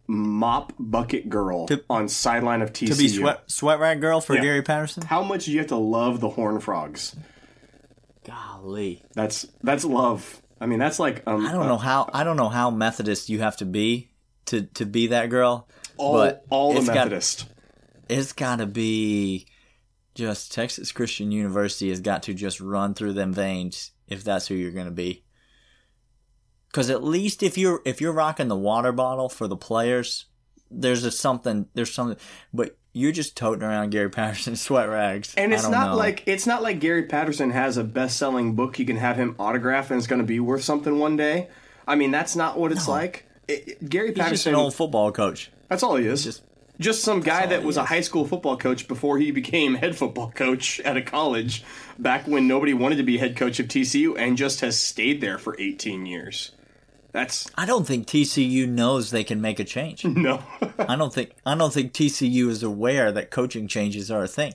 mop 0.07 0.73
bucket 0.79 1.29
girl 1.29 1.67
on 1.89 2.07
sideline 2.09 2.61
of 2.61 2.73
TCU. 2.73 2.87
To 2.91 2.95
be 2.97 3.07
sweat 3.07 3.43
sweat 3.49 3.79
rag 3.79 4.01
girl 4.01 4.21
for 4.21 4.35
Yeah. 4.35 4.41
Gary 4.41 4.61
Patterson. 4.63 5.03
How 5.03 5.23
much 5.23 5.45
do 5.45 5.51
you 5.51 5.59
have 5.59 5.67
to 5.67 5.75
love 5.77 6.19
the 6.19 6.29
Horn 6.29 6.59
Frogs? 6.59 7.15
Golly, 8.25 9.01
That's 9.13 9.47
that's 9.63 9.85
love. 9.85 10.41
I 10.61 10.65
mean, 10.65 10.79
that's 10.79 10.99
like 10.99 11.23
um, 11.25 11.45
I 11.45 11.51
don't 11.51 11.67
know 11.67 11.77
how 11.77 12.09
I 12.13 12.23
don't 12.23 12.35
know 12.37 12.49
how 12.49 12.69
Methodist 12.69 13.29
you 13.29 13.39
have 13.39 13.57
to 13.57 13.65
be 13.65 14.09
to 14.47 14.63
to 14.63 14.85
be 14.85 15.07
that 15.07 15.29
girl. 15.29 15.67
all, 15.97 16.13
but 16.13 16.45
all 16.49 16.73
the 16.73 16.79
it's 16.79 16.87
got- 16.87 16.95
Methodist. 16.95 17.45
it's 18.09 18.33
got 18.33 18.57
to 18.57 18.65
be 18.65 19.45
just 20.15 20.51
Texas 20.51 20.91
Christian 20.91 21.31
University 21.31 21.89
has 21.89 22.01
got 22.01 22.23
to 22.23 22.33
just 22.33 22.59
run 22.59 22.93
through 22.93 23.13
them 23.13 23.33
veins 23.33 23.91
if 24.07 24.23
that's 24.23 24.47
who 24.47 24.55
you're 24.55 24.71
going 24.71 24.85
to 24.85 24.91
be. 24.91 25.23
Because 26.71 26.89
at 26.89 27.03
least 27.03 27.41
if 27.41 27.57
you're 27.57 27.81
if 27.85 27.99
you're 28.01 28.11
rocking 28.13 28.47
the 28.47 28.55
water 28.55 28.91
bottle 28.91 29.27
for 29.29 29.47
the 29.47 29.57
players, 29.57 30.25
there's 30.69 31.03
a 31.03 31.11
something 31.11 31.67
there's 31.73 31.91
something, 31.93 32.17
but 32.53 32.77
you're 32.93 33.11
just 33.11 33.35
toting 33.37 33.63
around 33.63 33.89
Gary 33.91 34.09
Patterson 34.09 34.55
sweat 34.55 34.87
rags, 34.89 35.33
And 35.35 35.53
it's 35.53 35.67
not 35.67 35.91
know. 35.91 35.95
like 35.97 36.23
it's 36.27 36.45
not 36.45 36.61
like 36.61 36.79
Gary 36.79 37.03
Patterson 37.03 37.49
has 37.51 37.77
a 37.77 37.83
best-selling 37.83 38.55
book 38.55 38.77
you 38.77 38.85
can 38.85 38.97
have 38.97 39.15
him 39.15 39.35
autograph 39.39 39.89
and 39.89 39.97
it's 39.97 40.07
going 40.07 40.21
to 40.21 40.25
be 40.27 40.39
worth 40.39 40.63
something 40.63 40.99
one 40.99 41.15
day. 41.17 41.49
I 41.87 41.95
mean, 41.95 42.11
that's 42.11 42.35
not 42.35 42.57
what 42.59 42.71
it's 42.71 42.87
like. 42.87 43.25
It- 43.47 43.67
it- 43.81 43.89
Gary 43.89 44.07
he's 44.09 44.15
just 44.17 44.25
Patterson, 44.25 44.53
an 44.53 44.59
old 44.59 44.75
football 44.75 45.11
coach. 45.11 45.51
that's 45.69 45.81
all 45.81 45.95
he 45.95 46.05
is. 46.05 46.23
Just 46.23 46.43
Just 46.79 47.03
some 47.03 47.19
guy 47.19 47.45
that 47.45 47.63
was 47.63 47.75
a 47.75 47.85
high 47.85 48.01
school 48.01 48.25
football 48.25 48.55
coach 48.55 48.87
before 48.87 49.17
he 49.17 49.31
became 49.31 49.75
head 49.75 49.97
football 49.97 50.31
coach 50.31 50.79
at 50.81 50.95
a 50.95 51.01
college 51.01 51.63
back 51.97 52.25
when 52.25 52.47
nobody 52.47 52.73
wanted 52.73 52.95
to 52.97 53.03
be 53.03 53.17
head 53.17 53.35
coach 53.35 53.59
of 53.59 53.67
TCU 53.67 54.17
and 54.17 54.37
just 54.37 54.61
has 54.61 54.79
stayed 54.79 55.19
there 55.19 55.37
for 55.37 55.59
18 55.59 56.05
years. 56.05 56.53
That's 57.11 57.49
I 57.55 57.65
don't 57.65 57.85
think 57.85 58.07
TCU 58.07 58.67
knows 58.67 59.11
they 59.11 59.23
can 59.23 59.41
make 59.41 59.59
a 59.59 59.63
change. 59.63 60.05
no. 60.05 60.41
I 60.77 60.95
don't 60.95 61.13
think 61.13 61.31
I 61.45 61.55
don't 61.55 61.73
think 61.73 61.91
TCU 61.91 62.47
is 62.47 62.63
aware 62.63 63.11
that 63.11 63.29
coaching 63.29 63.67
changes 63.67 64.09
are 64.09 64.23
a 64.23 64.27
thing. 64.27 64.53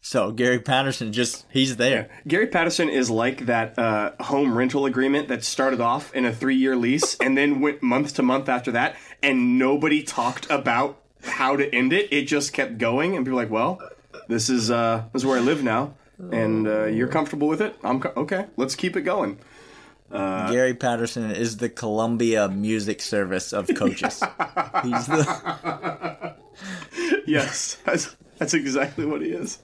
So 0.00 0.30
Gary 0.30 0.60
Patterson 0.60 1.12
just 1.12 1.46
he's 1.50 1.76
there. 1.76 2.08
Gary 2.28 2.46
Patterson 2.46 2.88
is 2.88 3.10
like 3.10 3.46
that 3.46 3.76
uh, 3.78 4.12
home 4.20 4.56
rental 4.56 4.86
agreement 4.86 5.28
that 5.28 5.42
started 5.42 5.80
off 5.80 6.14
in 6.14 6.24
a 6.24 6.32
three-year 6.32 6.76
lease 6.76 7.16
and 7.16 7.36
then 7.36 7.60
went 7.60 7.82
month 7.82 8.14
to 8.14 8.22
month 8.22 8.48
after 8.48 8.70
that, 8.70 8.94
and 9.20 9.58
nobody 9.58 10.04
talked 10.04 10.48
about 10.48 11.02
how 11.26 11.56
to 11.56 11.74
end 11.74 11.92
it. 11.92 12.12
It 12.12 12.22
just 12.26 12.52
kept 12.52 12.78
going, 12.78 13.16
and 13.16 13.24
people 13.24 13.36
were 13.36 13.42
like, 13.42 13.50
"Well, 13.52 13.80
this 14.28 14.48
is 14.48 14.70
uh, 14.70 15.04
this 15.12 15.22
is 15.22 15.26
where 15.26 15.38
I 15.38 15.40
live 15.40 15.62
now, 15.62 15.94
and 16.18 16.66
uh, 16.66 16.84
you're 16.86 17.08
comfortable 17.08 17.48
with 17.48 17.60
it. 17.60 17.76
I'm 17.82 18.00
co- 18.00 18.12
okay. 18.16 18.46
Let's 18.56 18.74
keep 18.74 18.96
it 18.96 19.02
going." 19.02 19.38
Gary 20.10 20.74
Patterson 20.74 21.30
is 21.32 21.56
the 21.56 21.68
Columbia 21.68 22.48
Music 22.48 23.02
Service 23.02 23.52
of 23.52 23.68
coaches. 23.74 24.22
He's 24.84 25.06
the 25.06 26.34
Yes, 27.26 27.76
that's 27.84 28.16
that's 28.38 28.54
exactly 28.54 29.04
what 29.04 29.20
he 29.20 29.28
is. 29.28 29.58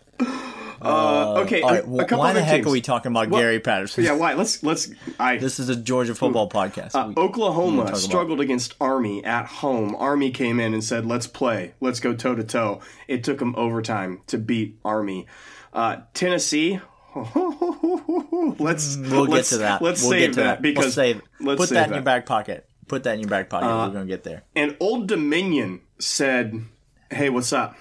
Uh, 0.85 1.43
okay, 1.43 1.63
all 1.63 1.71
a- 1.71 1.73
right. 1.75 1.85
a 1.85 2.07
couple 2.07 2.19
why 2.19 2.33
the 2.33 2.43
heck 2.43 2.57
teams. 2.57 2.67
are 2.67 2.71
we 2.71 2.81
talking 2.81 3.13
about 3.13 3.31
Gary 3.31 3.61
Patterson? 3.61 4.03
Yeah, 4.03 4.15
why? 4.15 4.35
Let's 4.35 4.65
let's. 4.65 4.91
I 5.21 5.37
This 5.39 5.61
is 5.61 5.69
a 5.69 5.77
Georgia 5.77 6.13
football 6.13 6.51
podcast. 6.51 6.97
Uh, 6.97 7.07
We- 7.09 7.23
Oklahoma 7.23 7.83
about- 7.83 7.99
struggled 7.99 8.41
against 8.41 8.75
Army 8.81 9.25
at 9.25 9.47
home. 9.47 9.95
Army 9.95 10.33
came 10.33 10.59
in 10.59 10.75
and 10.75 10.83
said, 10.83 11.07
"Let's 11.07 11.29
play. 11.29 11.75
Let's 11.81 12.01
go 12.01 12.15
toe 12.15 12.35
to 12.35 12.43
toe." 12.43 12.81
It 13.07 13.23
took 13.23 13.39
them 13.39 13.55
overtime 13.57 14.23
to 14.27 14.39
beat 14.39 14.77
Army. 14.85 15.27
Uh, 15.73 15.99
Tennessee. 16.15 16.81
let's 17.15 18.97
we'll 18.97 19.27
get 19.27 19.33
let's, 19.33 19.51
to 19.51 19.59
that. 19.59 19.83
Let's 19.83 20.03
we'll 20.03 20.11
save 20.11 20.21
get 20.21 20.33
to 20.35 20.41
that, 20.41 20.45
that 20.45 20.63
because 20.63 20.85
we'll 20.85 20.93
save. 20.93 21.23
let's 21.41 21.59
Put 21.61 21.69
save 21.69 21.77
that 21.77 21.89
in 21.89 21.95
your 21.95 22.03
back 22.03 22.27
pocket. 22.27 22.67
Put 22.89 23.05
that 23.05 23.15
in 23.15 23.21
your 23.21 23.29
back 23.29 23.49
pocket. 23.49 23.67
Uh, 23.67 23.87
We're 23.87 23.93
gonna 23.95 24.07
get 24.07 24.25
there. 24.25 24.43
And 24.57 24.77
Old 24.81 25.07
Dominion 25.09 25.81
said, 25.99 26.65
"Hey, 27.11 27.29
what's 27.31 27.53
up? 27.53 27.77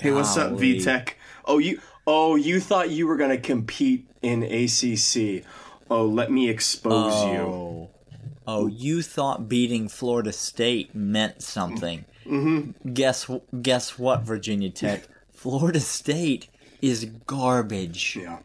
Hey, 0.00 0.12
what's 0.12 0.36
up, 0.36 0.50
Golly. 0.52 0.78
VTech? 0.80 1.10
Oh, 1.50 1.58
you 1.58 1.80
oh 2.06 2.36
you 2.36 2.60
thought 2.60 2.90
you 2.90 3.06
were 3.06 3.16
gonna 3.16 3.38
compete 3.38 4.08
in 4.22 4.42
ACC? 4.44 5.44
Oh, 5.90 6.06
let 6.06 6.30
me 6.30 6.48
expose 6.48 7.12
you." 7.24 7.40
Oh, 7.40 7.90
oh, 8.46 8.66
you 8.68 9.02
thought 9.02 9.48
beating 9.48 9.88
Florida 9.88 10.32
State 10.32 10.94
meant 10.94 11.42
something. 11.42 12.04
Mm-hmm. 12.26 12.92
Guess 12.92 13.28
guess 13.62 13.98
what, 13.98 14.22
Virginia 14.22 14.70
Tech? 14.70 15.08
Florida 15.32 15.80
State 15.80 16.48
is 16.80 17.06
garbage. 17.26 18.16
Yeah. 18.20 18.38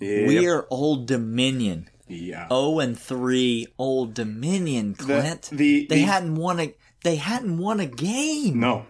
Yeah. 0.00 0.26
We 0.26 0.48
are 0.48 0.66
Old 0.70 1.06
Dominion. 1.06 1.88
yeah. 2.08 2.46
Oh 2.50 2.80
and 2.80 2.98
three 2.98 3.66
Old 3.78 4.14
Dominion, 4.14 4.94
Clint. 4.94 5.50
the- 5.52 5.86
they 5.86 5.96
the- 5.96 6.02
hadn't 6.02 6.36
won 6.36 6.60
a 6.60 6.74
they 7.04 7.16
hadn't 7.16 7.58
won 7.58 7.80
a 7.80 7.86
game. 7.86 8.60
No. 8.60 8.86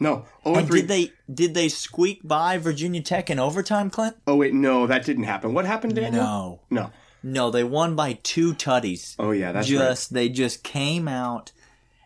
No. 0.00 0.24
Oh, 0.44 0.54
And 0.54 0.66
three. 0.66 0.80
did 0.80 0.88
they 0.88 1.12
did 1.32 1.54
they 1.54 1.68
squeak 1.68 2.20
by 2.22 2.58
Virginia 2.58 3.00
Tech 3.02 3.30
in 3.30 3.38
overtime, 3.38 3.90
Clint? 3.90 4.16
oh, 4.26 4.36
wait. 4.36 4.54
No, 4.54 4.86
that 4.86 5.04
didn't 5.04 5.24
happen. 5.24 5.54
What 5.54 5.64
happened, 5.64 5.94
Daniel? 5.96 6.22
No. 6.22 6.60
No. 6.70 6.90
No, 7.22 7.50
they 7.50 7.64
won 7.64 7.96
by 7.96 8.18
two 8.22 8.54
tutties. 8.54 9.16
Oh, 9.18 9.32
yeah, 9.32 9.50
that's 9.52 9.66
just 9.66 10.14
they 10.14 10.28
just 10.28 10.62
came 10.62 11.08
out 11.08 11.50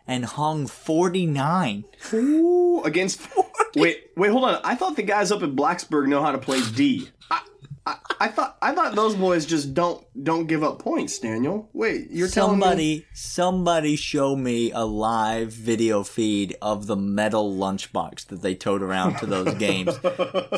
and 0.07 0.25
hung 0.25 0.65
49. 0.67 1.83
right. 2.11 2.13
Ooh, 2.19 2.81
against. 2.83 3.21
Wait, 3.75 4.11
wait, 4.15 4.29
hold 4.29 4.43
on. 4.43 4.59
I 4.63 4.75
thought 4.75 4.95
the 4.95 5.01
guys 5.01 5.31
up 5.31 5.41
at 5.41 5.49
Blacksburg 5.55 6.05
know 6.07 6.21
how 6.21 6.31
to 6.31 6.37
play 6.37 6.61
D. 6.75 7.09
I, 7.85 7.97
I, 8.19 8.27
thought 8.29 8.57
I 8.61 8.73
thought 8.73 8.95
those 8.95 9.15
boys 9.15 9.45
just 9.45 9.73
don't 9.73 10.05
don't 10.23 10.47
give 10.47 10.63
up 10.63 10.79
points, 10.79 11.19
Daniel. 11.19 11.69
Wait, 11.73 12.09
you're 12.11 12.29
telling 12.29 12.57
me 12.57 12.61
Somebody 12.61 13.05
somebody 13.13 13.95
show 13.97 14.35
me 14.35 14.71
a 14.71 14.85
live 14.85 15.51
video 15.51 16.03
feed 16.03 16.55
of 16.61 16.87
the 16.87 16.95
metal 16.95 17.53
lunchbox 17.53 18.27
that 18.27 18.41
they 18.41 18.55
towed 18.55 18.81
around 18.81 19.17
to 19.17 19.25
those 19.25 19.53
games. 19.59 19.97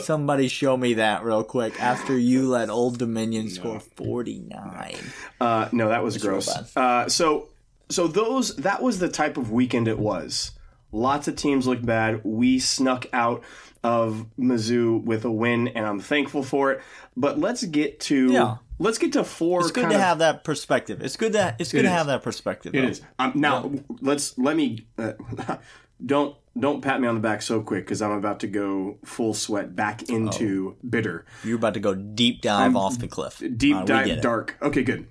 somebody 0.04 0.48
show 0.48 0.78
me 0.78 0.96
that 0.96 1.24
real 1.24 1.44
quick 1.44 1.82
after 1.82 2.18
you 2.18 2.48
let 2.48 2.70
Old 2.70 3.00
Dominion 3.00 3.50
score 3.50 3.80
49. 3.80 4.98
Uh, 5.42 5.70
no, 5.72 5.90
that 5.90 6.04
was 6.04 6.24
real 6.24 6.34
gross. 6.34 6.78
Uh, 6.78 7.10
so, 7.10 7.50
so 7.90 8.08
those 8.08 8.56
that 8.58 8.84
was 8.84 9.00
the 9.00 9.10
type 9.10 9.38
of 9.38 9.52
weekend 9.52 9.88
it 9.88 9.98
was. 9.98 10.52
Lots 10.96 11.28
of 11.28 11.36
teams 11.36 11.68
look 11.68 11.82
bad. 11.86 12.22
We 12.24 12.58
snuck 12.58 13.06
out 13.12 13.44
of 13.84 14.26
Mizzou 14.40 15.04
with 15.04 15.26
a 15.26 15.32
win, 15.32 15.68
and 15.68 15.86
I'm 15.86 16.00
thankful 16.00 16.42
for 16.42 16.72
it. 16.72 16.82
But 17.18 17.38
let's 17.38 17.64
get 17.66 18.00
to 18.02 18.32
Yeah. 18.32 18.56
let's 18.80 18.98
get 18.98 19.12
to 19.14 19.26
four. 19.26 19.60
It's 19.60 19.72
good 19.72 19.90
to 19.90 19.96
of, 19.96 20.02
have 20.02 20.20
that 20.20 20.46
perspective. 20.46 21.02
It's 21.02 21.18
good 21.18 21.34
that 21.34 21.58
it's 21.60 21.74
good 21.74 21.82
to 21.82 21.90
is. 21.90 21.94
have 21.94 22.08
that 22.08 22.24
perspective. 22.24 22.74
It 22.74 22.82
though. 22.82 22.88
is. 22.88 23.02
Um, 23.20 23.34
now 23.36 23.72
let's 24.02 24.38
let 24.38 24.56
me 24.56 24.88
uh, 24.98 25.12
don't 26.06 26.38
don't 26.58 26.82
pat 26.82 27.02
me 27.02 27.08
on 27.10 27.16
the 27.16 27.22
back 27.22 27.42
so 27.42 27.62
quick 27.62 27.84
because 27.86 28.02
I'm 28.02 28.12
about 28.12 28.40
to 28.40 28.48
go 28.48 28.98
full 29.04 29.34
sweat 29.34 29.76
back 29.76 30.10
into 30.10 30.78
bitter. 30.90 31.26
You're 31.44 31.58
about 31.58 31.74
to 31.74 31.82
go 31.82 31.94
deep 31.94 32.42
dive 32.42 32.78
off 32.78 32.98
the 33.00 33.10
cliff. 33.10 33.44
deep 33.58 33.76
Uh, 33.76 33.84
dive 33.84 34.22
dark. 34.22 34.56
Okay, 34.62 34.82
good. 34.84 35.08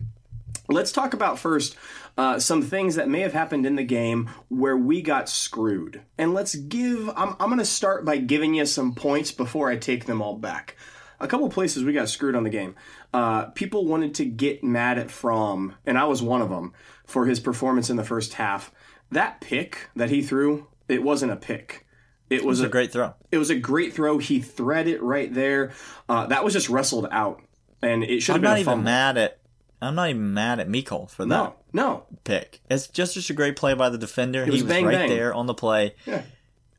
Let's 0.68 0.92
talk 0.92 1.12
about 1.12 1.38
first 1.38 1.76
uh, 2.16 2.38
some 2.38 2.62
things 2.62 2.94
that 2.94 3.08
may 3.08 3.20
have 3.20 3.32
happened 3.32 3.66
in 3.66 3.76
the 3.76 3.84
game 3.84 4.30
where 4.48 4.76
we 4.76 5.02
got 5.02 5.28
screwed. 5.28 6.02
And 6.16 6.32
let's 6.34 6.54
give, 6.54 7.08
I'm, 7.10 7.30
I'm 7.40 7.48
going 7.48 7.58
to 7.58 7.64
start 7.64 8.04
by 8.04 8.18
giving 8.18 8.54
you 8.54 8.66
some 8.66 8.94
points 8.94 9.32
before 9.32 9.68
I 9.70 9.76
take 9.76 10.06
them 10.06 10.22
all 10.22 10.36
back. 10.36 10.76
A 11.20 11.26
couple 11.28 11.48
places 11.48 11.84
we 11.84 11.92
got 11.92 12.08
screwed 12.08 12.34
on 12.36 12.44
the 12.44 12.50
game. 12.50 12.74
Uh, 13.12 13.46
people 13.46 13.86
wanted 13.86 14.14
to 14.16 14.24
get 14.24 14.62
mad 14.64 14.98
at 14.98 15.10
Fromm, 15.10 15.74
and 15.86 15.96
I 15.96 16.04
was 16.04 16.20
one 16.22 16.42
of 16.42 16.50
them, 16.50 16.72
for 17.06 17.26
his 17.26 17.40
performance 17.40 17.88
in 17.88 17.96
the 17.96 18.04
first 18.04 18.34
half. 18.34 18.72
That 19.10 19.40
pick 19.40 19.90
that 19.94 20.10
he 20.10 20.22
threw, 20.22 20.66
it 20.88 21.02
wasn't 21.02 21.32
a 21.32 21.36
pick. 21.36 21.86
It 22.30 22.44
was 22.44 22.60
It's 22.60 22.66
a 22.66 22.70
great 22.70 22.90
throw. 22.90 23.14
it 23.30 23.38
was 23.38 23.50
a 23.50 23.54
great 23.54 23.92
throw. 23.92 24.18
He 24.18 24.40
thread 24.40 24.88
it 24.88 25.02
right 25.02 25.32
there. 25.32 25.72
Uh, 26.08 26.26
that 26.26 26.42
was 26.42 26.52
just 26.52 26.68
wrestled 26.68 27.06
out, 27.10 27.40
and 27.82 28.02
it 28.02 28.20
should 28.20 28.32
have 28.32 28.42
been. 28.42 28.50
I'm 28.50 28.64
not 28.64 28.68
a 28.68 28.72
even 28.72 28.84
mad 28.84 29.18
at. 29.18 29.38
I'm 29.80 29.94
not 29.94 30.08
even 30.10 30.34
mad 30.34 30.58
at 30.60 30.68
Mikol 30.68 31.08
for 31.08 31.24
that 31.24 31.28
No, 31.28 31.54
no. 31.74 32.04
pick. 32.24 32.60
It's 32.70 32.86
just 32.88 33.12
just 33.14 33.28
a 33.28 33.34
great 33.34 33.56
play 33.56 33.74
by 33.74 33.90
the 33.90 33.98
defender. 33.98 34.46
was 34.46 34.54
he 34.54 34.62
was 34.62 34.72
bang, 34.72 34.86
right 34.86 34.92
bang. 34.92 35.08
there 35.10 35.34
on 35.34 35.44
the 35.46 35.54
play. 35.54 35.94
Yeah. 36.06 36.22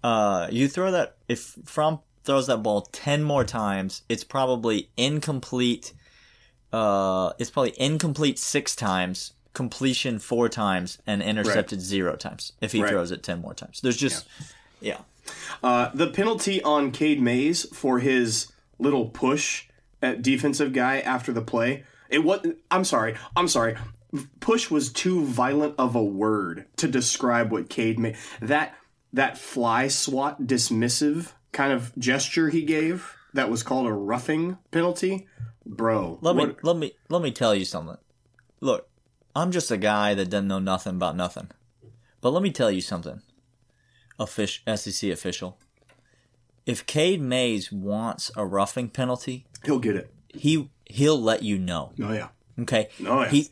Uh, 0.04 0.48
you 0.52 0.68
throw 0.68 0.90
that 0.92 1.18
if 1.28 1.56
Fromm 1.66 2.00
throws 2.24 2.48
that 2.48 2.58
ball 2.64 2.82
ten 2.92 3.22
more 3.24 3.44
times, 3.44 4.02
it's 4.10 4.24
probably 4.24 4.90
incomplete. 4.98 5.94
Uh, 6.74 7.32
it's 7.40 7.50
probably 7.50 7.74
incomplete 7.80 8.38
six 8.40 8.76
times, 8.76 9.34
completion 9.54 10.20
four 10.20 10.50
times, 10.50 10.98
and 11.06 11.22
intercepted 11.22 11.80
zero 11.82 12.16
times. 12.16 12.54
If 12.62 12.72
he 12.72 12.82
Right. 12.82 12.90
throws 12.90 13.12
it 13.12 13.24
ten 13.24 13.42
more 13.42 13.54
times, 13.54 13.82
there's 13.82 13.98
just 13.98 14.26
yeah. 14.82 15.00
Uh, 15.64 15.90
the 15.94 16.08
penalty 16.08 16.62
on 16.62 16.92
Cade 16.92 17.22
Mays 17.22 17.66
for 17.74 18.00
his 18.00 18.52
little 18.78 19.08
push 19.10 19.66
at 20.02 20.22
defensive 20.22 20.72
guy 20.74 21.00
after 21.00 21.32
the 21.34 21.42
play. 21.42 21.84
It 22.10 22.20
was. 22.24 22.46
I'm 22.70 22.84
sorry. 22.84 23.16
I'm 23.36 23.48
sorry. 23.48 23.76
Push 24.40 24.70
was 24.72 24.92
too 24.92 25.24
violent 25.26 25.76
of 25.78 25.96
a 25.96 26.04
word 26.04 26.66
to 26.78 26.88
describe 26.88 27.52
what 27.52 27.70
Cade 27.70 28.00
made. 28.00 28.18
That 28.42 28.76
that 29.14 29.38
fly 29.38 29.88
swat 29.88 30.44
dismissive 30.44 31.32
kind 31.52 31.72
of 31.72 31.96
gesture 31.98 32.50
he 32.50 32.64
gave. 32.64 33.14
That 33.34 33.50
was 33.50 33.64
called 33.64 33.88
a 33.88 33.94
roughing 33.94 34.58
penalty, 34.72 35.28
bro. 35.66 36.18
Let 36.22 36.36
me 36.36 36.56
let 36.64 36.78
me 36.78 36.94
let 37.10 37.22
me 37.22 37.32
tell 37.32 37.54
you 37.56 37.66
something. 37.66 37.98
Look, 38.62 38.88
I'm 39.36 39.52
just 39.52 39.72
a 39.72 39.78
guy 39.78 40.14
that 40.14 40.30
doesn't 40.30 40.48
know 40.48 40.60
nothing 40.60 40.96
about 40.96 41.16
nothing. 41.16 41.50
But 42.22 42.32
let 42.32 42.42
me 42.44 42.52
tell 42.52 42.72
you 42.72 42.82
something. 42.82 43.22
official, 44.20 44.76
SEC 44.78 45.10
official. 45.12 45.58
If 46.66 46.86
Cade 46.86 47.22
Mays 47.22 47.72
wants 47.72 48.32
a 48.36 48.46
roughing 48.46 48.90
penalty, 48.90 49.46
He'll 49.64 49.80
get 49.80 49.96
it. 49.96 50.12
he 50.30 50.70
he'll 50.86 51.22
let 51.22 51.44
you 51.44 51.60
know. 51.60 51.92
Oh 52.02 52.12
yeah. 52.14 52.30
Okay. 52.58 52.88
Oh, 53.06 53.22
yeah. 53.24 53.30
He 53.30 53.50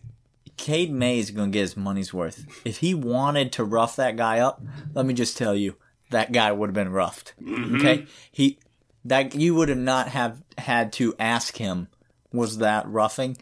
Cade 0.58 0.92
May 0.92 1.20
is 1.20 1.32
gonna 1.32 1.52
get 1.52 1.62
his 1.62 1.78
money's 1.78 2.14
worth. 2.14 2.46
If 2.66 2.78
he 2.78 2.94
wanted 2.94 3.52
to 3.54 3.64
rough 3.64 3.96
that 3.96 4.18
guy 4.18 4.40
up, 4.40 4.62
let 4.94 5.06
me 5.06 5.14
just 5.14 5.38
tell 5.38 5.56
you, 5.56 5.76
that 6.12 6.32
guy 6.32 6.52
would 6.52 6.70
have 6.70 6.76
been 6.76 6.92
roughed. 6.92 7.34
Mm-hmm. 7.42 7.76
Okay? 7.78 8.06
He 8.32 8.60
that 9.06 9.36
you 9.36 9.56
would 9.56 9.70
have 9.70 9.78
not 9.78 10.10
have 10.10 10.42
had 10.58 10.94
to 10.94 11.14
ask 11.20 11.58
him, 11.58 11.88
was 12.32 12.60
that 12.60 12.88
roughing? 12.88 13.38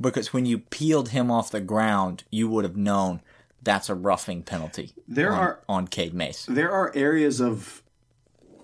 Because 0.00 0.32
when 0.32 0.46
you 0.46 0.58
peeled 0.58 1.10
him 1.10 1.30
off 1.30 1.50
the 1.50 1.60
ground, 1.60 2.24
you 2.30 2.48
would 2.48 2.64
have 2.64 2.76
known 2.76 3.20
that's 3.62 3.88
a 3.88 3.94
roughing 3.94 4.42
penalty. 4.42 4.92
There 5.08 5.32
on, 5.32 5.38
are- 5.38 5.60
on 5.68 5.88
Cade 5.88 6.14
Mays. 6.14 6.46
There 6.48 6.70
are 6.70 6.92
areas 6.94 7.40
of 7.40 7.82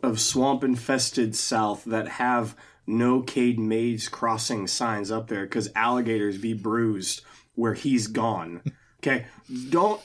of 0.03 0.19
swamp 0.19 0.65
infested 0.65 1.37
south 1.37 1.85
that 1.85 2.09
have 2.09 2.57
no 2.87 3.21
Cade 3.21 3.59
Mays 3.59 4.09
crossing 4.09 4.67
signs 4.67 5.11
up 5.11 5.29
there 5.29 5.43
because 5.43 5.69
alligators 5.77 6.39
be 6.39 6.55
bruised 6.55 7.21
where 7.55 7.75
he's 7.75 8.07
gone. 8.07 8.63
Okay, 8.99 9.25
don't 9.71 10.01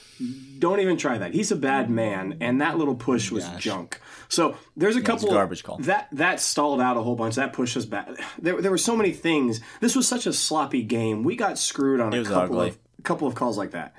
don't 0.58 0.80
even 0.80 0.96
try 0.96 1.18
that. 1.18 1.34
He's 1.34 1.52
a 1.52 1.56
bad 1.56 1.90
man, 1.90 2.38
and 2.40 2.62
that 2.62 2.78
little 2.78 2.96
push 2.96 3.30
was 3.30 3.48
junk. 3.58 4.00
So 4.30 4.56
there's 4.78 4.96
a 4.96 5.02
couple 5.02 5.30
garbage 5.30 5.64
call. 5.64 5.78
that 5.80 6.08
that 6.14 6.40
stalled 6.40 6.80
out 6.80 6.96
a 6.96 7.02
whole 7.02 7.16
bunch. 7.16 7.36
That 7.36 7.52
push 7.52 7.76
was 7.76 7.86
bad. 7.86 8.16
There 8.40 8.62
there 8.62 8.72
were 8.72 8.78
so 8.78 8.96
many 8.96 9.12
things. 9.12 9.60
This 9.82 9.96
was 9.98 10.08
such 10.08 10.26
a 10.26 10.32
sloppy 10.34 10.82
game. 10.82 11.24
We 11.24 11.36
got 11.36 11.58
screwed 11.58 12.00
on 12.00 12.14
a 12.14 12.20
was 12.20 12.28
couple 12.30 12.58
ugly. 12.58 12.70
of 12.70 12.78
couple 13.04 13.28
of 13.28 13.36
calls 13.36 13.58
like 13.58 13.72
that. 13.72 13.94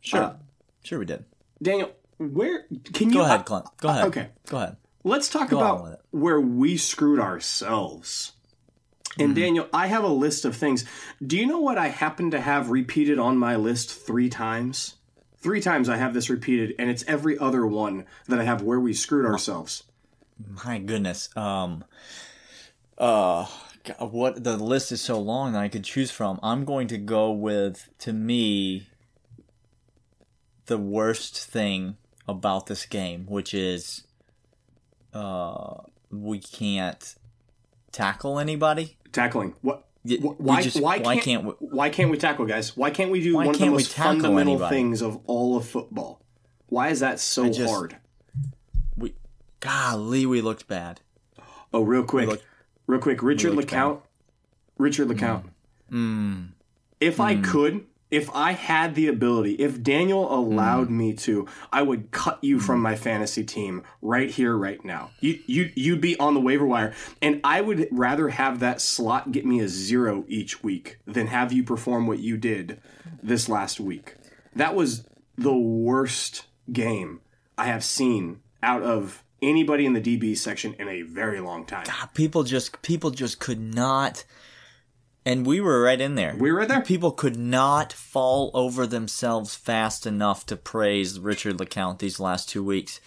Sure. 0.00 0.22
Uh, 0.22 0.36
sure 0.84 0.98
we 1.00 1.04
did. 1.06 1.24
Daniel, 1.60 1.90
where 2.18 2.66
can 2.92 3.08
you 3.10 3.16
Go 3.16 3.24
ahead, 3.24 3.44
Clint. 3.44 3.66
Go 3.78 3.88
ahead. 3.88 4.04
Okay. 4.06 4.28
Go 4.48 4.58
ahead. 4.58 4.76
Let's 5.02 5.28
talk 5.28 5.50
with 5.50 5.58
about 5.58 6.00
where 6.10 6.40
we 6.40 6.76
screwed 6.76 7.20
ourselves. 7.20 8.32
And 9.18 9.30
Mm-hmm. 9.30 9.40
Daniel, 9.40 9.68
I 9.72 9.86
have 9.86 10.04
a 10.04 10.08
list 10.08 10.44
of 10.44 10.56
things. 10.56 10.84
Do 11.24 11.36
you 11.38 11.46
know 11.46 11.60
what 11.60 11.78
I 11.78 11.88
happen 11.88 12.30
to 12.32 12.40
have 12.40 12.70
repeated 12.70 13.18
on 13.18 13.38
my 13.38 13.56
list 13.56 13.90
three 13.90 14.28
times? 14.28 14.96
Three 15.38 15.60
times 15.60 15.88
I 15.88 15.96
have 15.96 16.12
this 16.12 16.28
repeated, 16.28 16.74
and 16.78 16.90
it's 16.90 17.04
every 17.06 17.38
other 17.38 17.66
one 17.66 18.04
that 18.26 18.40
I 18.40 18.44
have 18.44 18.62
where 18.62 18.80
we 18.80 18.92
screwed 18.92 19.24
ourselves. 19.26 19.84
My 20.64 20.78
goodness. 20.78 21.34
Um 21.36 21.84
uh 22.98 23.46
God, 23.84 24.12
what 24.12 24.42
the 24.42 24.56
list 24.56 24.90
is 24.92 25.00
so 25.00 25.18
long 25.20 25.52
that 25.52 25.62
I 25.62 25.68
could 25.68 25.84
choose 25.84 26.10
from. 26.10 26.40
I'm 26.42 26.64
going 26.64 26.88
to 26.88 26.98
go 26.98 27.30
with 27.30 27.88
to 28.00 28.12
me 28.12 28.88
the 30.66 30.78
worst 30.78 31.38
thing 31.44 31.96
about 32.26 32.66
this 32.66 32.84
game, 32.84 33.26
which 33.26 33.54
is 33.54 34.02
uh 35.14 35.74
we 36.10 36.38
can't 36.38 37.14
tackle 37.92 38.38
anybody. 38.38 38.95
Tackling. 39.12 39.54
What? 39.62 39.84
Why, 40.38 40.62
just- 40.62 40.80
why, 40.80 40.98
why 40.98 41.14
can't, 41.14 41.24
can't 41.24 41.44
we- 41.44 41.66
why 41.68 41.90
can't 41.90 42.10
we 42.10 42.16
tackle, 42.16 42.46
guys? 42.46 42.76
Why 42.76 42.90
can't 42.90 43.10
we 43.10 43.20
do 43.20 43.34
one 43.34 43.48
of 43.48 43.58
the 43.58 43.68
most 43.70 43.92
fundamental 43.92 44.38
anybody? 44.38 44.76
things 44.76 45.02
of 45.02 45.18
all 45.26 45.56
of 45.56 45.66
football? 45.66 46.22
Why 46.68 46.88
is 46.90 47.00
that 47.00 47.18
so 47.18 47.46
just- 47.50 47.68
hard? 47.68 47.96
We 48.96 49.14
golly, 49.60 50.24
we 50.26 50.40
looked 50.40 50.68
bad. 50.68 51.00
Oh, 51.74 51.82
real 51.82 52.04
quick, 52.04 52.28
look- 52.28 52.42
real 52.86 53.00
quick. 53.00 53.20
Richard 53.22 53.54
looked 53.54 53.70
LeCounte. 53.70 54.00
Richard 54.78 55.08
LeCounte. 55.08 55.44
Mm. 55.90 56.48
If 57.00 57.18
I 57.20 57.36
could, 57.36 57.84
if 58.10 58.30
I 58.34 58.52
had 58.52 58.94
the 58.94 59.08
ability, 59.08 59.54
if 59.54 59.82
Daniel 59.82 60.32
allowed 60.32 60.88
hmm. 60.88 60.98
me 60.98 61.14
to, 61.14 61.46
I 61.72 61.82
would 61.82 62.10
cut 62.10 62.38
you 62.42 62.60
from 62.60 62.80
my 62.80 62.94
hmm. 62.94 63.02
fantasy 63.02 63.44
team 63.44 63.82
right 64.00 64.30
here, 64.30 64.56
right 64.56 64.84
now. 64.84 65.10
You, 65.20 65.38
you, 65.46 65.70
you'd 65.74 66.00
be 66.00 66.18
on 66.18 66.34
the 66.34 66.40
waiver 66.40 66.66
wire, 66.66 66.94
and 67.20 67.40
I 67.42 67.60
would 67.60 67.88
rather 67.90 68.28
have 68.28 68.60
that 68.60 68.80
slot 68.80 69.32
get 69.32 69.44
me 69.44 69.60
a 69.60 69.68
zero 69.68 70.24
each 70.28 70.62
week 70.62 70.98
than 71.06 71.26
have 71.28 71.52
you 71.52 71.62
perform 71.62 72.06
what 72.06 72.18
you 72.18 72.36
did 72.36 72.80
this 73.22 73.48
last 73.48 73.80
week. 73.80 74.14
That 74.54 74.74
was 74.74 75.04
the 75.36 75.56
worst 75.56 76.46
game 76.72 77.20
I 77.58 77.66
have 77.66 77.84
seen 77.84 78.40
out 78.62 78.82
of 78.82 79.22
anybody 79.42 79.86
in 79.86 79.92
the 79.92 80.00
DB 80.00 80.36
section 80.36 80.74
in 80.78 80.88
a 80.88 81.02
very 81.02 81.40
long 81.40 81.64
time. 81.66 81.84
God, 81.86 82.08
people 82.14 82.42
just 82.42 82.80
people 82.82 83.10
just 83.10 83.38
could 83.38 83.60
not 83.60 84.24
and 85.26 85.44
we 85.44 85.60
were 85.60 85.82
right 85.82 86.00
in 86.00 86.14
there. 86.14 86.34
We 86.38 86.50
were 86.50 86.58
right 86.60 86.68
there. 86.68 86.80
People 86.80 87.10
could 87.10 87.36
not 87.36 87.92
fall 87.92 88.50
over 88.54 88.86
themselves 88.86 89.54
fast 89.54 90.06
enough 90.06 90.46
to 90.46 90.56
praise 90.56 91.20
Richard 91.20 91.58
LeCounte 91.58 91.98
these 91.98 92.18
last 92.18 92.48
two 92.48 92.64
weeks. 92.64 93.00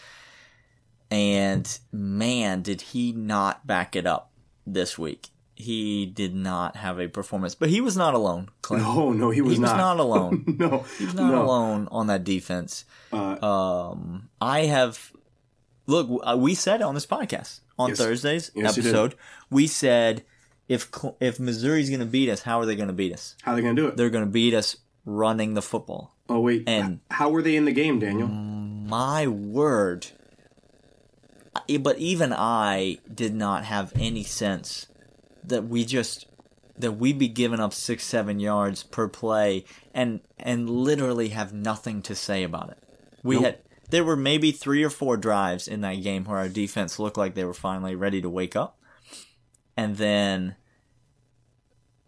And 1.12 1.80
man, 1.92 2.62
did 2.62 2.82
he 2.82 3.12
not 3.12 3.66
back 3.66 3.96
it 3.96 4.06
up 4.06 4.32
this 4.68 4.98
week. 5.00 5.30
He 5.56 6.06
did 6.06 6.34
not 6.36 6.78
have 6.78 7.00
a 7.00 7.08
performance. 7.10 7.56
But 7.56 7.70
he 7.70 7.82
was 7.82 7.98
not 7.98 8.14
alone, 8.14 8.50
Clint. 8.62 8.86
Oh 8.86 9.12
no, 9.12 9.30
he 9.30 9.42
was 9.42 9.60
not. 9.60 9.70
he 9.70 9.74
was 9.74 9.78
not. 9.78 9.98
not 9.98 10.00
alone. 10.00 10.44
no, 10.60 10.80
He 10.98 11.06
was 11.06 11.14
not 11.16 11.32
no. 11.32 11.44
alone 11.44 11.88
on 11.92 12.08
that 12.08 12.24
defense. 12.24 12.86
Uh, 13.12 13.44
Um, 13.46 14.30
I 14.40 14.62
have 14.68 15.12
look. 15.88 16.08
uh, 16.24 16.38
We 16.40 16.54
said 16.56 16.82
on 16.82 16.94
this 16.94 17.06
podcast 17.08 17.60
on 17.78 17.90
Yes. 17.90 17.98
Thursday's 17.98 18.52
Yes, 18.56 18.78
episode, 18.78 19.16
we 19.50 19.68
said 19.68 20.24
if 20.70 20.90
if 21.20 21.40
Missouri's 21.40 21.90
going 21.90 22.00
to 22.00 22.06
beat 22.06 22.30
us, 22.30 22.44
how 22.44 22.60
are 22.62 22.66
they 22.66 22.76
going 22.78 22.88
to 22.88 22.94
beat 22.94 23.12
us? 23.12 23.36
How 23.42 23.52
are 23.52 23.56
they 23.56 23.62
gonna 23.62 23.74
do 23.76 23.88
it? 23.88 23.98
They're 23.98 24.10
going 24.10 24.24
to 24.26 24.32
beat 24.32 24.54
us 24.54 24.78
running 25.06 25.54
the 25.56 25.62
football. 25.62 26.16
oh 26.30 26.40
wait, 26.40 26.64
and- 26.68 27.00
how 27.12 27.30
were 27.30 27.42
they 27.42 27.56
in 27.58 27.66
the 27.66 27.72
game, 27.74 28.00
Daniel? 28.00 28.28
My 28.30 29.28
word. 29.28 30.08
But 31.80 31.98
even 31.98 32.34
I 32.34 32.98
did 33.14 33.34
not 33.36 33.66
have 33.66 33.92
any 33.96 34.24
sense 34.24 34.88
that 35.44 35.66
we 35.68 35.86
just 35.86 36.26
that 36.78 36.94
we'd 36.94 37.20
be 37.20 37.28
giving 37.28 37.60
up 37.60 37.74
six 37.74 38.04
seven 38.06 38.40
yards 38.40 38.84
per 38.84 39.08
play 39.08 39.66
and 39.94 40.22
and 40.40 40.70
literally 40.70 41.30
have 41.30 41.52
nothing 41.54 42.02
to 42.04 42.16
say 42.16 42.44
about 42.44 42.70
it. 42.70 42.78
We 43.24 43.36
Nope. 43.36 43.44
had 43.44 43.58
there 43.90 44.04
were 44.04 44.16
maybe 44.16 44.52
three 44.52 44.84
or 44.84 44.90
four 44.90 45.18
drives 45.18 45.68
in 45.68 45.82
that 45.82 45.96
game 46.04 46.24
where 46.26 46.38
our 46.38 46.48
defense 46.50 47.00
looked 47.00 47.18
like 47.18 47.34
they 47.36 47.44
were 47.46 47.54
finally 47.54 47.96
ready 47.96 48.22
to 48.22 48.30
wake 48.30 48.56
up, 48.56 48.78
and 49.76 49.98
then 49.98 50.56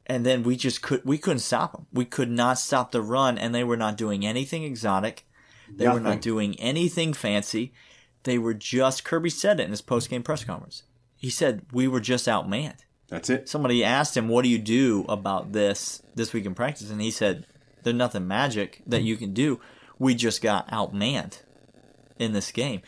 and 0.06 0.26
then 0.26 0.44
we 0.44 0.56
just 0.56 0.82
could 0.82 1.04
we 1.06 1.18
couldn't 1.18 1.40
stop 1.40 1.74
them. 1.74 1.88
We 1.92 2.06
could 2.06 2.30
not 2.30 2.60
stop 2.60 2.92
the 2.92 3.02
run, 3.02 3.38
and 3.38 3.54
they 3.54 3.64
were 3.64 3.78
not 3.78 3.98
doing 3.98 4.26
anything 4.26 4.64
exotic. 4.64 5.26
They 5.74 5.88
were 5.88 6.00
not 6.00 6.22
doing 6.22 6.60
anything 6.60 7.14
fancy. 7.14 7.74
They 8.24 8.38
were 8.38 8.54
just 8.54 9.04
Kirby 9.04 9.30
said 9.30 9.60
it 9.60 9.64
in 9.64 9.72
his 9.72 9.82
post 9.82 10.10
game 10.10 10.24
press 10.24 10.44
conference. 10.44 10.84
He 11.16 11.30
said 11.30 11.66
we 11.72 11.88
were 11.88 12.02
just 12.02 12.28
outmanned. 12.28 12.80
That's 13.08 13.30
it. 13.30 13.50
Somebody 13.50 13.84
asked 13.84 14.16
him, 14.16 14.28
"What 14.28 14.44
do 14.44 14.50
you 14.50 14.58
do 14.58 15.06
about 15.08 15.54
this 15.54 16.02
this 16.16 16.34
week 16.34 16.46
in 16.46 16.56
practice?" 16.56 16.90
And 16.90 17.02
he 17.02 17.12
said, 17.12 17.46
"There's 17.84 17.96
nothing 17.96 18.28
magic 18.28 18.82
that 18.88 19.04
you 19.04 19.18
can 19.18 19.34
do. 19.34 19.60
We 20.00 20.16
just 20.16 20.42
got 20.42 20.70
outmanned 20.70 21.42
in 22.18 22.34
this 22.34 22.52
game. 22.52 22.82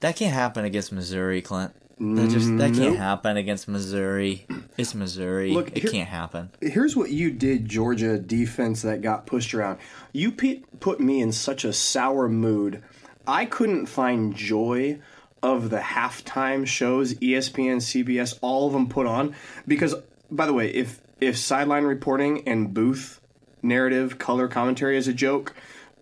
That 0.00 0.16
can't 0.16 0.34
happen 0.34 0.64
against 0.64 0.92
Missouri, 0.92 1.40
Clint. 1.40 1.74
That 1.98 2.30
just 2.30 2.48
that 2.58 2.72
can't 2.74 2.78
Nope. 2.92 2.96
happen 2.96 3.36
against 3.36 3.68
Missouri. 3.68 4.46
It's 4.76 4.94
Missouri. 4.94 5.52
Look, 5.52 5.68
it 5.76 5.82
here- 5.82 5.90
can't 5.90 6.08
happen. 6.08 6.50
Here's 6.60 6.96
what 6.96 7.10
you 7.10 7.30
did, 7.30 7.66
Georgia 7.68 8.18
defense 8.18 8.82
that 8.82 9.02
got 9.02 9.26
pushed 9.26 9.54
around. 9.54 9.78
You 10.12 10.32
pe- 10.32 10.60
put 10.80 11.00
me 11.00 11.20
in 11.20 11.30
such 11.32 11.64
a 11.64 11.72
sour 11.72 12.28
mood. 12.28 12.82
I 13.26 13.44
couldn't 13.44 13.86
find 13.86 14.34
joy 14.34 14.98
of 15.42 15.70
the 15.70 15.78
halftime 15.78 16.66
shows 16.66 17.14
ESPN, 17.14 17.76
CBS, 17.80 18.38
all 18.40 18.66
of 18.66 18.72
them 18.72 18.88
put 18.88 19.06
on 19.06 19.34
because 19.66 19.94
by 20.30 20.46
the 20.46 20.52
way, 20.54 20.68
if 20.70 21.00
if 21.20 21.36
sideline 21.36 21.84
reporting 21.84 22.42
and 22.48 22.74
booth 22.74 23.20
narrative 23.62 24.18
color 24.18 24.48
commentary 24.48 24.96
is 24.96 25.06
a 25.06 25.12
joke, 25.12 25.54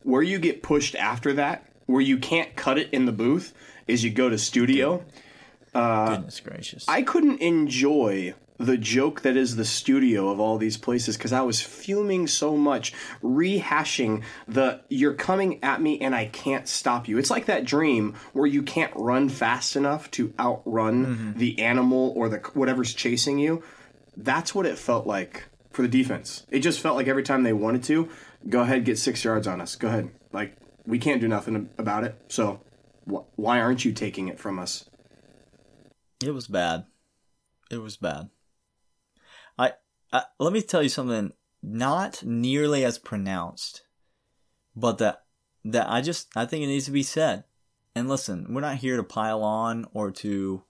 where 0.03 0.22
you 0.22 0.38
get 0.38 0.62
pushed 0.62 0.94
after 0.94 1.33
that, 1.35 1.66
where 1.87 2.00
you 2.00 2.16
can't 2.16 2.57
cut 2.57 2.79
it 2.79 2.88
in 2.90 3.05
the 3.05 3.12
booth 3.12 3.53
is 3.87 4.03
you 4.05 4.11
go 4.11 4.31
to 4.31 4.38
studio. 4.38 5.05
Goodness 5.72 6.40
gracious. 6.40 6.85
I 6.88 7.02
couldn't 7.02 7.40
enjoy 7.40 8.35
the 8.61 8.76
joke 8.76 9.22
that 9.22 9.38
is 9.38 9.56
the 9.56 9.64
studio 9.64 10.28
of 10.28 10.38
all 10.38 10.59
these 10.59 10.76
places 10.76 11.16
because 11.16 11.33
I 11.33 11.40
was 11.40 11.62
fuming 11.62 12.26
so 12.26 12.56
much, 12.56 12.92
rehashing 13.22 14.22
the 14.46 14.83
you're 14.90 15.14
coming 15.14 15.64
at 15.64 15.80
me 15.80 15.98
and 16.00 16.14
I 16.14 16.26
can't 16.26 16.68
stop 16.68 17.09
you. 17.09 17.16
It's 17.16 17.30
like 17.30 17.46
that 17.46 17.64
dream 17.64 18.14
where 18.35 18.46
you 18.46 18.62
can't 18.62 18.92
run 18.94 19.30
fast 19.30 19.76
enough 19.76 20.11
to 20.12 20.35
outrun 20.38 21.06
mm-hmm. 21.06 21.38
the 21.38 21.59
animal 21.59 22.12
or 22.14 22.28
the 22.28 22.38
whatever's 22.52 22.92
chasing 22.92 23.38
you. 23.38 23.62
That's 24.14 24.54
what 24.54 24.66
it 24.66 24.76
felt 24.76 25.06
like 25.06 25.44
for 25.70 25.80
the 25.80 25.88
defense. 25.88 26.44
It 26.50 26.61
just 26.61 26.80
felt 26.80 26.96
like 26.96 27.09
every 27.09 27.22
time 27.22 27.44
they 27.44 27.54
wanted 27.54 27.83
to, 27.85 28.11
go 28.46 28.61
ahead, 28.61 28.85
get 28.85 28.98
six 28.98 29.24
yards 29.24 29.46
on 29.46 29.62
us. 29.62 29.74
Go 29.76 29.88
ahead. 29.88 30.11
Like, 30.33 30.54
we 30.85 30.98
can't 30.98 31.20
do 31.20 31.28
nothing 31.28 31.70
about 31.78 32.04
it. 32.04 32.14
So, 32.28 32.61
wh- 33.11 33.22
why 33.38 33.61
aren't 33.61 33.85
you 33.87 33.92
taking 33.92 34.28
it 34.28 34.38
from 34.38 34.59
us? 34.59 34.90
It 36.24 36.33
was 36.33 36.46
bad. 36.48 36.85
It 37.70 37.78
was 37.78 37.96
bad. 37.96 38.28
I, 39.59 39.72
I 40.12 40.24
let 40.38 40.52
me 40.52 40.61
tell 40.62 40.83
you 40.83 40.88
something 40.88 41.33
not 41.62 42.22
nearly 42.24 42.85
as 42.85 42.98
pronounced, 42.98 43.83
but 44.74 44.98
that 44.98 45.24
that 45.64 45.88
I 45.90 46.00
just 46.00 46.28
I 46.37 46.46
think 46.46 46.64
it 46.64 46.68
needs 46.68 46.87
to 46.87 46.90
be 46.90 47.02
said. 47.02 47.44
and 47.94 48.09
listen, 48.09 48.46
we're 48.50 48.61
not 48.61 48.76
here 48.76 48.96
to 48.96 49.02
pile 49.02 49.42
on 49.42 49.87
or 49.92 50.11
to 50.11 50.62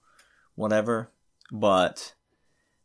whatever, 0.54 1.10
but 1.52 2.14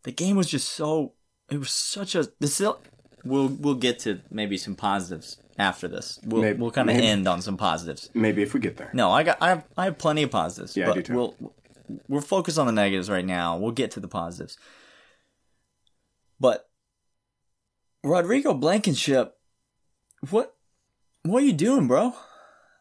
the 0.04 0.12
game 0.12 0.36
was 0.36 0.50
just 0.50 0.70
so 0.70 1.14
it 1.50 1.58
was 1.58 1.72
such 1.72 2.16
a 2.16 2.28
this 2.40 2.62
we'll 3.24 3.48
we'll 3.48 3.76
get 3.76 4.00
to 4.00 4.22
maybe 4.30 4.58
some 4.58 4.76
positives 4.76 5.38
after 5.58 5.88
this. 5.88 6.20
We'll 6.24 6.42
Maybe- 6.42 6.60
we'll 6.60 6.72
kind 6.72 6.90
of 6.90 6.96
end 6.96 7.28
on 7.28 7.42
some 7.42 7.58
positives. 7.58 8.10
Maybe 8.14 8.42
if 8.44 8.54
we 8.54 8.60
get 8.60 8.78
there. 8.78 8.92
No, 8.94 9.12
I 9.12 9.24
got 9.24 9.38
I 9.42 9.50
have 9.50 9.66
I 9.78 9.86
have 9.86 9.98
plenty 9.98 10.24
of 10.24 10.32
positives. 10.32 10.78
Yeah, 10.78 10.92
I 10.92 10.94
do 10.94 11.02
too. 11.02 11.16
We'll 11.16 11.36
we're 12.08 12.22
focused 12.22 12.58
on 12.58 12.66
the 12.66 12.72
negatives 12.72 13.10
right 13.10 13.26
now. 13.26 13.58
We'll 13.58 13.72
get 13.72 13.92
to 13.92 14.00
the 14.00 14.08
positives. 14.08 14.58
But 16.40 16.68
Rodrigo 18.04 18.54
Blankenship, 18.54 19.36
what 20.30 20.56
what 21.24 21.42
are 21.44 21.46
you 21.46 21.54
doing, 21.54 21.88
bro? 21.88 22.14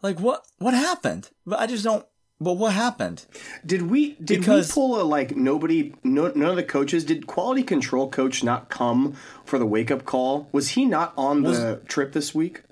Like 0.02 0.20
what 0.20 0.44
what 0.58 0.74
happened? 0.74 1.30
But 1.46 1.60
I 1.60 1.66
just 1.66 1.84
don't. 1.84 2.04
But 2.40 2.54
what 2.54 2.72
happened? 2.72 3.24
Did 3.64 3.82
we 3.82 4.14
did 4.14 4.40
Because- 4.40 4.68
we 4.68 4.74
pull 4.74 5.00
a 5.00 5.04
like 5.04 5.36
nobody 5.36 5.94
no, 6.02 6.32
none 6.34 6.50
of 6.50 6.56
the 6.56 6.64
coaches 6.64 7.04
did 7.04 7.26
quality 7.26 7.62
control 7.62 8.10
coach 8.10 8.42
not 8.42 8.68
come 8.68 9.14
for 9.44 9.58
the 9.58 9.66
wake 9.66 9.90
up 9.90 10.04
call? 10.04 10.48
Was 10.52 10.70
he 10.70 10.84
not 10.84 11.14
on 11.16 11.42
the 11.42 11.80
trip 11.86 12.12
this 12.12 12.34
week? 12.34 12.62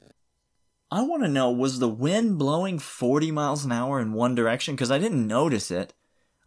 I 0.91 1.03
want 1.03 1.23
to 1.23 1.29
know 1.29 1.51
was 1.51 1.79
the 1.79 1.89
wind 1.89 2.39
blowing 2.39 2.79
40 2.79 3.31
miles 3.31 3.65
an 3.65 3.73
hour 3.73 3.99
in 3.99 4.13
one 4.13 4.35
direction? 4.35 4.75
Because 4.75 4.91
I 4.91 4.99
didn't 4.99 5.27
notice 5.27 5.71
it. 5.71 5.95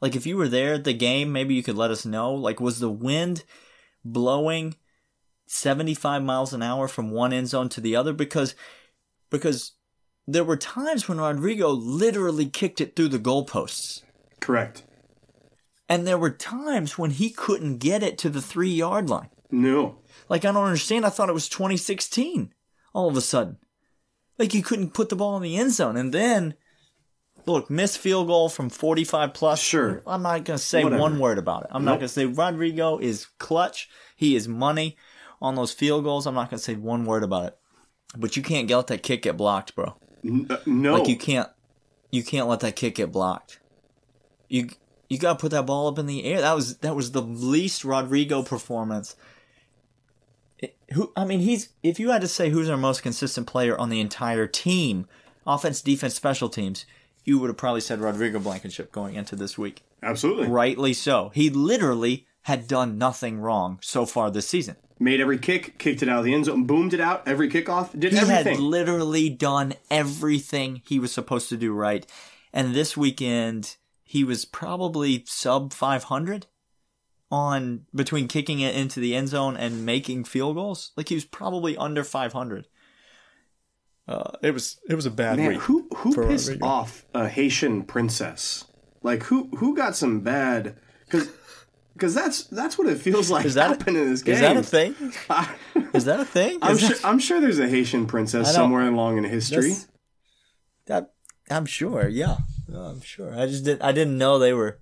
Like, 0.01 0.15
if 0.15 0.25
you 0.25 0.37
were 0.37 0.47
there 0.47 0.73
at 0.73 0.83
the 0.83 0.93
game, 0.93 1.31
maybe 1.31 1.55
you 1.55 1.63
could 1.63 1.77
let 1.77 1.91
us 1.91 2.05
know. 2.05 2.33
Like, 2.33 2.59
was 2.59 2.79
the 2.79 2.89
wind 2.89 3.43
blowing 4.03 4.75
75 5.47 6.23
miles 6.23 6.53
an 6.53 6.61
hour 6.61 6.87
from 6.87 7.11
one 7.11 7.33
end 7.33 7.47
zone 7.47 7.69
to 7.69 7.81
the 7.81 7.95
other? 7.95 8.13
Because, 8.13 8.55
because 9.29 9.73
there 10.27 10.43
were 10.43 10.57
times 10.57 11.07
when 11.07 11.19
Rodrigo 11.19 11.69
literally 11.69 12.47
kicked 12.47 12.81
it 12.81 12.95
through 12.95 13.09
the 13.09 13.19
goalposts. 13.19 14.01
Correct. 14.39 14.83
And 15.87 16.05
there 16.05 16.17
were 16.17 16.31
times 16.31 16.97
when 16.97 17.11
he 17.11 17.29
couldn't 17.29 17.77
get 17.77 18.03
it 18.03 18.17
to 18.19 18.29
the 18.29 18.41
three 18.41 18.71
yard 18.71 19.09
line. 19.09 19.29
No. 19.51 19.99
Like, 20.27 20.43
I 20.43 20.51
don't 20.51 20.65
understand. 20.65 21.05
I 21.05 21.09
thought 21.09 21.29
it 21.29 21.33
was 21.33 21.49
2016 21.49 22.53
all 22.93 23.09
of 23.09 23.17
a 23.17 23.21
sudden. 23.21 23.57
Like, 24.37 24.51
he 24.51 24.61
couldn't 24.61 24.93
put 24.93 25.09
the 25.09 25.15
ball 25.15 25.37
in 25.37 25.43
the 25.43 25.57
end 25.57 25.73
zone. 25.73 25.95
And 25.95 26.13
then, 26.13 26.55
look, 27.47 27.69
missed 27.69 27.97
field 27.97 28.27
goal 28.27 28.49
from 28.49 28.69
45 28.69 29.33
plus. 29.33 29.61
Sure. 29.61 30.01
I'm 30.05 30.21
not 30.21 30.43
going 30.43 30.57
to 30.57 30.63
say 30.63 30.83
Whatever. 30.83 31.01
one 31.01 31.19
word 31.19 31.37
about 31.37 31.63
it. 31.63 31.69
I'm 31.71 31.85
not 31.85 31.99
going 31.99 32.01
to 32.01 32.07
say 32.09 32.25
Rodrigo 32.25 32.97
is 32.97 33.27
clutch. 33.39 33.89
He 34.15 34.35
is 34.35 34.47
money 34.47 34.97
on 35.41 35.55
those 35.55 35.71
field 35.71 36.03
goals. 36.03 36.25
I'm 36.25 36.35
not 36.35 36.49
going 36.49 36.57
to 36.57 36.63
say 36.63 36.75
one 36.75 37.05
word 37.05 37.23
about 37.23 37.47
it. 37.47 37.57
But 38.17 38.37
you 38.37 38.43
can't 38.43 38.69
let 38.69 38.87
that 38.87 39.03
kick 39.03 39.23
get 39.23 39.37
blocked, 39.37 39.75
bro. 39.75 39.95
Uh, 40.49 40.57
no. 40.65 40.97
Like, 40.97 41.07
you 41.07 41.17
can't, 41.17 41.49
you 42.11 42.23
can't 42.23 42.47
let 42.47 42.61
that 42.61 42.75
kick 42.75 42.95
get 42.95 43.11
blocked. 43.11 43.59
You, 44.47 44.69
you 45.09 45.17
got 45.17 45.33
to 45.33 45.41
put 45.41 45.51
that 45.51 45.65
ball 45.65 45.87
up 45.87 45.99
in 45.99 46.05
the 46.05 46.23
air. 46.23 46.41
That 46.41 46.55
was, 46.55 46.77
that 46.77 46.95
was 46.95 47.11
the 47.11 47.21
least 47.21 47.83
Rodrigo 47.83 48.43
performance 48.43 49.15
who 50.93 51.11
I 51.15 51.25
mean 51.25 51.39
he's 51.39 51.69
if 51.83 51.99
you 51.99 52.11
had 52.11 52.21
to 52.21 52.27
say 52.27 52.49
who's 52.49 52.69
our 52.69 52.77
most 52.77 53.03
consistent 53.03 53.47
player 53.47 53.77
on 53.77 53.89
the 53.89 53.99
entire 53.99 54.47
team, 54.47 55.07
offense, 55.45 55.81
defense, 55.81 56.15
special 56.15 56.49
teams, 56.49 56.85
you 57.25 57.37
would 57.39 57.49
have 57.49 57.57
probably 57.57 57.81
said 57.81 57.99
Rodrigo 57.99 58.39
Blankenship 58.39 58.91
going 58.91 59.15
into 59.15 59.35
this 59.35 59.57
week. 59.57 59.83
Absolutely. 60.01 60.47
Rightly 60.47 60.93
so. 60.93 61.31
He 61.33 61.49
literally 61.49 62.27
had 62.43 62.67
done 62.67 62.97
nothing 62.97 63.39
wrong 63.39 63.79
so 63.81 64.05
far 64.05 64.31
this 64.31 64.47
season. 64.47 64.77
Made 64.99 65.19
every 65.19 65.37
kick, 65.39 65.77
kicked 65.77 66.01
it 66.03 66.07
out 66.07 66.19
of 66.19 66.25
the 66.25 66.33
end 66.33 66.45
zone, 66.45 66.63
boomed 66.65 66.93
it 66.93 67.01
out, 67.01 67.27
every 67.27 67.49
kickoff, 67.49 67.99
did 67.99 68.13
He 68.13 68.17
everything. 68.19 68.53
had 68.55 68.59
literally 68.63 69.29
done 69.29 69.73
everything 69.91 70.81
he 70.87 70.99
was 70.99 71.11
supposed 71.11 71.49
to 71.49 71.57
do 71.57 71.73
right. 71.73 72.05
And 72.53 72.73
this 72.73 72.95
weekend 72.95 73.75
he 74.03 74.23
was 74.23 74.45
probably 74.45 75.23
sub 75.27 75.73
500 75.73 76.45
on 77.31 77.85
between 77.93 78.27
kicking 78.27 78.59
it 78.59 78.75
into 78.75 78.99
the 78.99 79.15
end 79.15 79.29
zone 79.29 79.57
and 79.57 79.85
making 79.85 80.23
field 80.25 80.55
goals. 80.55 80.91
Like 80.95 81.09
he 81.09 81.15
was 81.15 81.25
probably 81.25 81.75
under 81.75 82.03
500. 82.03 82.67
Uh, 84.07 84.31
it 84.43 84.51
was 84.53 84.79
it 84.87 84.93
was 84.93 85.07
a 85.07 85.11
bad 85.11 85.37
Man, 85.37 85.49
week. 85.49 85.61
who 85.61 85.84
who 85.97 86.13
for 86.13 86.27
pissed 86.27 86.47
Rodrigo. 86.49 86.65
off 86.67 87.05
a 87.13 87.27
Haitian 87.27 87.83
princess? 87.83 88.65
Like 89.03 89.23
who 89.23 89.49
who 89.57 89.75
got 89.75 89.95
some 89.95 90.21
bad 90.21 90.77
because 91.05 91.29
because 91.93 92.13
that's 92.13 92.43
that's 92.45 92.77
what 92.77 92.87
it 92.87 92.97
feels 92.97 93.29
like 93.29 93.45
Is 93.45 93.53
that 93.53 93.69
happened 93.69 93.97
in 93.97 94.09
this 94.09 94.21
game. 94.21 94.35
Is 94.35 94.41
that 94.41 94.57
a 94.57 94.63
thing? 94.63 94.95
Is 95.93 96.05
that 96.05 96.19
a 96.19 96.25
thing? 96.25 96.59
I'm 96.61 96.75
Is 96.75 96.81
sure 96.81 96.95
I'm 97.03 97.19
sure 97.19 97.39
there's 97.39 97.59
a 97.59 97.67
Haitian 97.67 98.07
princess 98.07 98.53
somewhere 98.53 98.87
along 98.87 99.17
in 99.17 99.23
history. 99.23 99.73
That 100.87 101.13
I'm 101.49 101.65
sure. 101.65 102.07
Yeah, 102.07 102.37
Yeah, 102.67 102.79
I'm 102.79 103.01
sure. 103.01 103.37
I 103.37 103.45
just 103.45 103.63
didn't. 103.65 103.83
I 103.83 103.91
didn't 103.91 104.17
know 104.17 104.39
they 104.39 104.53
were. 104.53 104.79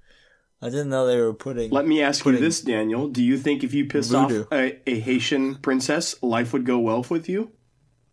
I 0.61 0.69
didn't 0.69 0.89
know 0.89 1.05
they 1.05 1.19
were 1.19 1.33
putting. 1.33 1.71
Let 1.71 1.85
me 1.85 2.01
ask 2.01 2.23
you 2.25 2.37
this, 2.37 2.61
Daniel. 2.61 3.09
Do 3.09 3.21
you 3.21 3.37
think 3.37 3.65
if 3.65 3.73
you 3.73 3.85
pissed 3.85 4.11
Voodoo. 4.11 4.43
off 4.43 4.47
a, 4.53 4.79
a 4.89 4.99
Haitian 4.99 5.55
princess, 5.55 6.15
life 6.23 6.53
would 6.53 6.65
go 6.65 6.79
well 6.79 7.05
with 7.09 7.27
you? 7.27 7.51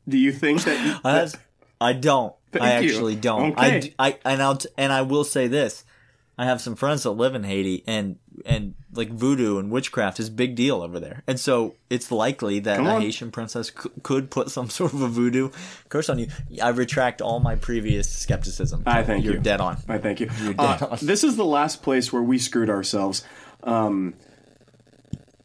Do 0.08 0.18
you 0.18 0.32
think 0.32 0.64
that? 0.64 0.84
You, 0.84 0.94
I, 1.04 1.28
I 1.80 1.92
don't. 1.92 2.34
Thank 2.52 2.64
I 2.64 2.80
you. 2.80 2.90
actually 2.90 3.16
don't. 3.16 3.52
Okay. 3.52 3.92
I, 3.98 4.08
I- 4.08 4.18
and 4.24 4.42
I'll 4.42 4.56
t- 4.56 4.68
and 4.76 4.92
I 4.92 5.02
will 5.02 5.24
say 5.24 5.46
this: 5.48 5.84
I 6.38 6.44
have 6.46 6.60
some 6.60 6.74
friends 6.76 7.02
that 7.04 7.12
live 7.12 7.34
in 7.34 7.44
Haiti, 7.44 7.84
and 7.86 8.16
and 8.44 8.74
like 8.92 9.10
voodoo 9.10 9.58
and 9.58 9.70
witchcraft 9.70 10.18
is 10.18 10.26
a 10.28 10.32
big 10.32 10.56
deal 10.56 10.82
over 10.82 10.98
there, 10.98 11.22
and 11.28 11.38
so 11.38 11.76
it's 11.90 12.10
likely 12.10 12.58
that 12.60 12.80
a. 12.80 13.00
Haitian 13.00 13.30
princess 13.30 13.68
c- 13.68 13.90
could 14.02 14.30
put 14.30 14.50
some 14.50 14.68
sort 14.78 14.92
of 14.92 15.00
a 15.02 15.08
voodoo 15.08 15.50
curse 15.88 16.08
on 16.08 16.18
you. 16.18 16.26
I 16.60 16.70
retract 16.70 17.22
all 17.22 17.38
my 17.38 17.54
previous 17.54 18.08
skepticism. 18.10 18.82
I 18.86 19.02
thank 19.04 19.24
You're 19.24 19.34
you. 19.34 19.40
dead 19.40 19.60
on. 19.60 19.76
I 19.88 19.98
thank 19.98 20.18
you. 20.20 20.28
You're 20.42 20.54
dead 20.54 20.82
Uh, 20.82 20.88
on. 20.92 20.98
this 21.02 21.22
is 21.22 21.36
the 21.36 21.44
last 21.44 21.82
place 21.82 22.12
where 22.12 22.22
we 22.22 22.38
screwed 22.38 22.70
ourselves. 22.70 23.22
Um, 23.62 24.14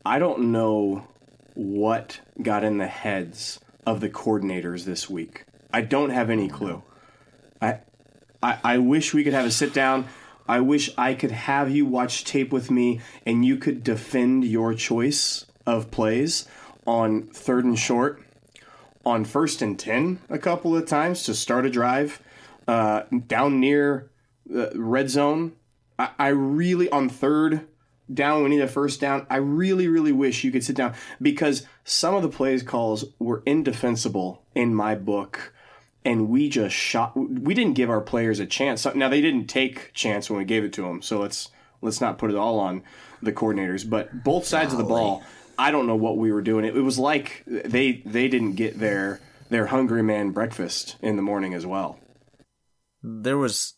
I 0.05 0.19
don't 0.19 0.51
know 0.51 1.07
what 1.53 2.19
got 2.41 2.63
in 2.63 2.77
the 2.77 2.87
heads 2.87 3.59
of 3.85 3.99
the 4.01 4.09
coordinators 4.09 4.85
this 4.85 5.09
week. 5.09 5.45
I 5.73 5.81
don't 5.81 6.09
have 6.11 6.29
any 6.29 6.47
clue. 6.47 6.81
I, 7.61 7.79
I, 8.41 8.59
I 8.63 8.77
wish 8.77 9.13
we 9.13 9.23
could 9.23 9.33
have 9.33 9.45
a 9.45 9.51
sit 9.51 9.73
down. 9.73 10.05
I 10.47 10.59
wish 10.59 10.91
I 10.97 11.13
could 11.15 11.31
have 11.31 11.71
you 11.71 11.85
watch 11.85 12.23
tape 12.23 12.51
with 12.51 12.69
me 12.69 13.01
and 13.25 13.43
you 13.43 13.57
could 13.57 13.83
defend 13.83 14.45
your 14.45 14.73
choice 14.73 15.45
of 15.65 15.89
plays 15.89 16.47
on 16.85 17.23
third 17.23 17.65
and 17.65 17.77
short, 17.77 18.21
on 19.05 19.25
first 19.25 19.61
and 19.61 19.77
10 19.77 20.19
a 20.29 20.37
couple 20.37 20.75
of 20.75 20.85
times 20.85 21.23
to 21.23 21.33
start 21.33 21.65
a 21.65 21.69
drive, 21.69 22.21
uh, 22.67 23.03
down 23.27 23.59
near 23.59 24.11
the 24.45 24.71
red 24.75 25.09
zone. 25.09 25.53
I, 25.97 26.09
I 26.19 26.27
really, 26.27 26.89
on 26.89 27.09
third 27.09 27.67
down, 28.13 28.43
we 28.43 28.49
need 28.49 28.61
a 28.61 28.67
first 28.67 29.01
down. 29.01 29.25
I 29.29 29.37
really, 29.37 29.87
really 29.87 30.11
wish 30.11 30.43
you 30.43 30.51
could 30.51 30.63
sit 30.63 30.75
down 30.75 30.93
because 31.19 31.65
some 31.83 32.13
of 32.13 32.21
the 32.21 32.29
plays 32.29 32.61
calls 32.61 33.05
were 33.17 33.41
indefensible 33.47 34.43
in 34.53 34.75
my 34.75 34.93
book 34.93 35.53
and 36.05 36.29
we 36.29 36.47
just 36.49 36.75
shot. 36.75 37.15
We 37.17 37.53
didn't 37.53 37.73
give 37.73 37.89
our 37.89 38.01
players 38.01 38.39
a 38.39 38.45
chance. 38.45 38.85
Now 38.95 39.09
they 39.09 39.21
didn't 39.21 39.47
take 39.47 39.91
chance 39.93 40.29
when 40.29 40.39
we 40.39 40.45
gave 40.45 40.63
it 40.63 40.73
to 40.73 40.83
them, 40.83 41.01
so 41.01 41.19
let's 41.19 41.49
let's 41.81 41.99
not 41.99 42.17
put 42.17 42.29
it 42.29 42.35
all 42.37 42.59
on 42.59 42.83
the 43.21 43.33
coordinators. 43.33 43.89
But 43.89 44.23
both 44.23 44.45
sides 44.45 44.71
of 44.71 44.77
the 44.77 44.85
ball, 44.85 45.23
I 45.57 45.71
don't 45.71 45.87
know 45.87 45.95
what 45.95 46.17
we 46.17 46.31
were 46.31 46.41
doing. 46.41 46.65
It, 46.65 46.77
it 46.77 46.81
was 46.81 46.99
like 46.99 47.43
they 47.47 48.03
they 48.05 48.27
didn't 48.27 48.53
get 48.53 48.79
their 48.79 49.19
their 49.49 49.67
hungry 49.67 50.03
man 50.03 50.31
breakfast 50.31 50.95
in 51.01 51.15
the 51.17 51.21
morning 51.21 51.53
as 51.53 51.65
well. 51.65 51.99
there 53.03 53.37
was 53.37 53.73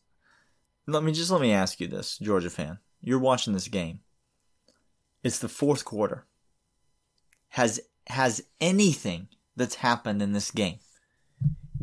let 0.88 1.04
me 1.04 1.12
just 1.12 1.30
let 1.32 1.42
me 1.42 1.52
ask 1.52 1.82
you 1.82 1.88
this 1.88 2.18
georgia 2.18 2.50
fan 2.50 2.80
you're 3.02 3.20
watching 3.20 3.52
this 3.54 3.68
game 3.68 4.00
it's 5.24 5.40
the 5.40 5.50
fourth 5.50 5.84
quarter 5.84 6.26
has 7.50 7.82
has 8.08 8.42
anything 8.62 9.28
that's 9.58 9.76
happened 9.76 10.22
in 10.22 10.32
this 10.32 10.50
game 10.52 10.80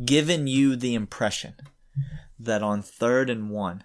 given 0.03 0.47
you 0.47 0.75
the 0.75 0.95
impression 0.95 1.53
that 2.39 2.61
on 2.61 2.81
third 2.81 3.29
and 3.29 3.49
one 3.49 3.83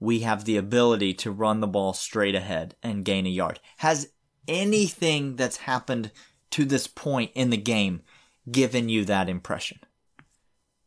we 0.00 0.20
have 0.20 0.44
the 0.44 0.56
ability 0.56 1.14
to 1.14 1.30
run 1.30 1.60
the 1.60 1.66
ball 1.66 1.92
straight 1.92 2.34
ahead 2.34 2.74
and 2.82 3.04
gain 3.04 3.26
a 3.26 3.30
yard 3.30 3.60
has 3.78 4.12
anything 4.48 5.36
that's 5.36 5.58
happened 5.58 6.10
to 6.50 6.64
this 6.64 6.86
point 6.86 7.30
in 7.34 7.50
the 7.50 7.56
game 7.56 8.02
given 8.50 8.88
you 8.88 9.04
that 9.04 9.28
impression 9.28 9.78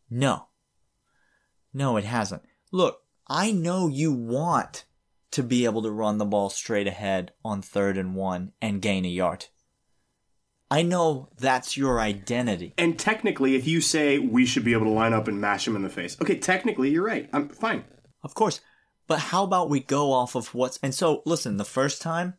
no 0.10 0.47
no, 1.75 1.97
it 1.97 2.06
hasn't. 2.06 2.43
Look, 2.71 3.01
I 3.28 3.51
know 3.51 3.89
you 3.89 4.13
want 4.13 4.86
to 5.32 5.43
be 5.43 5.65
able 5.65 5.82
to 5.82 5.91
run 5.91 6.19
the 6.19 6.25
ball 6.25 6.49
straight 6.49 6.88
ahead 6.88 7.34
on 7.43 7.62
third 7.62 7.97
and 7.97 8.15
one 8.15 8.54
and 8.62 8.82
gain 8.82 9.04
a 9.04 9.10
yard. 9.10 9.47
I 10.71 10.82
know 10.82 11.30
that's 11.38 11.78
your 11.78 11.99
identity. 11.99 12.73
And 12.78 12.97
technically, 12.97 13.56
if 13.56 13.67
you 13.67 13.82
say 13.82 14.19
we 14.19 14.45
should 14.45 14.65
be 14.65 14.73
able 14.73 14.86
to 14.86 14.91
line 14.91 15.13
up 15.13 15.28
and 15.28 15.39
mash 15.39 15.67
him 15.67 15.75
in 15.75 15.84
the 15.84 15.89
face, 15.89 16.17
okay, 16.21 16.38
technically 16.38 16.89
you're 16.89 17.06
right. 17.06 17.30
I'm 17.34 17.49
fine. 17.49 17.86
Of 18.23 18.34
course. 18.34 18.62
But 19.08 19.19
how 19.19 19.43
about 19.43 19.69
we 19.69 19.80
go 19.80 20.12
off 20.12 20.36
of 20.36 20.54
what's. 20.56 20.80
And 20.82 20.93
so, 20.93 21.21
listen, 21.25 21.58
the 21.58 21.65
first 21.65 22.01
time 22.01 22.36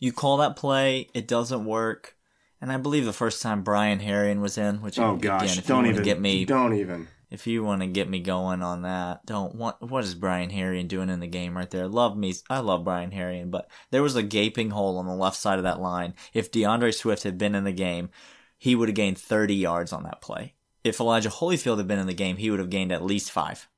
you 0.00 0.12
call 0.12 0.38
that 0.38 0.56
play, 0.56 1.08
it 1.14 1.28
doesn't 1.28 1.64
work. 1.64 2.16
And 2.60 2.72
I 2.72 2.76
believe 2.76 3.04
the 3.04 3.12
first 3.12 3.40
time 3.40 3.62
Brian 3.62 4.00
Herrien 4.00 4.40
was 4.40 4.58
in, 4.58 4.82
which 4.82 4.98
Oh 4.98 5.14
again, 5.14 5.38
gosh, 5.38 5.56
if 5.58 5.68
you 5.68 5.74
don't 5.74 5.86
even 5.86 6.02
get 6.02 6.20
me 6.20 6.44
Don't 6.44 6.74
even. 6.74 7.06
If 7.30 7.46
you 7.46 7.62
want 7.62 7.82
to 7.82 7.86
get 7.86 8.08
me 8.08 8.20
going 8.20 8.62
on 8.62 8.82
that, 8.82 9.26
don't 9.26 9.54
what 9.54 9.86
what 9.86 10.04
is 10.04 10.14
Brian 10.14 10.50
Herrien 10.50 10.88
doing 10.88 11.10
in 11.10 11.20
the 11.20 11.26
game 11.26 11.56
right 11.56 11.70
there? 11.70 11.86
Love 11.86 12.16
me, 12.16 12.34
I 12.48 12.60
love 12.60 12.84
Brian 12.84 13.10
Herrien, 13.10 13.50
but 13.50 13.68
there 13.90 14.02
was 14.02 14.16
a 14.16 14.22
gaping 14.22 14.70
hole 14.70 14.96
on 14.96 15.06
the 15.06 15.14
left 15.14 15.36
side 15.36 15.58
of 15.58 15.64
that 15.64 15.80
line. 15.80 16.14
If 16.32 16.50
D'Andre 16.50 16.90
Swift 16.90 17.24
had 17.24 17.36
been 17.36 17.54
in 17.54 17.64
the 17.64 17.72
game, 17.72 18.08
he 18.56 18.74
would 18.74 18.88
have 18.88 18.96
gained 18.96 19.18
30 19.18 19.54
yards 19.54 19.92
on 19.92 20.04
that 20.04 20.22
play. 20.22 20.54
If 20.84 21.00
Elijah 21.00 21.28
Holyfield 21.28 21.76
had 21.76 21.86
been 21.86 21.98
in 21.98 22.06
the 22.06 22.14
game, 22.14 22.38
he 22.38 22.50
would 22.50 22.60
have 22.60 22.70
gained 22.70 22.92
at 22.92 23.04
least 23.04 23.30
five. 23.30 23.68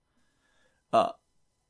Uh, 0.92 1.10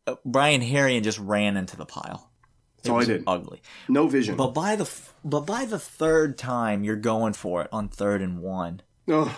uh 0.06 0.16
Brian 0.24 0.60
Herrien 0.60 1.02
just 1.02 1.18
ran 1.18 1.56
into 1.56 1.78
the 1.78 1.86
pile. 1.86 2.30
That's 2.76 2.88
it 2.88 2.92
all 2.92 3.00
I 3.00 3.04
did. 3.06 3.24
Ugly. 3.26 3.62
No 3.88 4.06
vision. 4.06 4.36
But 4.36 4.52
by 4.52 4.76
the 4.76 4.90
but 5.24 5.46
by 5.46 5.64
the 5.64 5.78
third 5.78 6.36
time, 6.36 6.84
you're 6.84 6.96
going 6.96 7.32
for 7.32 7.62
it 7.62 7.68
on 7.72 7.88
third 7.88 8.20
and 8.20 8.40
one. 8.42 8.82
Ugh 9.10 9.32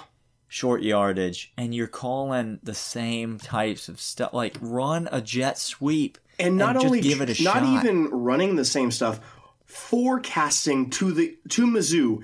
short 0.52 0.82
yardage 0.82 1.50
and 1.56 1.74
you're 1.74 1.86
calling 1.86 2.60
the 2.62 2.74
same 2.74 3.38
types 3.38 3.88
of 3.88 3.98
stuff 3.98 4.34
like 4.34 4.54
run 4.60 5.08
a 5.10 5.18
jet 5.18 5.56
sweep 5.56 6.18
and 6.38 6.58
not 6.58 6.76
and 6.76 6.84
only 6.84 7.00
give 7.00 7.22
it 7.22 7.30
a 7.30 7.34
shot, 7.34 7.62
not 7.62 7.64
shot. 7.64 7.86
even 7.86 8.10
running 8.10 8.56
the 8.56 8.64
same 8.64 8.90
stuff 8.90 9.18
forecasting 9.64 10.90
to 10.90 11.10
the 11.10 11.38
to 11.48 11.66
Mizzou 11.66 12.22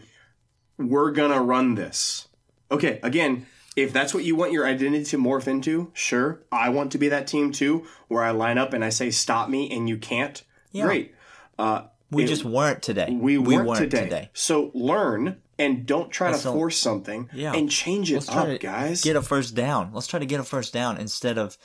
we're 0.76 1.10
gonna 1.10 1.40
run 1.40 1.74
this 1.74 2.28
okay 2.70 3.00
again 3.02 3.46
if 3.76 3.94
that's 3.94 4.12
what 4.12 4.24
you 4.24 4.36
want 4.36 4.52
your 4.52 4.66
identity 4.66 5.04
to 5.04 5.16
morph 5.16 5.48
into 5.48 5.90
sure 5.94 6.42
I 6.52 6.68
want 6.68 6.92
to 6.92 6.98
be 6.98 7.08
that 7.08 7.28
team 7.28 7.50
too 7.50 7.86
where 8.08 8.22
I 8.22 8.32
line 8.32 8.58
up 8.58 8.74
and 8.74 8.84
I 8.84 8.90
say 8.90 9.10
stop 9.10 9.48
me 9.48 9.70
and 9.70 9.88
you 9.88 9.96
can't 9.96 10.44
yeah. 10.70 10.84
great 10.84 11.14
uh, 11.58 11.84
we 12.10 12.24
it, 12.24 12.26
just 12.26 12.44
weren't 12.44 12.82
today 12.82 13.08
we 13.10 13.38
weren't, 13.38 13.48
we 13.48 13.56
weren't 13.56 13.78
today. 13.78 14.04
today 14.04 14.30
so 14.34 14.70
learn 14.74 15.40
and 15.58 15.86
don't 15.86 16.10
try 16.10 16.30
Let's 16.30 16.42
to 16.44 16.52
force 16.52 16.78
something 16.78 17.28
yeah. 17.32 17.52
and 17.52 17.70
change 17.70 18.12
it 18.12 18.16
Let's 18.16 18.28
up, 18.28 18.60
guys. 18.60 19.02
Get 19.02 19.16
a 19.16 19.22
first 19.22 19.54
down. 19.54 19.90
Let's 19.92 20.06
try 20.06 20.20
to 20.20 20.26
get 20.26 20.40
a 20.40 20.44
first 20.44 20.72
down 20.72 20.98
instead 20.98 21.36
of 21.36 21.58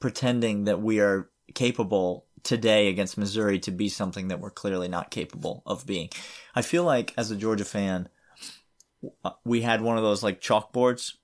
pretending 0.00 0.64
that 0.64 0.80
we 0.80 1.00
are 1.00 1.30
capable 1.54 2.26
today 2.42 2.88
against 2.88 3.18
Missouri 3.18 3.58
to 3.60 3.70
be 3.70 3.88
something 3.88 4.28
that 4.28 4.40
we're 4.40 4.50
clearly 4.50 4.88
not 4.88 5.10
capable 5.10 5.62
of 5.66 5.86
being. 5.86 6.08
I 6.54 6.62
feel 6.62 6.84
like 6.84 7.14
as 7.16 7.30
a 7.30 7.36
Georgia 7.36 7.64
fan, 7.64 8.08
uh, 9.24 9.30
we 9.44 9.62
had 9.62 9.80
one 9.80 9.96
of 9.96 10.02
those 10.02 10.22
like 10.22 10.40
chalkboards 10.40 11.14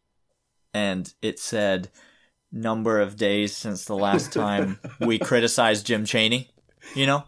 and 0.73 1.13
it 1.23 1.39
said 1.39 1.91
number 2.53 3.01
of 3.01 3.17
days 3.17 3.57
since 3.57 3.85
the 3.85 3.97
last 3.97 4.33
time 4.33 4.79
we 5.01 5.19
criticized 5.19 5.87
Jim 5.87 6.05
Chaney, 6.05 6.51
you 6.95 7.07
know? 7.07 7.25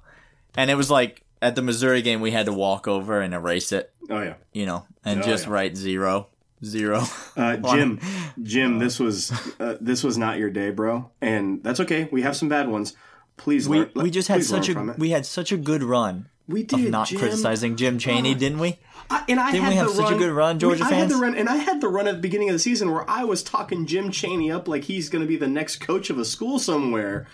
And 0.56 0.70
it 0.70 0.76
was 0.76 0.90
like 0.90 1.25
at 1.42 1.54
the 1.54 1.62
Missouri 1.62 2.02
game, 2.02 2.20
we 2.20 2.30
had 2.30 2.46
to 2.46 2.52
walk 2.52 2.88
over 2.88 3.20
and 3.20 3.34
erase 3.34 3.72
it. 3.72 3.92
Oh 4.10 4.20
yeah, 4.20 4.34
you 4.52 4.66
know, 4.66 4.86
and 5.04 5.22
oh, 5.22 5.24
just 5.24 5.46
yeah. 5.46 5.52
write 5.52 5.76
zero, 5.76 6.28
zero. 6.64 7.02
Uh, 7.36 7.56
Jim, 7.74 8.00
Jim, 8.42 8.78
this 8.78 8.98
was 8.98 9.32
uh, 9.60 9.76
this 9.80 10.02
was 10.02 10.16
not 10.18 10.38
your 10.38 10.50
day, 10.50 10.70
bro, 10.70 11.10
and 11.20 11.62
that's 11.62 11.80
okay. 11.80 12.08
We 12.10 12.22
have 12.22 12.36
some 12.36 12.48
bad 12.48 12.68
ones. 12.68 12.94
Please, 13.36 13.68
we 13.68 13.80
learn, 13.80 13.90
we 13.94 14.10
just 14.10 14.28
had 14.28 14.44
such 14.44 14.68
a 14.68 14.94
we 14.98 15.10
had 15.10 15.26
such 15.26 15.52
a 15.52 15.56
good 15.56 15.82
run. 15.82 16.28
We 16.48 16.62
did 16.62 16.86
of 16.86 16.90
not 16.90 17.08
Jim. 17.08 17.18
criticizing 17.18 17.76
Jim 17.76 17.98
Chaney, 17.98 18.34
uh, 18.34 18.38
didn't 18.38 18.60
we? 18.60 18.78
I, 19.10 19.24
and 19.28 19.40
I 19.40 19.50
didn't 19.50 19.68
we 19.68 19.74
have 19.74 19.90
such 19.90 20.04
run, 20.04 20.14
a 20.14 20.18
good 20.18 20.32
run, 20.32 20.58
Georgia 20.58 20.84
I 20.84 20.90
fans? 20.90 21.02
had 21.02 21.10
the 21.10 21.16
run, 21.22 21.34
and 21.34 21.48
I 21.48 21.56
had 21.56 21.80
the 21.80 21.88
run 21.88 22.06
at 22.06 22.16
the 22.16 22.20
beginning 22.20 22.48
of 22.48 22.52
the 22.54 22.60
season 22.60 22.92
where 22.92 23.08
I 23.10 23.24
was 23.24 23.42
talking 23.42 23.86
Jim 23.86 24.10
Chaney 24.10 24.50
up 24.50 24.68
like 24.68 24.84
he's 24.84 25.08
going 25.08 25.22
to 25.22 25.28
be 25.28 25.36
the 25.36 25.48
next 25.48 25.76
coach 25.76 26.08
of 26.08 26.18
a 26.18 26.24
school 26.24 26.58
somewhere. 26.58 27.26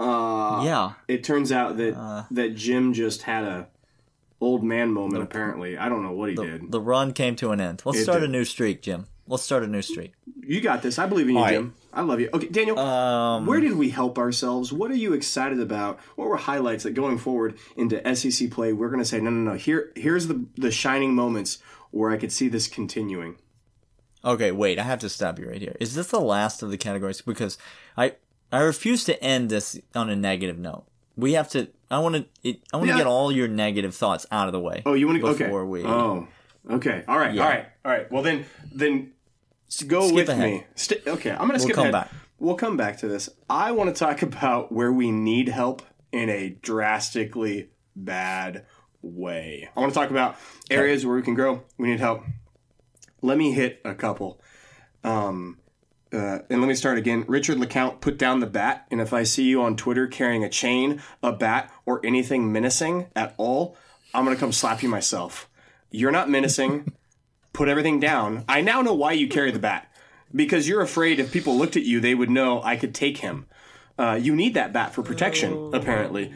Uh, 0.00 0.62
yeah. 0.64 0.92
It 1.08 1.22
turns 1.24 1.52
out 1.52 1.76
that 1.76 1.94
uh, 1.94 2.24
that 2.30 2.54
Jim 2.54 2.94
just 2.94 3.22
had 3.22 3.44
a 3.44 3.68
old 4.40 4.64
man 4.64 4.92
moment. 4.92 5.14
The, 5.14 5.20
apparently, 5.22 5.76
I 5.76 5.88
don't 5.88 6.02
know 6.02 6.12
what 6.12 6.30
he 6.30 6.36
the, 6.36 6.44
did. 6.44 6.72
The 6.72 6.80
run 6.80 7.12
came 7.12 7.36
to 7.36 7.50
an 7.50 7.60
end. 7.60 7.82
Let's 7.84 7.98
it 7.98 8.04
start 8.04 8.20
did. 8.20 8.30
a 8.30 8.32
new 8.32 8.44
streak, 8.44 8.82
Jim. 8.82 9.06
Let's 9.26 9.44
start 9.44 9.62
a 9.62 9.66
new 9.68 9.82
streak. 9.82 10.14
You 10.40 10.60
got 10.60 10.82
this. 10.82 10.98
I 10.98 11.06
believe 11.06 11.28
in 11.28 11.34
you, 11.34 11.40
All 11.40 11.48
Jim. 11.48 11.74
I 11.92 12.00
love 12.00 12.18
you. 12.18 12.30
Okay, 12.32 12.48
Daniel. 12.48 12.78
Um, 12.78 13.46
where 13.46 13.60
did 13.60 13.76
we 13.76 13.90
help 13.90 14.18
ourselves? 14.18 14.72
What 14.72 14.90
are 14.90 14.96
you 14.96 15.12
excited 15.12 15.60
about? 15.60 16.00
What 16.16 16.28
were 16.28 16.36
highlights 16.36 16.84
that 16.84 16.92
going 16.92 17.18
forward 17.18 17.56
into 17.76 18.02
SEC 18.16 18.50
play? 18.50 18.72
We're 18.72 18.88
going 18.88 19.00
to 19.00 19.04
say 19.04 19.20
no, 19.20 19.30
no, 19.30 19.52
no. 19.52 19.56
Here, 19.56 19.92
here's 19.94 20.26
the 20.26 20.46
the 20.56 20.72
shining 20.72 21.14
moments 21.14 21.58
where 21.90 22.10
I 22.10 22.16
could 22.16 22.32
see 22.32 22.48
this 22.48 22.66
continuing. 22.66 23.36
Okay, 24.24 24.50
wait. 24.50 24.78
I 24.78 24.82
have 24.82 24.98
to 25.00 25.08
stop 25.08 25.38
you 25.38 25.48
right 25.48 25.60
here. 25.60 25.76
Is 25.78 25.94
this 25.94 26.08
the 26.08 26.20
last 26.20 26.62
of 26.62 26.70
the 26.70 26.76
categories? 26.76 27.22
Because 27.22 27.56
I 27.96 28.14
I 28.52 28.60
refuse 28.60 29.04
to 29.04 29.22
end 29.22 29.50
this 29.50 29.78
on 29.94 30.10
a 30.10 30.16
negative 30.16 30.58
note. 30.58 30.84
We 31.16 31.34
have 31.34 31.48
to. 31.50 31.68
I 31.90 31.98
want 31.98 32.16
to. 32.16 32.56
I 32.72 32.76
want 32.76 32.86
to 32.86 32.92
yeah. 32.92 32.98
get 32.98 33.06
all 33.06 33.30
your 33.30 33.48
negative 33.48 33.94
thoughts 33.94 34.26
out 34.30 34.46
of 34.46 34.52
the 34.52 34.60
way. 34.60 34.82
Oh, 34.86 34.94
you 34.94 35.06
want 35.06 35.20
to? 35.20 35.26
Okay. 35.28 35.50
We, 35.50 35.84
oh, 35.84 36.28
okay. 36.70 37.04
All 37.06 37.18
right. 37.18 37.34
Yeah. 37.34 37.42
All 37.42 37.48
right. 37.48 37.66
All 37.84 37.92
right. 37.92 38.12
Well, 38.12 38.22
then, 38.22 38.46
then 38.72 39.12
go 39.86 40.06
skip 40.06 40.14
with 40.14 40.28
ahead. 40.28 40.50
me. 40.50 40.64
St- 40.74 41.06
okay, 41.06 41.30
I'm 41.30 41.48
going 41.48 41.50
to 41.50 41.54
we'll 41.54 41.60
skip 41.60 41.74
come 41.74 41.82
ahead. 41.82 41.92
Back. 41.92 42.10
We'll 42.38 42.56
come 42.56 42.76
back 42.76 42.98
to 42.98 43.08
this. 43.08 43.28
I 43.48 43.72
want 43.72 43.94
to 43.94 43.98
talk 43.98 44.22
about 44.22 44.72
where 44.72 44.92
we 44.92 45.10
need 45.10 45.48
help 45.48 45.82
in 46.12 46.28
a 46.28 46.50
drastically 46.50 47.70
bad 47.94 48.66
way. 49.02 49.68
I 49.76 49.80
want 49.80 49.92
to 49.92 49.98
talk 49.98 50.10
about 50.10 50.36
areas 50.70 51.02
okay. 51.02 51.08
where 51.08 51.16
we 51.16 51.22
can 51.22 51.34
grow. 51.34 51.62
We 51.78 51.88
need 51.88 52.00
help. 52.00 52.24
Let 53.22 53.38
me 53.38 53.52
hit 53.52 53.80
a 53.84 53.94
couple. 53.94 54.40
Um, 55.04 55.58
uh, 56.12 56.40
and 56.48 56.60
let 56.60 56.68
me 56.68 56.74
start 56.74 56.98
again. 56.98 57.24
Richard 57.28 57.58
LeCounte, 57.58 58.00
put 58.00 58.18
down 58.18 58.40
the 58.40 58.46
bat, 58.46 58.86
and 58.90 59.00
if 59.00 59.12
I 59.12 59.22
see 59.22 59.44
you 59.44 59.62
on 59.62 59.76
Twitter 59.76 60.06
carrying 60.06 60.44
a 60.44 60.48
chain, 60.48 61.00
a 61.22 61.32
bat, 61.32 61.72
or 61.86 62.04
anything 62.04 62.52
menacing 62.52 63.06
at 63.14 63.34
all, 63.36 63.76
I'm 64.12 64.24
gonna 64.24 64.36
come 64.36 64.52
slap 64.52 64.82
you 64.82 64.88
myself. 64.88 65.48
You're 65.90 66.12
not 66.12 66.30
menacing. 66.30 66.92
put 67.52 67.68
everything 67.68 68.00
down. 68.00 68.44
I 68.48 68.60
now 68.60 68.82
know 68.82 68.94
why 68.94 69.12
you 69.12 69.28
carry 69.28 69.50
the 69.50 69.58
bat 69.58 69.92
because 70.34 70.68
you're 70.68 70.80
afraid 70.80 71.18
if 71.18 71.32
people 71.32 71.56
looked 71.56 71.76
at 71.76 71.82
you, 71.82 72.00
they 72.00 72.14
would 72.14 72.30
know 72.30 72.62
I 72.62 72.76
could 72.76 72.94
take 72.94 73.18
him. 73.18 73.46
Uh, 73.98 74.18
you 74.20 74.34
need 74.34 74.54
that 74.54 74.72
bat 74.72 74.94
for 74.94 75.02
protection, 75.02 75.70
apparently. 75.74 76.32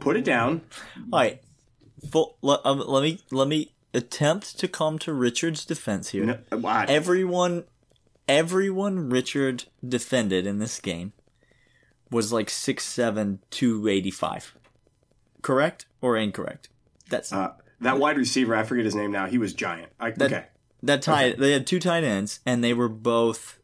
Put 0.00 0.16
it 0.16 0.24
down. 0.24 0.62
All 1.12 1.18
right. 1.18 1.42
Let, 2.42 2.60
um, 2.64 2.82
let 2.86 3.02
me 3.02 3.20
let 3.30 3.48
me 3.48 3.74
attempt 3.94 4.58
to 4.58 4.66
come 4.66 4.98
to 5.00 5.12
Richard's 5.12 5.64
defense 5.64 6.08
here. 6.10 6.24
No, 6.24 6.38
Everyone 6.88 7.64
everyone 8.32 9.10
Richard 9.10 9.64
defended 9.86 10.46
in 10.46 10.58
this 10.58 10.80
game 10.80 11.12
was 12.10 12.32
like 12.32 12.50
six 12.50 12.84
seven 12.84 13.40
two 13.50 13.88
eighty 13.88 14.10
five. 14.10 14.54
Correct 15.42 15.86
or 16.00 16.16
incorrect? 16.16 16.68
That's 17.08 17.32
uh, 17.32 17.52
that 17.80 17.98
wide 17.98 18.16
receiver. 18.16 18.54
I 18.54 18.62
forget 18.62 18.84
his 18.84 18.94
name 18.94 19.12
now. 19.12 19.26
He 19.26 19.38
was 19.38 19.52
giant. 19.52 19.92
I, 20.00 20.10
that, 20.12 20.32
okay, 20.32 20.44
that 20.82 21.02
tight. 21.02 21.32
Okay. 21.34 21.40
They 21.40 21.52
had 21.52 21.66
two 21.66 21.80
tight 21.80 22.04
ends, 22.04 22.40
and 22.46 22.62
they 22.62 22.74
were 22.74 22.88
both 22.88 23.58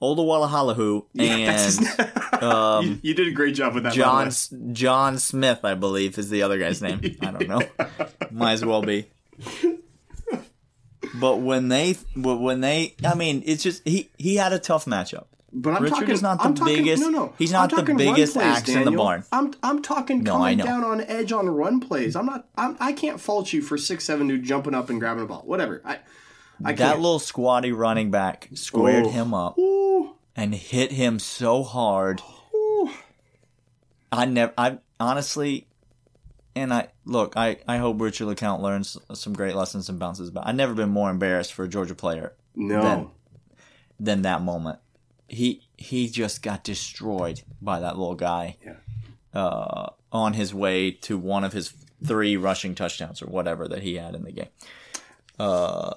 Olawalahalahu 0.00 1.06
and 1.18 2.42
um, 2.42 2.86
you, 2.86 2.98
you, 3.02 3.14
did 3.14 3.28
a 3.28 3.32
great 3.32 3.54
job 3.54 3.74
with 3.74 3.84
that. 3.84 3.92
John 3.92 4.30
John 4.72 5.18
Smith, 5.18 5.64
I 5.64 5.74
believe, 5.74 6.18
is 6.18 6.30
the 6.30 6.42
other 6.42 6.58
guy's 6.58 6.82
name. 6.82 7.00
I 7.20 7.30
don't 7.30 7.48
know. 7.48 7.62
Might 8.30 8.52
as 8.52 8.64
well 8.64 8.82
be. 8.82 9.08
But 11.20 11.36
when 11.36 11.68
they, 11.68 11.94
when 12.14 12.60
they, 12.60 12.94
I 13.04 13.14
mean, 13.14 13.42
it's 13.46 13.62
just 13.62 13.86
he 13.86 14.10
he 14.18 14.36
had 14.36 14.52
a 14.52 14.58
tough 14.58 14.84
matchup. 14.84 15.26
But 15.52 15.74
I'm 15.74 15.82
Richard 15.84 15.94
talking, 15.94 16.10
is 16.10 16.22
not 16.22 16.38
the 16.38 16.44
I'm 16.44 16.54
biggest. 16.54 17.02
Talking, 17.02 17.16
no, 17.16 17.26
no, 17.26 17.34
he's 17.38 17.52
not 17.52 17.70
the 17.70 17.82
biggest 17.82 18.34
plays, 18.34 18.44
axe 18.46 18.68
in 18.68 18.84
the 18.84 18.90
barn. 18.90 19.24
I'm 19.32 19.54
I'm 19.62 19.80
talking 19.80 20.22
no, 20.22 20.32
coming 20.32 20.58
down 20.58 20.84
on 20.84 21.00
edge 21.00 21.32
on 21.32 21.48
run 21.48 21.80
plays. 21.80 22.14
I'm 22.14 22.26
not. 22.26 22.46
I'm, 22.56 22.76
I 22.78 22.92
can't 22.92 23.18
fault 23.20 23.52
you 23.52 23.62
for 23.62 23.78
six 23.78 24.04
seven 24.04 24.28
dude 24.28 24.42
jumping 24.42 24.74
up 24.74 24.90
and 24.90 25.00
grabbing 25.00 25.22
a 25.22 25.26
ball. 25.26 25.42
Whatever. 25.46 25.80
I, 25.84 26.00
I 26.62 26.72
that 26.72 26.78
can't. 26.78 27.00
little 27.00 27.18
squatty 27.18 27.72
running 27.72 28.10
back 28.10 28.50
squared 28.54 29.06
him 29.06 29.32
up 29.32 29.56
Ooh. 29.58 30.16
and 30.34 30.54
hit 30.54 30.92
him 30.92 31.18
so 31.18 31.62
hard. 31.62 32.20
Ooh. 32.54 32.90
I 34.12 34.26
never. 34.26 34.52
I 34.58 34.78
honestly, 35.00 35.68
and 36.56 36.72
I 36.72 36.88
look, 37.04 37.36
I, 37.36 37.58
I 37.68 37.76
hope 37.76 38.00
Richard 38.00 38.26
LeCounte 38.26 38.60
learns 38.60 38.96
some 39.12 39.34
great 39.34 39.54
lessons 39.54 39.90
and 39.90 39.98
bounces 39.98 40.30
back. 40.30 40.44
I've 40.46 40.56
never 40.56 40.74
been 40.74 40.88
more 40.88 41.10
embarrassed 41.10 41.52
for 41.52 41.64
a 41.64 41.68
Georgia 41.68 41.94
player 41.94 42.32
no. 42.56 42.82
than, 42.82 43.08
than 44.00 44.22
that 44.22 44.42
moment. 44.42 44.78
He 45.28 45.68
he 45.76 46.08
just 46.08 46.42
got 46.42 46.64
destroyed 46.64 47.42
by 47.60 47.80
that 47.80 47.98
little 47.98 48.14
guy 48.14 48.56
yeah. 48.64 48.76
uh, 49.34 49.90
on 50.10 50.32
his 50.32 50.54
way 50.54 50.92
to 50.92 51.18
one 51.18 51.44
of 51.44 51.52
his 51.52 51.74
three 52.04 52.36
rushing 52.36 52.74
touchdowns 52.74 53.20
or 53.20 53.26
whatever 53.26 53.68
that 53.68 53.82
he 53.82 53.96
had 53.96 54.14
in 54.14 54.24
the 54.24 54.32
game. 54.32 54.48
Uh, 55.38 55.94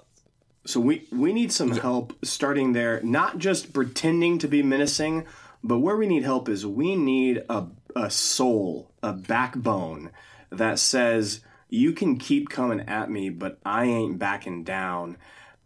so 0.65 0.79
we 0.81 1.05
we 1.11 1.31
need 1.31 1.53
some 1.53 1.71
help 1.71 2.13
starting 2.25 2.73
there, 2.73 3.01
not 3.01 3.37
just 3.37 3.71
pretending 3.71 4.39
to 4.39 4.47
be 4.47 4.61
menacing, 4.61 5.25
but 5.63 5.77
where 5.77 5.95
we 5.95 6.07
need 6.07 6.23
help 6.23 6.49
is 6.49 6.65
we 6.65 6.97
need 6.97 7.43
a 7.47 7.67
a 7.95 8.09
soul, 8.09 8.91
a 9.01 9.13
backbone 9.13 10.09
that 10.49 10.79
says 10.79 11.41
you 11.69 11.93
can 11.93 12.17
keep 12.17 12.49
coming 12.49 12.81
at 12.81 13.09
me, 13.09 13.29
but 13.29 13.59
I 13.65 13.85
ain't 13.85 14.19
backing 14.19 14.63
down. 14.63 15.17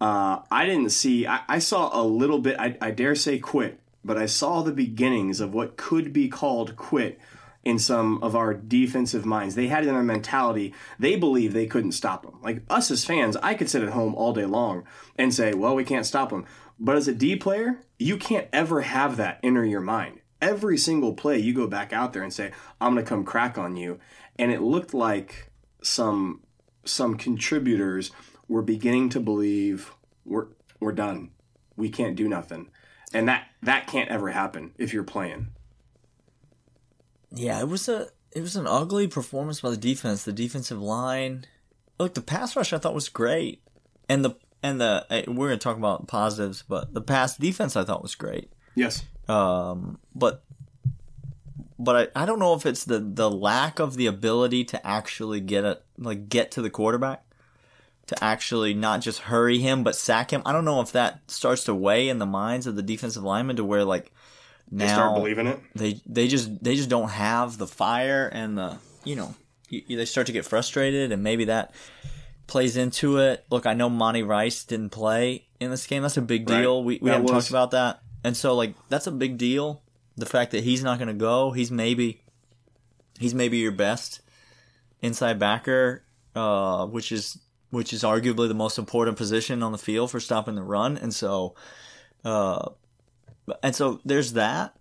Uh, 0.02 0.42
I 0.52 0.66
didn't 0.66 0.90
see. 0.90 1.26
I, 1.26 1.42
I, 1.48 1.60
saw 1.60 1.90
a 1.94 2.04
little 2.04 2.40
bit. 2.40 2.60
I, 2.60 2.78
I 2.82 2.92
dare 2.92 3.16
say 3.16 3.40
quit, 3.40 3.80
but 4.04 4.18
I 4.18 4.26
saw 4.26 4.62
the 4.62 4.74
beginnings 4.74 5.40
of 5.40 5.54
what 5.54 5.78
could 5.78 6.12
be 6.12 6.28
called 6.28 6.76
quit 6.76 7.20
in 7.64 7.80
some 7.80 8.22
of 8.22 8.36
our 8.36 8.54
defensive 8.54 9.26
minds. 9.26 9.56
They 9.56 9.68
had 9.68 9.84
it 9.84 9.88
in 9.88 9.94
their 9.94 10.04
mentality. 10.04 10.74
They 11.00 11.16
believe 11.16 11.54
they 11.54 11.68
couldn't 11.68 11.94
stop 11.94 12.24
them. 12.24 12.40
Like 12.42 12.64
us 12.70 12.92
as 12.92 13.06
fans, 13.06 13.38
I 13.38 13.54
could 13.54 13.70
sit 13.70 13.84
at 13.84 13.94
home 13.94 14.16
all 14.16 14.34
day 14.34 14.46
long 14.46 14.84
and 15.18 15.34
say, 15.34 15.54
"Well, 15.54 15.76
we 15.76 15.86
can't 15.86 16.06
stop 16.06 16.30
them." 16.30 16.46
But 16.80 16.98
as 16.98 17.08
a 17.08 17.14
D 17.14 17.36
player, 17.38 17.80
you 17.98 18.18
can't 18.18 18.50
ever 18.52 18.82
have 18.82 19.18
that 19.18 19.40
enter 19.42 19.64
your 19.64 19.82
mind. 19.82 20.20
Every 20.42 20.78
single 20.78 21.14
play, 21.14 21.40
you 21.40 21.54
go 21.54 21.68
back 21.68 21.94
out 21.94 22.12
there 22.12 22.24
and 22.24 22.34
say, 22.34 22.52
"I'm 22.82 22.94
going 22.94 23.06
to 23.06 23.10
come 23.10 23.24
crack 23.24 23.58
on 23.58 23.78
you," 23.78 24.00
and 24.38 24.52
it 24.52 24.62
looked 24.62 24.94
like 24.94 25.52
some 25.82 26.42
some 26.86 27.16
contributors 27.16 28.12
were 28.48 28.62
beginning 28.62 29.10
to 29.10 29.20
believe 29.20 29.94
we're 30.26 30.48
we're 30.80 30.92
done. 30.92 31.32
We 31.76 31.90
can't 31.90 32.16
do 32.16 32.28
nothing, 32.28 32.70
and 33.14 33.28
that 33.28 33.48
that 33.62 33.88
can't 33.88 34.10
ever 34.10 34.30
happen 34.30 34.74
if 34.78 34.94
you're 34.94 35.04
playing. 35.04 35.48
Yeah, 37.32 37.60
it 37.60 37.68
was 37.68 37.90
a 37.90 38.10
it 38.32 38.42
was 38.42 38.56
an 38.56 38.68
ugly 38.68 39.08
performance 39.08 39.62
by 39.62 39.70
the 39.70 39.78
defense. 39.78 40.24
The 40.24 40.34
defensive 40.34 40.82
line, 40.82 41.46
look, 42.00 42.14
the 42.14 42.22
pass 42.22 42.56
rush 42.56 42.74
I 42.74 42.78
thought 42.78 42.94
was 42.94 43.10
great, 43.10 43.62
and 44.08 44.24
the 44.24 44.36
and 44.62 44.80
the 44.80 45.06
eh, 45.10 45.24
we're 45.28 45.48
gonna 45.48 45.58
talk 45.58 45.78
about 45.78 46.08
positives, 46.08 46.64
but 46.68 46.94
the 46.94 47.02
pass 47.02 47.38
defense 47.38 47.76
I 47.76 47.84
thought 47.84 48.02
was 48.02 48.16
great. 48.16 48.52
Yes. 48.76 49.04
Um, 49.28 50.00
but 50.14 50.44
but 51.80 52.12
I, 52.16 52.24
I 52.24 52.26
don't 52.26 52.40
know 52.40 52.54
if 52.54 52.66
it's 52.66 52.84
the 52.86 53.00
the 53.00 53.30
lack 53.30 53.80
of 53.80 53.96
the 53.96 54.06
ability 54.08 54.64
to 54.66 54.88
actually 54.88 55.40
get 55.42 55.64
it 55.66 55.84
like 55.98 56.30
get 56.30 56.52
to 56.52 56.62
the 56.62 56.70
quarterback 56.70 57.24
to 58.08 58.22
actually 58.24 58.74
not 58.74 59.02
just 59.02 59.20
hurry 59.20 59.60
him 59.60 59.84
but 59.84 59.96
sack 59.96 60.32
him. 60.32 60.42
I 60.46 60.52
don't 60.54 60.66
know 60.66 60.82
if 60.82 60.92
that 60.92 61.22
starts 61.32 61.64
to 61.66 61.74
weigh 61.76 62.10
in 62.10 62.18
the 62.20 62.26
minds 62.26 62.68
of 62.68 62.76
the 62.76 62.84
defensive 62.84 63.24
linemen 63.24 63.56
to 63.58 63.64
where 63.64 63.86
like 63.86 64.12
now 64.72 64.86
They 64.86 64.92
start 64.94 65.16
believing 65.16 65.48
it. 65.48 65.60
they 65.76 66.02
they 66.06 66.28
just 66.28 66.64
they 66.64 66.76
just 66.76 66.90
don't 66.90 67.10
have 67.10 67.58
the 67.58 67.68
fire 67.68 68.28
and 68.32 68.58
the 68.58 68.78
you 69.04 69.16
know 69.16 69.36
you, 69.70 69.98
they 69.98 70.06
start 70.06 70.28
to 70.28 70.34
get 70.34 70.46
frustrated 70.46 71.12
and 71.12 71.24
maybe 71.24 71.46
that 71.46 71.74
plays 72.46 72.76
into 72.78 73.18
it. 73.18 73.46
Look, 73.50 73.66
I 73.66 73.74
know 73.74 73.90
Monty 73.90 74.22
Rice 74.22 74.64
didn't 74.66 74.90
play 74.90 75.48
in 75.60 75.72
this 75.72 75.88
game. 75.88 76.02
That's 76.04 76.18
a 76.18 76.22
big 76.22 76.48
Right. 76.50 76.62
deal. 76.62 76.84
We 76.84 77.00
we 77.02 77.10
That 77.10 77.14
haven't 77.16 77.34
was- 77.34 77.46
talked 77.46 77.50
about 77.50 77.72
that, 77.72 78.02
and 78.24 78.36
so 78.36 78.54
like 78.56 78.74
that's 78.90 79.08
a 79.08 79.12
big 79.12 79.38
deal. 79.38 79.82
The 80.16 80.26
fact 80.26 80.52
that 80.52 80.64
he's 80.64 80.84
not 80.84 81.00
going 81.00 81.08
to 81.08 81.14
go, 81.14 81.52
he's 81.52 81.72
maybe 81.72 82.22
he's 83.20 83.34
maybe 83.34 83.58
your 83.58 83.72
best 83.72 84.22
inside 85.02 85.40
backer, 85.40 86.04
uh, 86.36 86.86
which 86.86 87.12
is 87.12 87.40
which 87.72 87.94
is 87.94 88.04
arguably 88.04 88.48
the 88.48 88.54
most 88.54 88.78
important 88.78 89.18
position 89.18 89.64
on 89.64 89.72
the 89.72 89.78
field 89.78 90.12
for 90.12 90.20
stopping 90.20 90.56
the 90.56 90.64
run, 90.64 90.98
and 90.98 91.14
so. 91.14 91.56
Uh, 92.24 92.70
and 93.62 93.76
so 93.76 94.00
there's 94.06 94.34
that 94.34 94.76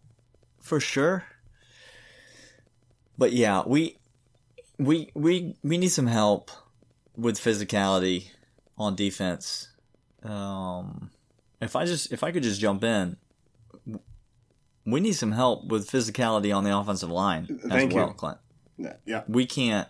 for 0.60 0.80
sure. 0.80 1.24
But 3.18 3.32
yeah, 3.32 3.62
we 3.66 3.98
we 4.78 5.10
we 5.14 5.56
we 5.62 5.78
need 5.78 5.90
some 5.90 6.06
help 6.06 6.50
with 7.16 7.38
physicality 7.38 8.28
on 8.78 8.94
defense. 8.96 9.68
Um, 10.22 11.10
if 11.60 11.76
I 11.76 11.84
just 11.84 12.12
if 12.12 12.22
I 12.22 12.32
could 12.32 12.42
just 12.42 12.60
jump 12.60 12.84
in, 12.84 13.16
we 14.84 15.00
need 15.00 15.12
some 15.12 15.32
help 15.32 15.66
with 15.66 15.88
physicality 15.90 16.54
on 16.54 16.64
the 16.64 16.76
offensive 16.76 17.10
line 17.10 17.46
as 17.64 17.70
Thank 17.70 17.92
you. 17.92 17.98
well, 17.98 18.12
Clint. 18.12 18.38
Yeah. 19.04 19.22
We 19.28 19.46
can't. 19.46 19.88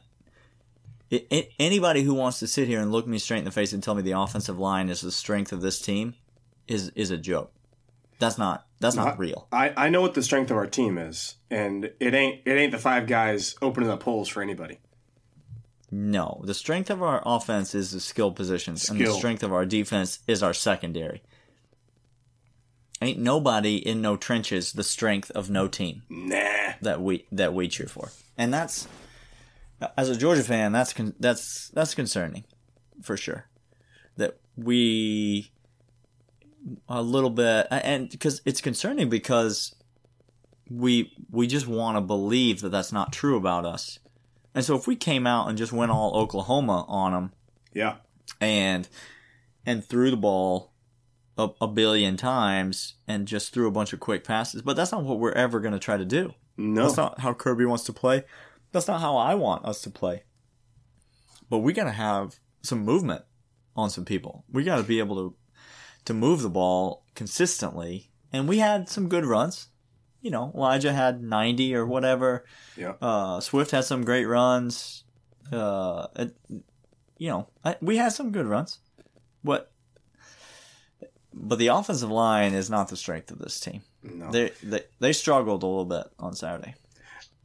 It, 1.10 1.26
it, 1.30 1.50
anybody 1.58 2.02
who 2.02 2.14
wants 2.14 2.38
to 2.40 2.46
sit 2.46 2.68
here 2.68 2.80
and 2.80 2.90
look 2.90 3.06
me 3.06 3.18
straight 3.18 3.38
in 3.38 3.44
the 3.44 3.50
face 3.50 3.72
and 3.72 3.82
tell 3.82 3.94
me 3.94 4.02
the 4.02 4.18
offensive 4.18 4.58
line 4.58 4.88
is 4.88 5.02
the 5.02 5.12
strength 5.12 5.52
of 5.52 5.60
this 5.60 5.80
team 5.80 6.14
is 6.66 6.90
is 6.90 7.10
a 7.10 7.18
joke. 7.18 7.52
That's 8.18 8.38
not 8.38 8.66
that's 8.80 8.96
not 8.96 9.14
uh, 9.14 9.16
real. 9.16 9.46
I, 9.52 9.72
I 9.76 9.88
know 9.88 10.00
what 10.00 10.14
the 10.14 10.22
strength 10.22 10.50
of 10.50 10.56
our 10.56 10.66
team 10.66 10.96
is, 10.96 11.36
and 11.50 11.90
it 12.00 12.14
ain't 12.14 12.40
it 12.46 12.52
ain't 12.52 12.72
the 12.72 12.78
five 12.78 13.06
guys 13.06 13.56
opening 13.60 13.90
up 13.90 14.02
holes 14.02 14.28
for 14.28 14.42
anybody. 14.42 14.78
No, 15.90 16.40
the 16.44 16.54
strength 16.54 16.88
of 16.88 17.02
our 17.02 17.22
offense 17.26 17.74
is 17.74 17.90
the 17.90 18.00
skill 18.00 18.32
positions, 18.32 18.88
and 18.88 18.98
the 18.98 19.12
strength 19.12 19.42
of 19.42 19.52
our 19.52 19.66
defense 19.66 20.20
is 20.26 20.42
our 20.42 20.54
secondary. 20.54 21.22
Ain't 23.02 23.18
nobody 23.18 23.76
in 23.76 24.00
no 24.00 24.16
trenches 24.16 24.72
the 24.72 24.84
strength 24.84 25.30
of 25.32 25.50
no 25.50 25.66
team 25.68 26.02
Nah. 26.08 26.74
that 26.80 27.00
we 27.02 27.26
that 27.32 27.52
we 27.52 27.68
cheer 27.68 27.86
for, 27.88 28.10
and 28.38 28.54
that's 28.54 28.86
as 29.96 30.08
a 30.08 30.16
Georgia 30.16 30.44
fan, 30.44 30.70
that's 30.72 30.92
con- 30.92 31.14
that's 31.18 31.68
that's 31.70 31.94
concerning, 31.94 32.44
for 33.02 33.16
sure. 33.16 33.46
That 34.16 34.38
we 34.56 35.50
a 36.88 37.02
little 37.02 37.30
bit, 37.30 37.66
and 37.70 38.08
because 38.08 38.40
it's 38.44 38.60
concerning 38.60 39.08
because 39.08 39.74
we 40.70 41.12
we 41.30 41.46
just 41.48 41.66
want 41.66 41.96
to 41.96 42.00
believe 42.00 42.60
that 42.60 42.68
that's 42.70 42.92
not 42.92 43.12
true 43.12 43.36
about 43.36 43.64
us, 43.66 43.98
and 44.54 44.64
so 44.64 44.76
if 44.76 44.86
we 44.86 44.94
came 44.94 45.26
out 45.26 45.48
and 45.48 45.58
just 45.58 45.72
went 45.72 45.90
all 45.90 46.14
Oklahoma 46.16 46.84
on 46.86 47.12
them 47.12 47.32
Yeah. 47.74 47.96
and 48.40 48.88
and 49.66 49.84
threw 49.84 50.10
the 50.10 50.16
ball 50.16 50.71
a, 51.38 51.48
a 51.60 51.68
billion 51.68 52.16
times 52.16 52.94
and 53.06 53.26
just 53.26 53.52
threw 53.52 53.66
a 53.66 53.72
bunch 53.72 53.92
of 53.92 54.00
quick 54.00 54.24
passes, 54.24 54.62
but 54.62 54.76
that's 54.76 54.92
not 54.92 55.04
what 55.04 55.18
we're 55.18 55.32
ever 55.32 55.60
going 55.60 55.72
to 55.72 55.78
try 55.78 55.96
to 55.96 56.04
do. 56.04 56.34
No. 56.56 56.82
That's 56.82 56.96
not 56.96 57.20
how 57.20 57.32
Kirby 57.32 57.64
wants 57.64 57.84
to 57.84 57.92
play. 57.92 58.24
That's 58.72 58.88
not 58.88 59.00
how 59.00 59.16
I 59.16 59.34
want 59.34 59.64
us 59.64 59.80
to 59.82 59.90
play. 59.90 60.24
But 61.48 61.58
we 61.58 61.72
got 61.72 61.84
to 61.84 61.90
have 61.90 62.36
some 62.62 62.84
movement 62.84 63.24
on 63.76 63.90
some 63.90 64.04
people. 64.04 64.44
We 64.50 64.64
got 64.64 64.76
to 64.76 64.82
be 64.82 64.98
able 64.98 65.16
to 65.16 65.36
to 66.06 66.14
move 66.14 66.42
the 66.42 66.50
ball 66.50 67.04
consistently. 67.14 68.10
And 68.32 68.48
we 68.48 68.58
had 68.58 68.88
some 68.88 69.08
good 69.08 69.24
runs. 69.24 69.68
You 70.20 70.30
know, 70.30 70.52
Elijah 70.54 70.92
had 70.92 71.22
90 71.22 71.74
or 71.74 71.86
whatever. 71.86 72.44
yeah. 72.76 72.94
Uh, 73.00 73.40
Swift 73.40 73.70
had 73.72 73.84
some 73.84 74.04
great 74.04 74.24
runs. 74.24 75.04
Uh, 75.52 76.06
it, 76.16 76.36
you 77.18 77.28
know, 77.28 77.48
I, 77.64 77.76
we 77.80 77.96
had 77.96 78.12
some 78.12 78.30
good 78.32 78.46
runs. 78.46 78.78
But 79.44 79.71
but 81.34 81.58
the 81.58 81.68
offensive 81.68 82.10
line 82.10 82.52
is 82.54 82.68
not 82.70 82.88
the 82.88 82.96
strength 82.96 83.30
of 83.30 83.38
this 83.38 83.58
team. 83.60 83.82
No. 84.02 84.30
They 84.30 84.52
they 84.62 84.82
they 85.00 85.12
struggled 85.12 85.62
a 85.62 85.66
little 85.66 85.84
bit 85.84 86.04
on 86.18 86.34
Saturday. 86.34 86.74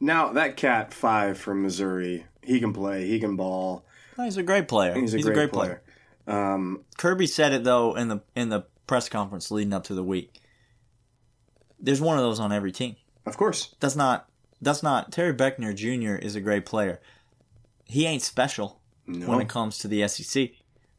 Now 0.00 0.32
that 0.32 0.56
cat 0.56 0.92
five 0.94 1.38
from 1.38 1.62
Missouri, 1.62 2.24
he 2.42 2.60
can 2.60 2.72
play. 2.72 3.06
He 3.06 3.18
can 3.20 3.36
ball. 3.36 3.84
No, 4.16 4.24
he's 4.24 4.36
a 4.36 4.42
great 4.42 4.68
player. 4.68 4.94
He's 4.94 5.14
a 5.14 5.22
great, 5.22 5.52
player. 5.52 5.80
Um, 6.26 6.84
Kirby 6.98 7.26
said 7.26 7.52
it 7.52 7.64
though 7.64 7.94
in 7.96 8.08
the 8.08 8.20
in 8.34 8.48
the 8.48 8.64
press 8.86 9.08
conference 9.08 9.50
leading 9.50 9.72
up 9.72 9.84
to 9.84 9.94
the 9.94 10.02
week. 10.04 10.40
There's 11.80 12.00
one 12.00 12.18
of 12.18 12.24
those 12.24 12.40
on 12.40 12.52
every 12.52 12.72
team. 12.72 12.96
of 13.26 13.36
course. 13.36 13.74
That's 13.80 13.96
not 13.96 14.28
that's 14.60 14.82
not 14.82 15.12
Terry 15.12 15.32
Beckner 15.34 15.74
Jr. 15.74 16.16
is 16.16 16.34
a 16.34 16.40
great 16.40 16.66
player. 16.66 17.00
He 17.84 18.04
ain't 18.06 18.22
special 18.22 18.80
No. 19.06 19.28
when 19.28 19.40
it 19.40 19.48
comes 19.48 19.78
to 19.78 19.88
the 19.88 20.06
SEC. 20.08 20.50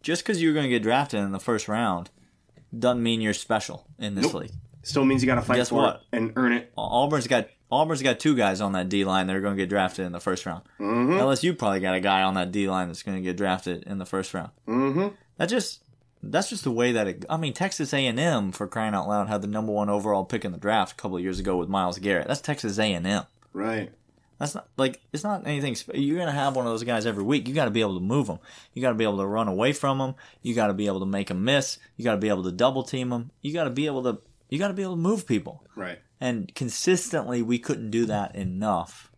Just 0.01 0.23
because 0.23 0.41
you're 0.41 0.53
going 0.53 0.63
to 0.63 0.69
get 0.69 0.81
drafted 0.81 1.19
in 1.19 1.31
the 1.33 1.39
first 1.39 1.67
round 1.67 2.09
doesn't 2.77 3.01
mean 3.01 3.21
you're 3.21 3.33
special 3.33 3.85
in 3.97 4.15
this 4.15 4.25
Nope. 4.25 4.33
league. 4.35 4.51
Still 4.83 5.05
means 5.05 5.21
you 5.21 5.27
got 5.27 5.35
to 5.35 5.41
fight 5.41 5.57
Guess 5.57 5.69
for 5.69 5.75
what? 5.75 5.95
it 5.95 6.01
and 6.17 6.33
earn 6.35 6.53
it. 6.53 6.71
Auburn's 6.77 7.27
got 7.27 7.47
Auburn's 7.71 8.01
got 8.01 8.19
two 8.19 8.35
guys 8.35 8.61
on 8.61 8.71
that 8.71 8.89
D 8.89 9.05
line 9.05 9.27
that 9.27 9.35
are 9.35 9.41
going 9.41 9.55
to 9.55 9.61
get 9.61 9.69
drafted 9.69 10.05
in 10.05 10.11
the 10.11 10.19
first 10.19 10.45
round. 10.45 10.63
Mm-hmm. 10.79 11.13
LSU 11.13 11.57
probably 11.57 11.79
got 11.81 11.95
a 11.95 11.99
guy 11.99 12.23
on 12.23 12.33
that 12.35 12.51
D 12.51 12.67
line 12.67 12.87
that's 12.87 13.03
going 13.03 13.17
to 13.17 13.21
get 13.23 13.37
drafted 13.37 13.83
in 13.83 13.97
the 13.99 14.05
first 14.05 14.33
round. 14.33 14.49
Mm-hmm. 14.67 15.07
That 15.37 15.49
just 15.49 15.83
that's 16.23 16.49
just 16.49 16.63
the 16.63 16.71
way 16.71 16.91
that 16.93 17.07
it. 17.07 17.25
I 17.29 17.37
mean, 17.37 17.53
Texas 17.53 17.93
A 17.93 18.05
and 18.07 18.19
M 18.19 18.51
for 18.51 18.67
crying 18.67 18.93
out 18.95 19.07
loud 19.07 19.27
had 19.27 19.41
the 19.41 19.47
number 19.47 19.71
one 19.71 19.89
overall 19.89 20.25
pick 20.25 20.43
in 20.45 20.51
the 20.51 20.57
draft 20.57 20.93
a 20.93 20.95
couple 20.95 21.17
of 21.17 21.23
years 21.23 21.39
ago 21.39 21.57
with 21.57 21.69
Myles 21.69 21.99
Garrett. 21.99 22.27
That's 22.27 22.41
Texas 22.41 22.79
A 22.79 22.93
and 22.93 23.05
M. 23.05 23.23
Right. 23.53 23.91
That's 24.39 24.55
not 24.55 24.69
like 24.77 25.01
it's 25.11 25.23
not 25.23 25.45
anything. 25.45 25.75
You're 25.93 26.17
gonna 26.17 26.31
have 26.31 26.55
one 26.55 26.65
of 26.65 26.71
those 26.71 26.83
guys 26.83 27.05
every 27.05 27.23
week. 27.23 27.47
You 27.47 27.53
got 27.53 27.65
to 27.65 27.71
be 27.71 27.81
able 27.81 27.95
to 27.95 28.03
move 28.03 28.27
them. 28.27 28.39
You 28.73 28.81
got 28.81 28.89
to 28.89 28.95
be 28.95 29.03
able 29.03 29.17
to 29.17 29.25
run 29.25 29.49
away 29.49 29.73
from 29.73 29.97
them. 29.97 30.15
You 30.41 30.55
got 30.55 30.67
to 30.67 30.73
be 30.73 30.87
able 30.87 31.01
to 31.01 31.05
make 31.05 31.27
them 31.27 31.43
miss. 31.43 31.77
You 31.97 32.05
got 32.05 32.13
to 32.13 32.17
be 32.17 32.29
able 32.29 32.43
to 32.43 32.51
double 32.51 32.83
team 32.83 33.09
them. 33.09 33.31
You 33.41 33.53
got 33.53 33.65
to 33.65 33.69
be 33.69 33.85
able 33.85 34.03
to. 34.03 34.19
You 34.49 34.57
got 34.57 34.69
to 34.69 34.73
be 34.73 34.81
able 34.81 34.93
to 34.95 35.01
move 35.01 35.27
people. 35.27 35.63
Right. 35.75 35.99
And 36.21 36.53
consistently, 36.55 37.41
we 37.41 37.59
couldn't 37.59 37.91
do 37.91 38.05
that 38.05 38.35
enough 38.35 39.11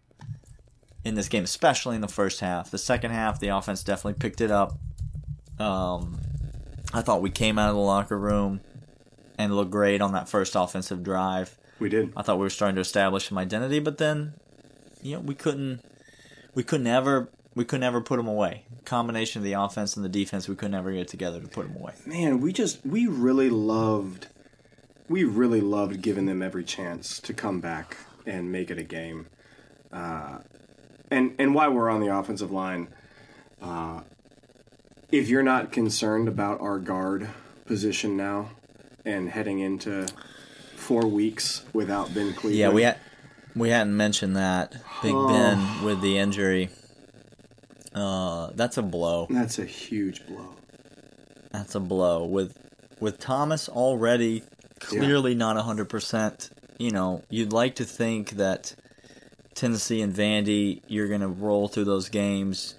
in 1.04 1.16
this 1.16 1.30
game, 1.30 1.44
especially 1.44 1.96
in 1.96 2.02
the 2.02 2.08
first 2.08 2.40
half. 2.40 2.70
The 2.70 2.78
second 2.78 3.12
half, 3.12 3.40
the 3.40 3.50
offense 3.50 3.84
definitely 3.84 4.20
picked 4.20 4.42
it 4.42 4.52
up. 4.52 4.78
Um, 5.60 6.20
I 6.94 7.02
thought 7.02 7.22
we 7.22 7.30
came 7.30 7.58
out 7.58 7.70
of 7.70 7.76
the 7.76 7.82
locker 7.82 8.18
room 8.18 8.62
and 9.38 9.56
looked 9.56 9.72
great 9.72 10.02
on 10.02 10.14
that 10.14 10.30
first 10.30 10.56
offensive 10.56 11.04
drive. 11.04 11.58
We 11.80 11.90
did. 11.90 12.14
I 12.16 12.22
thought 12.22 12.38
we 12.38 12.44
were 12.44 12.50
starting 12.50 12.76
to 12.76 12.82
establish 12.82 13.30
some 13.30 13.38
identity, 13.38 13.80
but 13.80 13.98
then, 13.98 14.34
you 15.02 15.16
know, 15.16 15.22
we 15.22 15.36
couldn't, 15.36 15.82
we 16.54 16.64
couldn't 16.64 16.88
ever, 16.88 17.30
we 17.56 17.66
couldn't 17.66 17.84
ever 17.84 18.02
put 18.02 18.18
them 18.18 18.28
away. 18.28 18.66
Combination 18.86 19.40
of 19.40 19.44
the 19.44 19.54
offense 19.54 19.96
and 19.96 20.04
the 20.04 20.10
defense, 20.10 20.48
we 20.48 20.56
couldn't 20.56 20.76
ever 20.76 20.92
get 20.92 21.08
together 21.08 21.40
to 21.40 21.48
put 21.48 21.68
them 21.68 21.76
away. 21.78 21.94
Man, 22.06 22.42
we 22.42 22.52
just 22.54 22.86
we 22.86 23.08
really 23.08 23.50
loved 23.50 24.28
we 25.12 25.24
really 25.26 25.62
loved 25.62 26.02
giving 26.02 26.26
them 26.26 26.42
every 26.42 26.64
chance 26.64 27.20
to 27.20 27.34
come 27.34 27.60
back 27.60 27.98
and 28.26 28.52
make 28.52 28.72
it 28.72 28.78
a 28.78 28.84
game. 28.84 29.28
Uh, 29.92 30.40
and 31.12 31.36
and 31.38 31.54
while 31.54 31.72
we're 31.72 31.90
on 31.90 32.00
the 32.00 32.08
offensive 32.08 32.52
line, 32.52 32.88
uh, 33.62 34.02
if 35.12 35.28
you're 35.28 35.44
not 35.44 35.72
concerned 35.72 36.28
about 36.28 36.62
our 36.62 36.80
guard 36.80 37.30
position 37.66 38.16
now 38.16 38.50
and 39.06 39.30
heading 39.30 39.60
into 39.60 40.08
four 40.76 41.06
weeks 41.06 41.66
without 41.74 42.14
Ben 42.14 42.34
Cleveland, 42.34 42.56
Yeah, 42.56 42.70
we 42.70 42.84
had, 42.84 42.98
we 43.56 43.70
hadn't 43.70 43.96
mentioned 43.96 44.36
that 44.36 44.74
Big 45.02 45.14
Ben 45.14 45.84
with 45.84 46.02
the 46.02 46.18
injury. 46.18 46.70
Uh, 47.94 48.52
that's 48.56 48.78
a 48.78 48.82
blow. 48.82 49.28
that's 49.30 49.60
a 49.60 49.66
huge 49.66 50.26
blow. 50.26 50.56
That's 51.52 51.76
a 51.76 51.80
blow 51.80 52.26
with 52.26 52.58
with 53.00 53.20
Thomas 53.20 53.68
already 53.68 54.44
clearly 54.82 55.36
not 55.36 55.56
100%, 55.56 56.52
you 56.78 56.92
know, 56.92 57.24
you'd 57.30 57.54
like 57.54 57.76
to 57.76 57.86
think 57.86 58.32
that 58.32 58.76
Tennessee 59.54 60.02
and 60.02 60.14
Vandy, 60.14 60.82
you're 60.88 61.08
going 61.08 61.22
to 61.22 61.28
roll 61.28 61.68
through 61.68 61.86
those 61.86 62.10
games, 62.10 62.76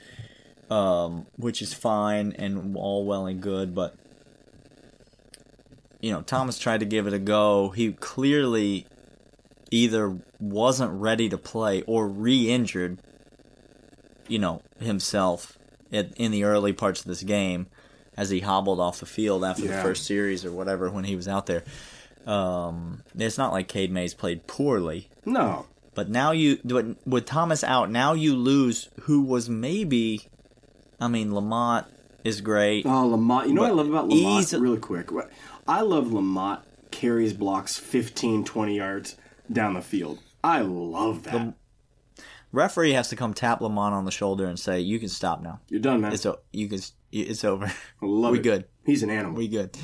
um, 0.71 1.27
which 1.37 1.63
is 1.63 1.73
fine 1.73 2.33
and 2.39 2.77
all 2.77 3.07
well 3.07 3.27
and 3.27 3.41
good, 3.41 3.75
but, 3.75 3.95
you 6.01 6.11
know, 6.11 6.23
Thomas 6.23 6.59
tried 6.59 6.81
to 6.81 6.87
give 6.87 7.07
it 7.07 7.13
a 7.13 7.19
go. 7.19 7.71
He 7.71 7.93
clearly 7.93 8.87
either 9.73 10.19
wasn't 10.39 10.93
ready 10.93 11.29
to 11.29 11.39
play 11.39 11.83
or 11.83 12.07
re 12.09 12.51
injured, 12.51 12.99
you 14.29 14.39
know, 14.39 14.63
himself 14.79 15.59
in, 15.91 16.13
in 16.17 16.31
the 16.31 16.45
early 16.45 16.73
parts 16.73 17.01
of 17.01 17.07
this 17.07 17.23
game 17.23 17.67
as 18.17 18.31
he 18.31 18.41
hobbled 18.41 18.79
off 18.81 19.01
the 19.01 19.07
field 19.07 19.45
after 19.45 19.65
Yeah. 19.65 19.77
the 19.77 19.83
first 19.83 20.05
series 20.07 20.45
or 20.45 20.53
whatever 20.53 20.91
when 20.91 21.05
he 21.05 21.17
was 21.17 21.27
out 21.29 21.47
there. 21.47 21.65
Um, 22.27 23.03
it's 23.19 23.39
not 23.39 23.53
like 23.53 23.67
Cade 23.69 23.91
Mays 23.91 24.15
played 24.15 24.47
poorly, 24.47 25.09
No. 25.25 25.67
but 25.95 26.09
now 26.09 26.31
you 26.31 26.59
with, 26.65 26.97
with 27.05 27.27
Thomas 27.27 27.65
out, 27.65 27.91
now 27.91 28.13
you 28.13 28.37
lose 28.37 28.89
who 29.03 29.23
was 29.23 29.49
maybe. 29.49 30.29
I 31.01 31.09
mean, 31.09 31.35
Lamont 31.35 31.87
is 32.23 32.41
great. 32.41 32.87
Oh, 32.87 33.09
Lamont. 33.09 33.49
You 33.49 33.55
know 33.55 33.63
what 33.63 33.71
I 33.71 33.75
love 33.75 33.89
about 33.89 34.09
Lamont? 34.09 34.53
Really 34.53 34.79
quick. 34.79 35.09
I 35.67 35.81
love 35.81 36.13
Lamont 36.13 36.61
carries 36.93 37.33
blocks 37.33 37.77
15, 37.79 38.45
20 38.45 38.77
yards 38.77 39.17
down 39.53 39.75
the 39.75 39.83
field. 39.83 40.21
I 40.43 40.61
love 40.61 41.25
that. 41.25 41.55
Referee 42.53 42.93
has 42.93 43.09
to 43.09 43.17
come 43.17 43.33
tap 43.33 43.61
Lamont 43.61 43.95
on 43.95 44.05
the 44.05 44.11
shoulder 44.11 44.47
and 44.47 44.59
say, 44.59 44.81
"You 44.81 44.99
can 44.99 45.09
stop 45.09 45.43
now. 45.43 45.61
You're 45.69 45.81
done, 45.81 46.03
man. 46.03 46.13
It's 46.13 46.27
o- 46.27 46.41
you 46.53 46.69
can. 46.69 46.81
It's 47.11 47.45
over. 47.45 47.73
We 48.01 48.39
it. 48.39 48.43
good. 48.43 48.65
He's 48.85 49.03
an 49.03 49.11
animal. 49.11 49.37
We 49.37 49.49
good. 49.49 49.77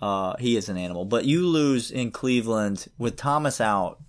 Uh, 0.00 0.36
he 0.38 0.56
is 0.56 0.68
an 0.68 0.76
animal. 0.76 1.04
But 1.04 1.24
you 1.24 1.46
lose 1.46 1.90
in 1.90 2.10
Cleveland 2.10 2.86
with 2.98 3.16
Thomas 3.16 3.60
out, 3.60 4.00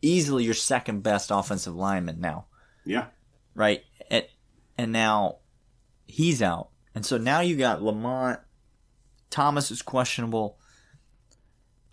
easily 0.00 0.44
your 0.44 0.54
second 0.54 1.02
best 1.02 1.30
offensive 1.30 1.74
lineman 1.74 2.20
now, 2.20 2.46
yeah. 2.84 3.06
right? 3.54 3.82
And, 4.10 4.26
and 4.78 4.92
now 4.92 5.38
he's 6.06 6.40
out. 6.40 6.68
And 6.94 7.04
so 7.04 7.18
now 7.18 7.40
you 7.40 7.56
got 7.56 7.82
Lamont. 7.82 8.40
Thomas 9.30 9.70
is 9.70 9.82
questionable. 9.82 10.58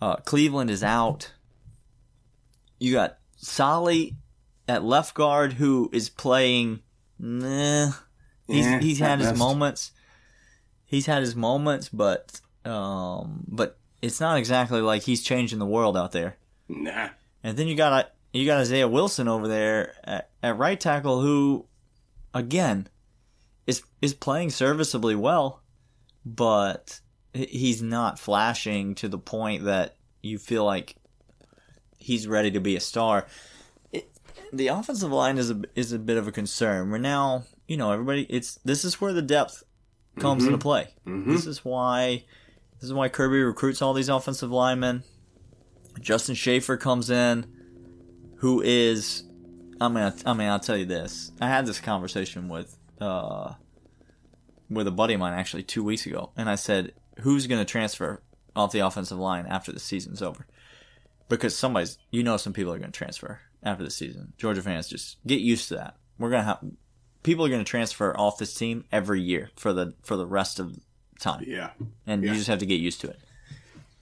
Uh, 0.02 0.18
Cleveland 0.18 0.70
is 0.70 0.84
out. 0.84 1.34
You 2.80 2.94
got 2.94 3.18
Solly 3.36 4.16
at 4.68 4.84
left 4.84 5.14
guard 5.14 5.54
who 5.54 5.90
is 5.92 6.10
playing. 6.10 6.82
Nah, 7.18 7.92
he's 8.48 8.66
Yeah, 8.66 8.80
he's 8.80 9.00
had 9.00 9.20
his 9.20 9.30
best. 9.30 9.40
moments. 9.40 9.92
He's 10.86 11.06
had 11.06 11.22
his 11.22 11.36
moments, 11.36 11.90
but 11.90 12.42
um, 12.66 13.44
but 13.48 13.78
it's 14.02 14.20
not 14.20 14.38
exactly 14.38 14.82
like 14.82 15.04
he's 15.04 15.22
changing 15.22 15.60
the 15.60 15.66
world 15.66 15.98
out 15.98 16.12
there. 16.12 16.38
Nah. 16.68 17.10
And 17.44 17.58
then 17.58 17.68
you 17.68 17.76
got 17.76 18.12
you 18.34 18.46
got 18.46 18.62
Isaiah 18.62 18.88
Wilson 18.88 19.28
over 19.28 19.48
there 19.48 19.94
at, 20.04 20.30
at 20.42 20.58
right 20.58 20.80
tackle, 20.80 21.22
who, 21.22 21.66
again, 22.34 22.88
is 23.68 23.84
is 24.02 24.14
playing 24.14 24.50
serviceably 24.50 25.16
well, 25.16 25.62
but 26.26 27.00
he's 27.34 27.82
not 27.82 28.20
flashing 28.20 28.96
to 28.96 29.08
the 29.08 29.18
point 29.18 29.66
that 29.66 29.96
you 30.22 30.38
feel 30.38 30.64
like 30.66 30.96
he's 32.00 32.28
ready 32.28 32.52
to 32.52 32.60
be 32.60 32.76
a 32.76 32.80
star. 32.80 33.28
It, 33.92 34.10
the 34.52 34.68
offensive 34.68 35.12
line 35.12 35.38
is 35.38 35.52
a 35.52 35.62
is 35.76 35.92
a 35.92 36.00
bit 36.00 36.18
of 36.18 36.28
a 36.28 36.32
concern. 36.32 36.90
We're 36.90 36.98
now, 36.98 37.44
you 37.68 37.78
know, 37.78 37.92
everybody. 37.92 38.26
It's 38.30 38.56
this 38.66 38.84
is 38.84 39.00
where 39.00 39.14
the 39.14 39.22
depth 39.22 39.64
comes 40.20 40.46
into 40.46 40.58
play. 40.58 40.88
This 41.06 41.46
is 41.46 41.64
why 41.64 42.24
this 42.80 42.88
is 42.88 42.94
why 42.94 43.10
Kirby 43.10 43.42
recruits 43.42 43.82
all 43.82 43.94
these 43.94 44.10
offensive 44.10 44.52
linemen. 44.52 45.04
Justin 46.00 46.36
Shaffer 46.36 46.78
comes 46.78 47.10
in, 47.10 47.46
who 48.38 48.62
is, 48.62 49.24
I 49.82 49.90
mean, 49.90 50.14
I 50.26 50.34
mean, 50.34 50.48
I'll 50.48 50.60
tell 50.60 50.78
you 50.78 50.86
this. 50.86 51.32
I 51.42 51.48
had 51.50 51.66
this 51.66 51.80
conversation 51.80 52.48
with, 52.48 52.78
uh, 53.02 53.54
with 54.70 54.88
a 54.88 54.92
buddy 54.92 55.16
of 55.16 55.20
mine 55.20 55.34
actually 55.38 55.64
two 55.64 55.84
weeks 55.84 56.06
ago, 56.06 56.32
and 56.38 56.50
I 56.50 56.56
said, 56.56 56.94
"Who's 57.20 57.48
going 57.48 57.60
to 57.60 57.70
transfer 57.70 58.22
off 58.56 58.72
the 58.72 58.80
offensive 58.80 59.18
line 59.18 59.46
after 59.46 59.74
the 59.74 59.80
season's 59.80 60.22
over?" 60.22 60.46
Because 61.30 61.56
somebody's, 61.56 61.98
you 62.12 62.24
know, 62.24 62.36
some 62.38 62.52
people 62.54 62.74
are 62.74 62.80
going 62.80 62.92
to 62.92 62.98
transfer 62.98 63.40
after 63.64 63.84
the 63.84 63.90
season. 63.92 64.34
Georgia 64.38 64.62
fans 64.62 64.88
just 64.90 65.18
get 65.26 65.40
used 65.40 65.68
to 65.70 65.76
that. 65.76 65.96
We're 66.18 66.32
gonna 66.32 66.44
have 66.44 66.60
people 67.24 67.46
are 67.46 67.50
going 67.50 67.64
to 67.64 67.70
transfer 67.70 68.18
off 68.20 68.38
this 68.38 68.54
team 68.54 68.84
every 68.92 69.22
year 69.22 69.52
for 69.56 69.72
the 69.72 69.94
for 70.04 70.18
the 70.18 70.26
rest 70.26 70.60
of 70.60 70.78
time 71.20 71.44
Yeah. 71.48 71.72
and 72.08 72.24
Yeah. 72.24 72.32
you 72.32 72.36
just 72.38 72.48
have 72.48 72.60
to 72.60 72.66
get 72.66 72.80
used 72.82 73.00
to 73.02 73.10
it. 73.10 73.20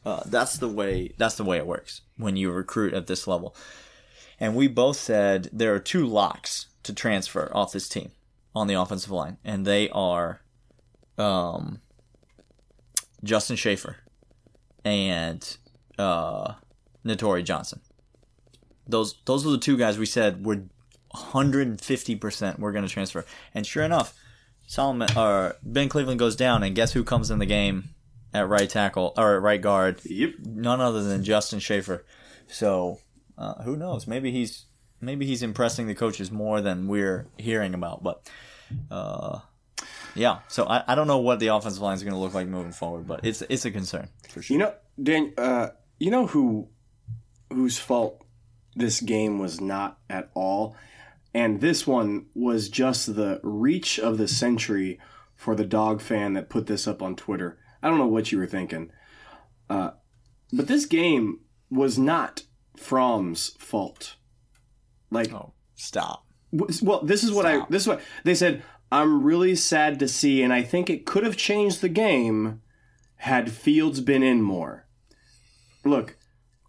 Uh, 0.06 0.22
that's 0.26 0.58
the 0.58 0.68
way. 0.70 1.14
That's 1.18 1.36
the 1.36 1.44
way 1.44 1.58
it 1.58 1.68
works 1.68 2.02
when 2.18 2.38
you 2.38 2.50
recruit 2.52 2.94
at 2.94 3.08
this 3.08 3.28
level. 3.28 3.56
And 4.40 4.56
we 4.56 4.68
both 4.68 4.98
said 4.98 5.50
there 5.52 5.74
are 5.76 5.80
two 5.80 6.06
locks 6.08 6.68
to 6.84 6.94
transfer 6.94 7.52
off 7.54 7.72
this 7.74 7.90
team 7.90 8.12
on 8.56 8.68
the 8.68 8.76
offensive 8.76 9.12
line, 9.12 9.38
and 9.44 9.66
they 9.66 9.90
are 9.90 10.42
um, 11.18 11.82
Justin 13.24 13.56
Shaffer 13.58 13.98
and 14.86 15.58
uh, 15.98 16.54
Netori 17.08 17.44
Johnson. 17.44 17.82
Those 18.88 19.16
those 19.26 19.46
are 19.46 19.52
the 19.52 19.58
two 19.58 19.78
guys 19.78 19.98
we 19.98 20.06
said 20.06 20.46
were 20.46 20.64
150 21.12 22.16
percent 22.16 22.60
we're 22.60 22.72
going 22.72 22.86
to 22.86 22.92
transfer, 22.92 23.26
and 23.54 23.66
sure 23.66 23.84
enough, 23.84 24.14
Solomon 24.68 25.10
or 25.18 25.56
Ben 25.64 25.90
Cleveland 25.90 26.20
goes 26.20 26.36
down, 26.36 26.64
and 26.64 26.76
guess 26.76 26.94
who 26.94 27.04
comes 27.04 27.32
in 27.32 27.40
the 27.40 27.46
game 27.46 27.90
at 28.34 28.48
right 28.48 28.70
tackle 28.70 29.14
or 29.18 29.36
at 29.36 29.42
right 29.42 29.62
guard? 29.62 30.00
Yep. 30.04 30.36
None 30.46 30.82
other 30.82 31.04
than 31.04 31.24
Justin 31.24 31.60
Shaffer. 31.60 32.06
So 32.48 33.00
uh, 33.38 33.64
who 33.64 33.76
knows? 33.76 34.08
Maybe 34.08 34.32
he's 34.32 34.66
maybe 35.02 35.26
he's 35.26 35.44
impressing 35.44 35.88
the 35.88 35.96
coaches 35.96 36.32
more 36.32 36.62
than 36.62 36.88
we're 36.88 37.28
hearing 37.38 37.74
about. 37.74 38.04
But 38.04 38.30
uh, 38.90 39.40
yeah, 40.16 40.40
so 40.48 40.66
I, 40.66 40.84
I 40.88 40.96
don't 40.96 41.08
know 41.08 41.20
what 41.20 41.40
the 41.40 41.48
offensive 41.48 41.82
line 41.82 41.96
is 41.96 42.04
going 42.04 42.14
to 42.14 42.20
look 42.20 42.34
like 42.34 42.48
moving 42.48 42.72
forward, 42.72 43.08
but 43.08 43.26
it's 43.26 43.42
it's 43.50 43.66
a 43.66 43.72
concern 43.72 44.10
for 44.30 44.42
sure. 44.42 44.56
You 44.56 44.60
know, 44.64 44.74
Dan. 45.02 45.34
Uh, 45.38 45.70
you 46.00 46.12
know 46.12 46.28
who 46.28 46.68
whose 47.52 47.78
fault 47.78 48.24
this 48.76 49.02
game 49.02 49.40
was 49.40 49.60
not 49.60 50.00
at 50.10 50.30
all, 50.34 50.76
and 51.34 51.62
this 51.62 51.86
one 51.88 52.28
was 52.34 52.70
just 52.70 53.16
the 53.16 53.40
reach 53.44 54.00
of 54.00 54.18
the 54.18 54.28
century 54.28 55.00
for 55.36 55.56
the 55.56 55.66
dog 55.66 56.02
fan 56.02 56.34
that 56.34 56.50
put 56.50 56.68
this 56.68 56.88
up 56.88 57.02
on 57.02 57.16
Twitter. 57.16 57.58
I 57.82 57.90
don't 57.90 57.98
know 58.00 58.08
what 58.08 58.32
you 58.32 58.38
were 58.40 58.48
thinking, 58.48 58.92
uh, 59.70 59.92
but 60.52 60.68
this 60.68 60.86
game 60.86 61.40
was 61.70 61.98
not 61.98 62.44
Fromm's 62.76 63.50
fault. 63.60 64.16
Like 65.12 65.34
Oh, 65.34 65.54
stop. 65.76 66.26
well, 66.82 67.02
this 67.04 67.24
is 67.24 67.32
what 67.32 67.46
Stop. 67.46 67.64
I. 67.64 67.72
This 67.72 67.82
is 67.84 67.88
what 67.88 68.02
they 68.24 68.36
said. 68.36 68.64
I'm 68.92 69.24
really 69.24 69.56
sad 69.56 70.00
to 70.00 70.08
see, 70.08 70.42
and 70.42 70.54
I 70.54 70.62
think 70.64 70.90
it 70.90 71.06
could 71.06 71.24
have 71.26 71.36
changed 71.36 71.82
the 71.82 71.90
game 71.90 72.62
had 73.18 73.52
Fields 73.52 74.00
been 74.00 74.24
in 74.24 74.42
more. 74.42 74.88
Look, 75.84 76.18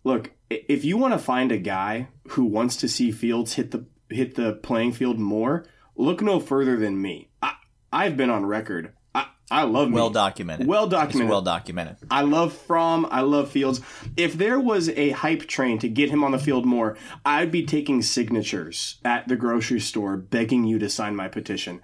look. 0.04 0.32
If 0.50 0.84
you 0.84 0.96
want 0.96 1.12
to 1.14 1.18
find 1.18 1.52
a 1.52 1.58
guy 1.58 2.08
who 2.28 2.44
wants 2.44 2.76
to 2.76 2.88
see 2.88 3.10
Fields 3.12 3.54
hit 3.54 3.70
the 3.70 3.86
hit 4.08 4.34
the 4.34 4.54
playing 4.54 4.92
field 4.92 5.18
more, 5.18 5.66
look 5.96 6.22
no 6.22 6.40
further 6.40 6.76
than 6.76 7.00
me. 7.00 7.28
I, 7.42 7.52
I've 7.92 8.16
been 8.16 8.30
on 8.30 8.46
record. 8.46 8.92
I, 9.14 9.26
I 9.50 9.62
love 9.64 9.88
me. 9.88 9.94
Well 9.94 10.10
documented. 10.10 10.66
Well 10.66 10.84
It's 10.84 10.92
documented. 10.92 11.30
well 11.30 11.42
documented. 11.42 11.96
I 12.10 12.22
love 12.22 12.52
Fromm. 12.54 13.06
I 13.10 13.20
love 13.20 13.50
Fields. 13.50 13.80
If 14.16 14.34
there 14.34 14.58
was 14.60 14.88
a 14.90 15.10
hype 15.10 15.42
train 15.46 15.78
to 15.80 15.88
get 15.88 16.10
him 16.10 16.24
on 16.24 16.32
the 16.32 16.38
field 16.38 16.64
more, 16.64 16.96
I'd 17.24 17.50
be 17.50 17.66
taking 17.66 18.00
signatures 18.02 18.98
at 19.04 19.28
the 19.28 19.36
grocery 19.36 19.80
store 19.80 20.16
begging 20.16 20.64
you 20.64 20.78
to 20.78 20.88
sign 20.88 21.16
my 21.16 21.28
petition. 21.28 21.80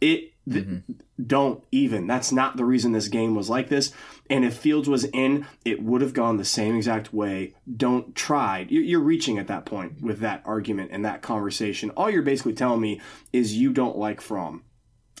It 0.00 0.32
th- 0.50 0.64
mm-hmm. 0.64 0.92
don't 1.26 1.64
even. 1.72 2.06
That's 2.06 2.32
not 2.32 2.56
the 2.56 2.64
reason 2.64 2.92
this 2.92 3.08
game 3.08 3.34
was 3.34 3.48
like 3.48 3.68
this. 3.68 3.92
And 4.28 4.44
if 4.44 4.56
Fields 4.56 4.88
was 4.88 5.04
in, 5.04 5.46
it 5.64 5.82
would 5.82 6.00
have 6.00 6.14
gone 6.14 6.36
the 6.36 6.44
same 6.44 6.76
exact 6.76 7.12
way. 7.12 7.54
Don't 7.76 8.14
try. 8.14 8.66
You're, 8.68 8.82
you're 8.82 9.00
reaching 9.00 9.38
at 9.38 9.48
that 9.48 9.64
point 9.64 10.00
with 10.00 10.20
that 10.20 10.42
argument 10.44 10.90
and 10.92 11.04
that 11.04 11.22
conversation. 11.22 11.90
All 11.90 12.10
you're 12.10 12.22
basically 12.22 12.54
telling 12.54 12.80
me 12.80 13.00
is 13.32 13.56
you 13.56 13.72
don't 13.72 13.96
like 13.96 14.20
Fromm 14.20 14.64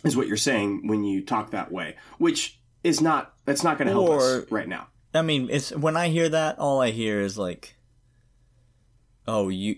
is 0.04 0.16
what 0.16 0.26
you're 0.26 0.36
saying 0.36 0.86
when 0.86 1.04
you 1.04 1.22
talk 1.24 1.50
that 1.50 1.70
way, 1.70 1.96
which 2.18 2.60
is 2.82 3.00
not 3.00 3.34
that's 3.44 3.64
not 3.64 3.78
going 3.78 3.88
to 3.88 3.92
help 3.92 4.10
us 4.10 4.50
right 4.50 4.68
now. 4.68 4.88
I 5.12 5.22
mean, 5.22 5.48
it's 5.50 5.74
when 5.74 5.96
I 5.96 6.08
hear 6.08 6.28
that, 6.28 6.58
all 6.58 6.80
I 6.80 6.90
hear 6.90 7.20
is 7.20 7.36
like, 7.36 7.74
"Oh, 9.26 9.48
you, 9.48 9.76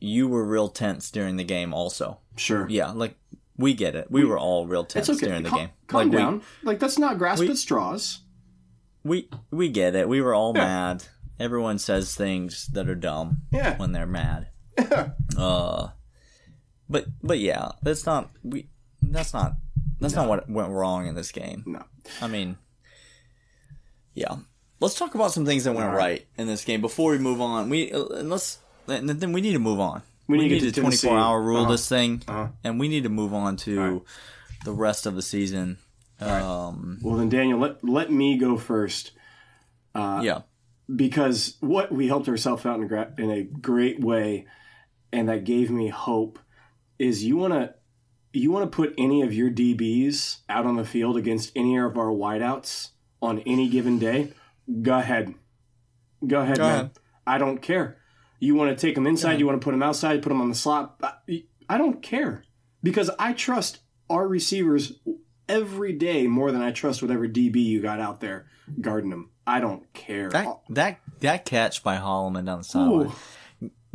you 0.00 0.28
were 0.28 0.44
real 0.44 0.68
tense 0.68 1.10
during 1.10 1.36
the 1.36 1.44
game." 1.44 1.74
Also, 1.74 2.20
Sure, 2.36 2.66
yeah, 2.68 2.90
like 2.90 3.16
we 3.62 3.74
get 3.74 3.94
it. 3.94 4.10
We 4.10 4.24
were 4.24 4.38
all 4.38 4.66
real 4.66 4.84
tense 4.84 5.08
okay. 5.08 5.26
during 5.26 5.42
the 5.44 5.48
Cal- 5.50 5.58
game. 5.58 5.70
Calm 5.86 6.10
like, 6.10 6.18
down. 6.18 6.42
like 6.62 6.78
that's 6.78 6.98
not 6.98 7.18
grasp 7.18 7.40
we- 7.40 7.50
at 7.50 7.56
straws. 7.56 8.20
We, 9.04 9.28
we 9.50 9.58
we 9.58 9.68
get 9.68 9.94
it. 9.96 10.08
We 10.08 10.20
were 10.20 10.34
all 10.34 10.52
Yeah. 10.54 10.64
mad. 10.64 11.04
Everyone 11.40 11.78
says 11.78 12.14
things 12.14 12.66
that 12.68 12.88
are 12.88 12.94
dumb 12.94 13.42
Yeah. 13.52 13.76
when 13.78 13.92
they're 13.92 14.06
mad. 14.06 14.48
uh, 15.36 15.88
but 16.88 17.06
but 17.22 17.38
yeah, 17.38 17.72
that's 17.82 18.06
not 18.06 18.30
we. 18.42 18.68
That's 19.00 19.32
not 19.34 19.54
that's 20.00 20.14
not 20.14 20.28
what 20.28 20.48
went 20.48 20.70
wrong 20.70 21.06
in 21.06 21.14
this 21.14 21.32
game. 21.32 21.64
No. 21.66 21.82
I 22.20 22.28
mean, 22.28 22.56
Yeah. 24.14 24.36
Let's 24.80 24.94
talk 24.96 25.14
about 25.14 25.32
some 25.32 25.46
things 25.46 25.62
that 25.64 25.74
went 25.74 25.92
right. 25.94 26.26
in 26.36 26.48
this 26.48 26.64
game 26.64 26.80
before 26.80 27.12
we 27.12 27.18
move 27.18 27.40
on. 27.40 27.68
We 27.70 27.92
uh, 27.92 27.98
let's 28.22 28.58
and 28.88 29.08
then 29.08 29.32
we 29.32 29.40
need 29.40 29.52
to 29.52 29.58
move 29.60 29.78
on. 29.78 30.02
We 30.28 30.38
need 30.38 30.48
to 30.48 30.54
get 30.56 30.60
to 30.60 30.72
to 30.72 30.80
Tennessee. 30.82 31.06
24 31.08 31.18
hour 31.18 31.42
rule 31.42 31.62
Uh-huh. 31.62 31.72
this 31.72 31.88
thing, 31.88 32.22
Uh-huh. 32.28 32.48
and 32.64 32.78
we 32.80 32.88
need 32.88 33.02
to 33.02 33.08
move 33.08 33.34
on 33.34 33.56
to 33.58 33.78
Alright. 33.80 34.02
the 34.64 34.72
rest 34.72 35.06
of 35.06 35.14
the 35.14 35.22
season. 35.22 35.78
Um, 36.20 36.98
Well, 37.02 37.16
then, 37.16 37.28
Daniel, 37.28 37.58
let, 37.58 37.82
let 37.84 38.10
me 38.12 38.36
go 38.38 38.56
first 38.56 39.10
yeah, 39.94 40.42
because 40.94 41.56
what 41.60 41.90
we 41.92 42.06
helped 42.08 42.28
ourselves 42.28 42.64
out 42.64 42.76
in 42.78 42.84
a, 42.84 42.88
gra- 42.88 43.12
in 43.18 43.30
a 43.30 43.42
great 43.42 44.00
way, 44.00 44.46
and 45.12 45.28
that 45.28 45.44
gave 45.44 45.70
me 45.70 45.88
hope, 45.88 46.38
is 46.98 47.24
you 47.24 47.36
want 47.36 47.52
to 47.54 47.74
you 48.34 48.50
want 48.50 48.64
to 48.70 48.74
put 48.74 48.94
any 48.96 49.20
of 49.22 49.34
your 49.34 49.50
DBs 49.50 50.38
out 50.48 50.64
on 50.64 50.76
the 50.76 50.84
field 50.86 51.18
against 51.18 51.52
any 51.54 51.76
of 51.76 51.98
our 51.98 52.06
wideouts 52.06 52.90
on 53.20 53.40
any 53.40 53.68
given 53.68 53.98
day. 53.98 54.32
Go 54.80 54.94
ahead, 54.98 55.34
go 56.26 56.40
ahead, 56.40 56.56
Go 56.56 56.62
man. 56.62 56.74
ahead. 56.74 56.90
I 57.26 57.36
don't 57.38 57.58
care. 57.60 57.98
You 58.42 58.56
want 58.56 58.76
to 58.76 58.86
take 58.86 58.96
them 58.96 59.06
inside, 59.06 59.38
you 59.38 59.46
want 59.46 59.60
to 59.60 59.64
put 59.64 59.70
them 59.70 59.84
outside, 59.84 60.20
put 60.20 60.30
them 60.30 60.40
on 60.40 60.48
the 60.48 60.54
slot. 60.56 61.00
I- 61.28 61.44
I 61.68 61.78
don't 61.78 62.02
care 62.02 62.42
because 62.82 63.08
I 63.18 63.32
trust 63.34 63.78
our 64.10 64.26
receivers 64.26 64.94
every 65.48 65.92
day 65.92 66.26
more 66.26 66.50
than 66.50 66.60
I 66.60 66.72
trust 66.72 67.02
whatever 67.02 67.28
DB 67.28 67.56
you 67.64 67.80
got 67.80 68.00
out 68.00 68.20
there 68.20 68.46
guarding 68.80 69.10
them. 69.10 69.30
I 69.46 69.60
don't 69.60 69.90
care. 69.92 70.28
that 70.30 70.60
that 70.70 70.98
that 71.20 71.44
catch 71.44 71.82
by 71.84 71.96
Holloman 71.98 72.44
down 72.46 72.58
the 72.58 72.64
sideline 72.64 73.12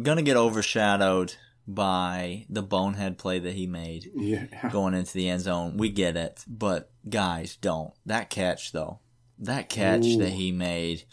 gonna 0.02 0.22
get 0.22 0.38
overshadowed 0.38 1.36
by 1.68 2.45
the 2.50 2.62
bonehead 2.64 3.18
play 3.18 3.39
that 3.39 3.54
he 3.54 3.68
made 3.68 4.10
Yeah. 4.16 4.45
going 4.72 4.93
into 4.93 5.14
the 5.14 5.28
end 5.30 5.41
zone. 5.41 5.76
We 5.78 5.89
get 5.89 6.16
it, 6.16 6.45
but 6.48 6.89
guys, 7.10 7.58
don't 7.58 7.93
that 8.06 8.30
catch 8.30 8.72
though. 8.72 9.00
That 9.38 9.68
catch 9.70 10.06
Ooh. 10.06 10.18
that 10.20 10.32
he 10.32 10.52
made, 10.54 11.04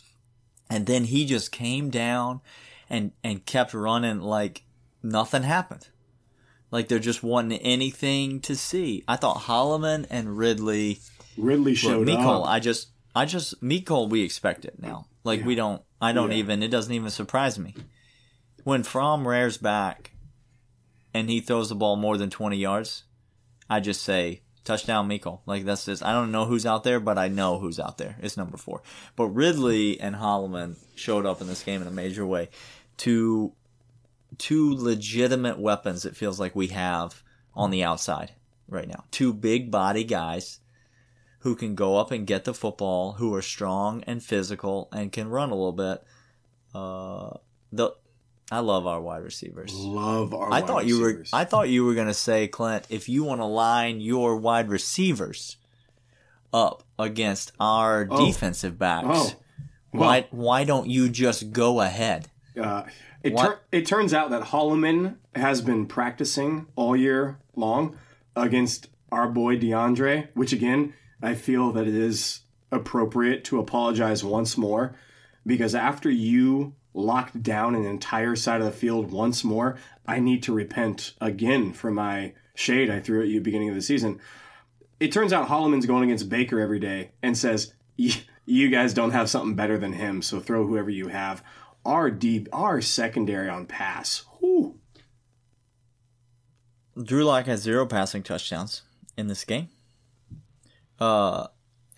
and 0.71 0.87
then 0.87 1.05
he 1.05 1.25
just 1.27 1.51
came 1.53 1.91
down 1.91 2.41
and 2.91 3.13
and 3.23 3.45
kept 3.45 3.75
running 3.75 4.21
like 4.21 4.65
nothing 5.03 5.43
happened. 5.43 5.89
Like 6.71 6.89
there 6.89 6.99
just 6.99 7.23
wasn't 7.23 7.61
anything 7.63 8.41
to 8.43 8.57
see. 8.57 9.05
I 9.07 9.17
thought 9.17 9.43
Holloman 9.43 10.07
and 10.11 10.37
Ridley 10.37 10.99
Ridley 11.37 11.75
showed 11.75 12.07
Miko, 12.07 12.43
up. 12.43 12.49
I 12.49 12.61
just, 12.61 12.89
I 13.15 13.27
just, 13.27 13.63
Miko, 13.63 14.07
we 14.07 14.23
expect 14.23 14.65
it 14.65 14.81
now. 14.81 15.07
Like 15.25 15.45
we 15.45 15.55
don't, 15.55 15.83
I 16.01 16.13
don't 16.13 16.31
Yeah. 16.31 16.39
even, 16.39 16.63
it 16.63 16.69
doesn't 16.69 16.93
even 16.93 17.11
surprise 17.11 17.59
me. 17.59 17.75
When 18.65 18.83
Fromm 18.83 19.27
rears 19.27 19.57
back 19.59 20.13
and 21.13 21.29
he 21.29 21.41
throws 21.41 21.69
the 21.69 21.75
ball 21.75 21.97
more 21.97 22.17
than 22.17 22.31
20 22.31 22.57
yards, 22.57 23.05
I 23.69 23.81
just 23.81 24.03
say, 24.03 24.43
touchdown 24.65 25.09
Miko. 25.09 25.41
Like 25.47 25.65
that's 25.65 25.85
just, 25.85 26.03
I 26.03 26.13
don't 26.13 26.33
know 26.33 26.47
who's 26.47 26.67
out 26.67 26.85
there, 26.85 27.01
but 27.01 27.19
I 27.19 27.29
know 27.29 27.59
who's 27.59 27.79
out 27.79 27.99
there. 27.99 28.17
It's 28.21 28.37
number 28.37 28.57
four. 28.57 28.83
But 29.17 29.29
Ridley 29.29 30.01
and 30.01 30.17
Holloman 30.17 30.77
showed 30.95 31.27
up 31.27 31.41
in 31.41 31.47
this 31.47 31.63
game 31.63 31.83
in 31.83 31.89
a 31.89 31.93
major 31.93 32.27
way. 32.27 32.49
Two, 32.97 33.53
two 34.39 34.75
legitimate 34.75 35.59
weapons 35.59 36.05
it 36.05 36.17
feels 36.17 36.41
like 36.41 36.57
we 36.57 36.69
have 36.69 37.23
on 37.55 37.71
the 37.71 37.85
outside 37.85 38.33
right 38.69 38.89
now. 38.89 39.05
Two 39.11 39.33
big 39.33 39.71
body 39.71 40.05
guys 40.05 40.61
who 41.41 41.55
can 41.55 41.75
go 41.75 41.99
up 41.99 42.11
and 42.11 42.27
get 42.27 42.45
the 42.45 42.55
football, 42.55 43.13
who 43.13 43.35
are 43.35 43.43
strong 43.43 44.03
and 44.07 44.23
physical 44.23 44.89
and 44.93 45.13
can 45.13 45.29
run 45.29 45.51
a 45.51 45.55
little 45.55 45.73
bit. 45.73 46.03
Uh, 46.75 47.37
the 47.71 47.93
I 48.53 48.61
love 48.61 48.87
our 48.87 49.01
wide 49.01 49.23
receivers. 49.23 49.75
Love 49.75 50.35
our 50.35 50.47
I 50.49 50.61
wide 50.61 50.67
thought 50.67 50.87
you 50.87 51.01
were. 51.01 51.25
I 51.33 51.45
thought 51.45 51.69
you 51.69 51.85
were 51.85 51.95
gonna 51.95 52.15
say, 52.15 52.47
Clint, 52.49 52.87
if 52.91 53.09
you 53.09 53.25
want 53.25 53.41
to 53.41 53.47
line 53.47 54.01
your 54.01 54.37
wide 54.37 54.69
receivers 54.69 55.57
up 56.53 56.85
against 56.99 57.53
our 57.59 58.07
Oh. 58.11 58.27
defensive 58.27 58.79
backs, 58.79 59.07
Oh. 59.11 59.33
why 59.91 60.27
why 60.31 60.65
don't 60.65 60.89
you 60.89 61.09
just 61.09 61.53
go 61.53 61.81
ahead? 61.81 62.29
Uh, 62.61 62.85
it, 63.23 63.37
tur- 63.37 63.59
it 63.73 63.87
turns 63.87 64.13
out 64.15 64.31
that 64.31 64.43
Holloman 64.45 65.17
has 65.35 65.61
been 65.63 65.87
practicing 65.87 66.67
all 66.77 66.95
year 66.95 67.39
long 67.57 67.97
against 68.37 68.89
our 69.11 69.29
boy 69.29 69.57
DeAndre, 69.59 70.29
which 70.35 70.53
again, 70.53 70.93
I 71.23 71.35
feel 71.35 71.73
that 71.73 71.87
it 71.89 71.95
is 71.95 72.41
appropriate 72.71 73.43
to 73.45 73.59
apologize 73.59 74.23
once 74.23 74.57
more 74.59 74.95
because 75.47 75.75
after 75.75 76.11
you 76.11 76.75
locked 76.95 77.43
down 77.43 77.75
an 77.75 77.85
entire 77.85 78.37
side 78.37 78.61
of 78.61 78.67
the 78.67 78.73
field 78.73 79.11
once 79.11 79.43
more, 79.45 79.77
I 80.07 80.21
need 80.21 80.43
to 80.45 80.55
repent 80.55 81.15
again 81.21 81.73
for 81.73 81.91
my 81.91 82.33
shade 82.55 82.89
I 82.89 83.01
threw 83.01 83.21
at 83.21 83.29
you 83.29 83.41
beginning 83.41 83.69
of 83.69 83.75
the 83.75 83.83
season. 83.83 84.21
It 85.01 85.13
turns 85.13 85.33
out 85.33 85.49
Holloman's 85.49 85.87
going 85.87 86.05
against 86.05 86.29
Baker 86.29 86.61
every 86.61 86.79
day 86.79 87.11
and 87.23 87.37
says, 87.37 87.75
"Y- 87.99 88.23
"You 88.47 88.71
guys 88.71 88.95
don't 88.95 89.11
have 89.11 89.29
something 89.29 89.57
better 89.57 89.77
than 89.77 89.95
him, 89.95 90.23
so 90.23 90.39
throw 90.39 90.67
whoever 90.67 90.89
you 90.89 91.09
have." 91.09 91.43
Our 91.85 92.11
deep, 92.11 92.49
our 92.53 92.81
secondary 92.81 93.49
on 93.49 93.67
pass. 93.67 94.25
Whew. 94.39 94.79
Drew 97.03 97.25
Lock 97.25 97.47
has 97.47 97.61
zero 97.61 97.87
passing 97.87 98.23
touchdowns 98.23 98.83
in 99.19 99.27
this 99.27 99.45
game. 99.45 99.69
Uh, 101.01 101.49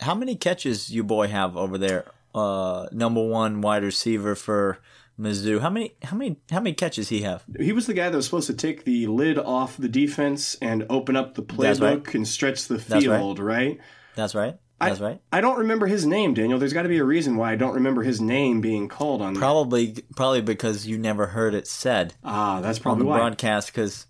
how 0.01 0.15
many 0.15 0.35
catches 0.35 0.91
you 0.91 1.05
boy 1.05 1.29
have 1.29 1.57
over 1.57 1.77
there? 1.77 2.07
Uh, 2.37 2.87
number 2.93 3.27
one 3.27 3.63
wide 3.63 3.83
receiver 3.83 4.35
for 4.35 4.79
Mizzou. 5.19 5.61
How 5.61 5.71
many? 5.71 5.97
How 6.03 6.17
many? 6.17 6.37
How 6.51 6.61
many 6.61 6.75
catches 6.75 7.09
he 7.09 7.23
have? 7.23 7.45
He 7.59 7.73
was 7.73 7.87
the 7.87 7.95
guy 7.95 8.11
that 8.11 8.17
was 8.17 8.27
supposed 8.27 8.49
to 8.49 8.55
take 8.55 8.85
the 8.85 9.07
lid 9.07 9.39
off 9.39 9.79
the 9.79 9.89
defense 9.89 10.57
and 10.61 10.85
open 10.91 11.17
up 11.17 11.35
the 11.35 11.43
playbook 11.43 12.07
right. 12.07 12.15
and 12.15 12.29
stretch 12.29 12.69
the 12.69 12.77
That's 12.77 13.07
right. 13.07 13.19
field, 13.19 13.39
right? 13.39 13.81
That's 14.15 14.35
right. 14.35 14.59
That's 14.79 15.01
right. 15.01 15.21
I 15.33 15.41
don't 15.41 15.59
remember 15.59 15.87
his 15.87 16.05
name, 16.05 16.35
Daniel. 16.35 16.59
There's 16.59 16.75
got 16.75 16.83
to 16.83 16.89
be 16.89 16.99
a 16.99 17.05
reason 17.05 17.37
why 17.37 17.53
I 17.53 17.57
don't 17.57 17.75
remember 17.75 18.03
his 18.03 18.21
name 18.21 18.61
being 18.61 18.89
called 18.89 19.23
on. 19.23 19.35
Probably, 19.35 19.97
probably 20.15 20.43
because 20.43 20.87
you 20.87 20.99
never 20.99 21.29
heard 21.29 21.55
it 21.55 21.67
said 21.67 22.15
ah, 22.23 22.61
that's 22.61 22.79
on 22.79 22.83
probably 22.83 23.05
the 23.05 23.09
why. 23.09 23.17
broadcast. 23.17 23.69
Because, 23.69 24.07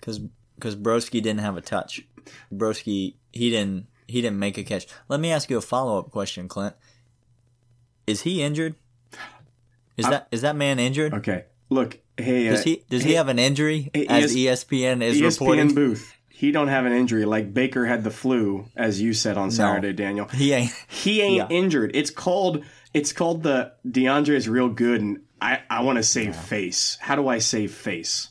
because, 0.00 0.20
because 0.54 0.76
Broski 0.76 1.20
didn't 1.22 1.40
have 1.40 1.58
a 1.58 1.60
touch. 1.60 2.06
Broski, 2.50 3.16
he 3.32 3.50
didn't, 3.50 3.86
he 4.06 4.22
didn't 4.22 4.38
make 4.38 4.56
a 4.56 4.64
catch. 4.64 4.86
Let 5.08 5.20
me 5.20 5.30
ask 5.30 5.50
you 5.50 5.58
a 5.58 5.60
follow 5.60 5.98
up 5.98 6.10
question, 6.10 6.48
Clint. 6.48 6.74
Is 8.08 8.22
he 8.22 8.42
injured? 8.42 8.74
Is 9.96 10.08
that 10.08 10.28
is 10.30 10.42
that 10.42 10.56
man 10.56 10.78
injured? 10.78 11.12
Okay, 11.14 11.44
look, 11.70 11.98
hey, 12.16 12.48
uh, 12.48 12.52
Does 12.52 12.64
he 12.64 12.84
does 12.88 13.02
he 13.02 13.14
have 13.14 13.28
an 13.28 13.38
injury 13.38 13.90
Hey, 13.92 14.06
as 14.06 14.34
ES 14.34 14.64
ESPN 14.64 15.02
is 15.02 15.20
ESPN 15.20 15.40
reporting? 15.40 15.74
booth? 15.74 16.14
He 16.28 16.52
don't 16.52 16.68
have 16.68 16.86
an 16.86 16.92
injury 16.92 17.24
like 17.24 17.52
Baker 17.52 17.84
had 17.86 18.04
the 18.04 18.12
flu, 18.12 18.66
as 18.76 19.00
you 19.00 19.12
said 19.12 19.36
on 19.36 19.50
Saturday, 19.50 19.92
Daniel. 19.92 20.26
He 20.28 20.52
ain't. 20.52 20.70
He 20.88 21.20
ain't 21.20 21.34
Yeah. 21.50 21.56
injured. 21.56 21.90
It's 21.94 22.10
called 22.10 22.64
it's 22.94 23.12
called 23.12 23.42
the 23.42 23.72
DeAndre 23.86 24.36
is 24.36 24.48
real 24.48 24.68
good, 24.68 25.00
and 25.00 25.18
I 25.40 25.60
I 25.68 25.82
want 25.82 25.96
to 25.96 26.02
save 26.04 26.36
face. 26.36 26.96
How 27.00 27.16
do 27.16 27.26
I 27.26 27.38
save 27.38 27.72
face? 27.74 28.28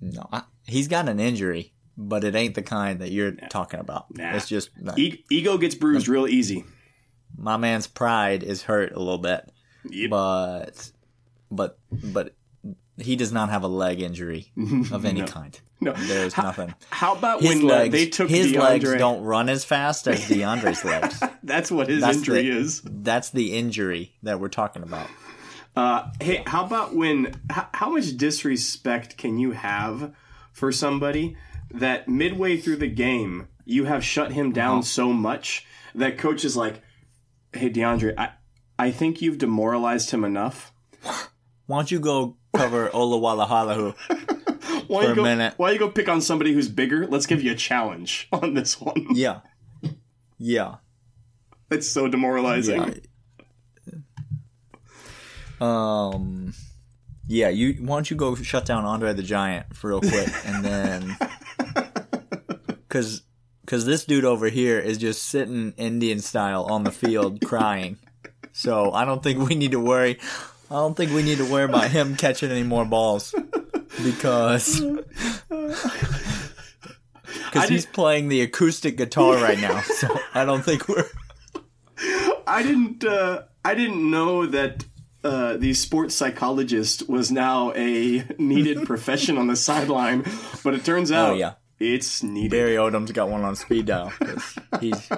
No, 0.00 0.26
I, 0.32 0.42
he's 0.66 0.88
got 0.88 1.08
an 1.08 1.20
injury, 1.20 1.72
but 1.96 2.24
it 2.24 2.34
ain't 2.34 2.54
the 2.56 2.62
kind 2.62 2.98
that 3.00 3.12
you're 3.12 3.32
talking 3.50 3.78
about. 3.78 4.06
Nah. 4.16 4.34
It's 4.34 4.48
just 4.48 4.70
E- 4.96 5.22
ego 5.30 5.58
gets 5.58 5.74
bruised 5.76 6.08
real 6.08 6.26
easy. 6.26 6.64
My 7.40 7.56
man's 7.56 7.86
pride 7.86 8.42
is 8.42 8.62
hurt 8.62 8.92
a 8.92 8.98
little 8.98 9.18
bit, 9.18 9.50
Yep. 9.88 10.10
but 10.10 10.90
but 11.50 11.78
but 11.90 12.34
he 12.98 13.16
does 13.16 13.32
not 13.32 13.48
have 13.50 13.62
a 13.64 13.68
leg 13.68 14.00
injury 14.00 14.52
of 14.92 15.04
any 15.04 15.22
kind. 15.22 15.58
No. 15.80 15.92
There's 15.92 16.36
nothing. 16.36 16.74
How 16.90 17.14
about 17.14 17.40
His 17.40 17.54
when 17.56 17.64
uh, 17.64 17.74
legs, 17.74 17.92
they 17.92 18.06
took 18.06 18.28
his 18.28 18.52
DeAndre? 18.52 18.58
legs 18.60 18.92
don't 18.96 19.22
run 19.24 19.48
as 19.48 19.64
fast 19.64 20.06
as 20.06 20.20
DeAndre's 20.28 20.84
legs. 20.84 21.22
That's 21.42 21.72
what 21.72 21.88
his 21.88 22.02
That's 22.02 22.18
injury 22.18 22.42
the- 22.42 22.58
is. 22.58 22.82
That's 22.84 23.30
the 23.30 23.56
injury 23.56 24.12
that 24.22 24.38
we're 24.40 24.48
talking 24.50 24.82
about. 24.82 25.06
Uh, 25.74 26.10
hey, 26.20 26.42
how 26.46 26.66
about 26.66 26.94
when? 26.94 27.34
How, 27.48 27.68
how 27.72 27.90
much 27.90 28.14
disrespect 28.18 29.16
can 29.16 29.38
you 29.38 29.52
have 29.52 30.12
for 30.52 30.70
somebody 30.70 31.36
that 31.72 32.08
midway 32.08 32.58
through 32.58 32.76
the 32.76 32.88
game 32.88 33.48
you 33.64 33.84
have 33.84 34.04
shut 34.04 34.32
him 34.32 34.52
down 34.52 34.72
Uh-huh. 34.78 34.82
so 34.82 35.12
much 35.12 35.64
that 35.94 36.18
coach 36.18 36.44
is 36.44 36.56
like, 36.56 36.82
"Hey, 37.52 37.70
DeAndre, 37.70 38.14
I 38.16 38.30
I 38.78 38.90
think 38.90 39.20
you've 39.20 39.38
demoralized 39.38 40.10
him 40.10 40.24
enough. 40.24 40.72
Why 41.66 41.78
don't 41.78 41.90
you 41.90 42.00
go 42.00 42.36
cover 42.54 42.90
Ola 42.94 43.18
Walla 43.18 43.46
Halahu? 43.46 43.94
For 44.90 45.04
you 45.04 45.12
a 45.12 45.14
go, 45.14 45.22
minute. 45.22 45.54
Why 45.56 45.68
don't 45.68 45.74
you 45.74 45.78
go 45.86 45.90
pick 45.90 46.08
on 46.08 46.20
somebody 46.20 46.52
who's 46.52 46.68
bigger? 46.68 47.06
Let's 47.06 47.26
give 47.26 47.42
you 47.42 47.52
a 47.52 47.54
challenge 47.54 48.26
on 48.32 48.54
this 48.54 48.80
one. 48.80 49.06
Yeah. 49.12 49.40
Yeah. 50.36 50.76
It's 51.70 51.86
so 51.86 52.08
demoralizing. 52.08 53.00
Yeah. 53.86 53.98
Um. 55.60 56.54
Yeah, 57.28 57.50
you. 57.50 57.74
Why 57.84 57.96
don't 57.96 58.10
you 58.10 58.16
go 58.16 58.34
shut 58.34 58.64
down 58.64 58.84
Andre 58.84 59.12
the 59.12 59.22
Giant 59.22 59.76
for 59.76 59.90
real 59.90 60.00
quick, 60.00 60.28
and 60.44 60.64
then, 60.64 61.16
because 62.88 63.22
because 63.70 63.86
this 63.86 64.04
dude 64.04 64.24
over 64.24 64.48
here 64.48 64.80
is 64.80 64.98
just 64.98 65.22
sitting 65.22 65.72
Indian 65.76 66.18
style 66.18 66.64
on 66.64 66.82
the 66.82 66.90
field 66.90 67.40
crying. 67.46 67.98
So 68.52 68.90
I 68.90 69.04
don't 69.04 69.22
think 69.22 69.48
we 69.48 69.54
need 69.54 69.70
to 69.70 69.78
worry. 69.78 70.18
I 70.68 70.74
don't 70.74 70.96
think 70.96 71.12
we 71.12 71.22
need 71.22 71.38
to 71.38 71.44
worry 71.44 71.62
about 71.62 71.88
him 71.88 72.16
catching 72.16 72.50
any 72.50 72.64
more 72.64 72.84
balls 72.84 73.32
because 74.02 74.80
because 75.48 76.08
he's 77.68 77.86
playing 77.86 78.28
the 78.28 78.40
acoustic 78.40 78.96
guitar 78.96 79.36
right 79.36 79.60
now. 79.60 79.82
So 79.82 80.18
I 80.34 80.44
don't 80.44 80.62
think 80.62 80.88
we're. 80.88 81.06
I 82.48 82.64
didn't. 82.64 83.04
Uh, 83.04 83.42
I 83.64 83.76
didn't 83.76 84.10
know 84.10 84.46
that 84.46 84.84
uh, 85.22 85.58
the 85.58 85.74
sports 85.74 86.16
psychologist 86.16 87.08
was 87.08 87.30
now 87.30 87.72
a 87.76 88.24
needed 88.36 88.84
profession 88.84 89.38
on 89.38 89.46
the 89.46 89.54
sideline, 89.54 90.24
but 90.64 90.74
it 90.74 90.84
turns 90.84 91.12
out 91.12 91.30
Oh, 91.30 91.34
yeah. 91.34 91.52
It's 91.80 92.22
needed. 92.22 92.50
Barry 92.50 92.74
Odom's 92.74 93.10
got 93.10 93.28
one 93.28 93.42
on 93.42 93.56
speed 93.56 93.86
dial. 93.86 94.12
he's 94.80 95.10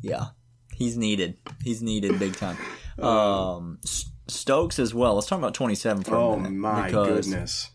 yeah, 0.00 0.26
he's 0.74 0.96
needed. 0.96 1.36
He's 1.62 1.82
needed 1.82 2.18
big 2.18 2.34
time. 2.34 2.56
Um, 2.98 3.78
Stokes 4.26 4.78
as 4.78 4.94
well. 4.94 5.14
Let's 5.14 5.26
talk 5.26 5.38
about 5.38 5.54
27 5.54 6.04
for 6.04 6.14
a 6.14 6.18
oh 6.18 6.36
minute. 6.36 6.52
my 6.52 6.90
goodness! 6.90 7.70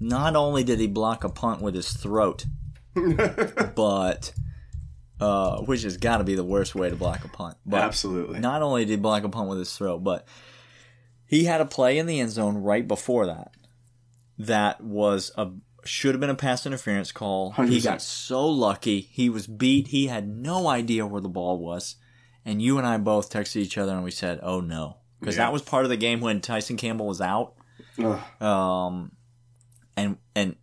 Not 0.00 0.36
only 0.36 0.64
did 0.64 0.80
he 0.80 0.86
block 0.88 1.24
a 1.24 1.28
punt 1.28 1.62
with 1.62 1.74
his 1.74 1.92
throat, 1.92 2.44
but 3.74 4.32
uh, 5.20 5.60
which 5.62 5.82
has 5.82 5.96
got 5.96 6.18
to 6.18 6.24
be 6.24 6.34
the 6.34 6.44
worst 6.44 6.74
way 6.74 6.90
to 6.90 6.96
block 6.96 7.24
a 7.24 7.28
punt. 7.28 7.56
But 7.64 7.82
Absolutely. 7.82 8.40
not 8.40 8.62
only 8.62 8.84
did 8.84 8.90
he 8.90 8.96
block 8.96 9.22
a 9.22 9.28
punt 9.28 9.48
with 9.48 9.58
his 9.58 9.76
throat, 9.76 10.02
but 10.02 10.26
he 11.24 11.44
had 11.44 11.60
a 11.60 11.66
play 11.66 11.98
in 11.98 12.06
the 12.06 12.18
end 12.18 12.30
zone 12.30 12.58
right 12.58 12.86
before 12.86 13.26
that 13.26 13.52
that 14.40 14.82
was 14.82 15.30
a 15.36 15.48
should 15.84 16.14
have 16.14 16.20
been 16.20 16.30
a 16.30 16.34
pass 16.34 16.66
interference 16.66 17.12
call. 17.12 17.52
He 17.52 17.62
100%. 17.80 17.84
got 17.84 18.02
so 18.02 18.46
lucky. 18.46 19.00
He 19.00 19.28
was 19.30 19.46
beat. 19.46 19.88
He 19.88 20.06
had 20.06 20.28
no 20.28 20.68
idea 20.68 21.06
where 21.06 21.20
the 21.20 21.28
ball 21.28 21.58
was. 21.58 21.96
And 22.44 22.60
you 22.62 22.78
and 22.78 22.86
I 22.86 22.96
both 22.98 23.30
texted 23.30 23.56
each 23.56 23.76
other 23.78 23.92
and 23.92 24.02
we 24.04 24.10
said, 24.10 24.40
"Oh 24.42 24.60
no." 24.60 24.96
Because 25.20 25.36
Yeah. 25.36 25.44
that 25.46 25.52
was 25.52 25.62
part 25.62 25.84
of 25.84 25.90
the 25.90 25.96
game 25.96 26.20
when 26.20 26.40
Tyson 26.40 26.76
Campbell 26.76 27.06
was 27.06 27.20
out. 27.20 27.54
Ugh. 28.02 28.42
Um 28.42 29.12
and 29.96 30.16
and 30.34 30.56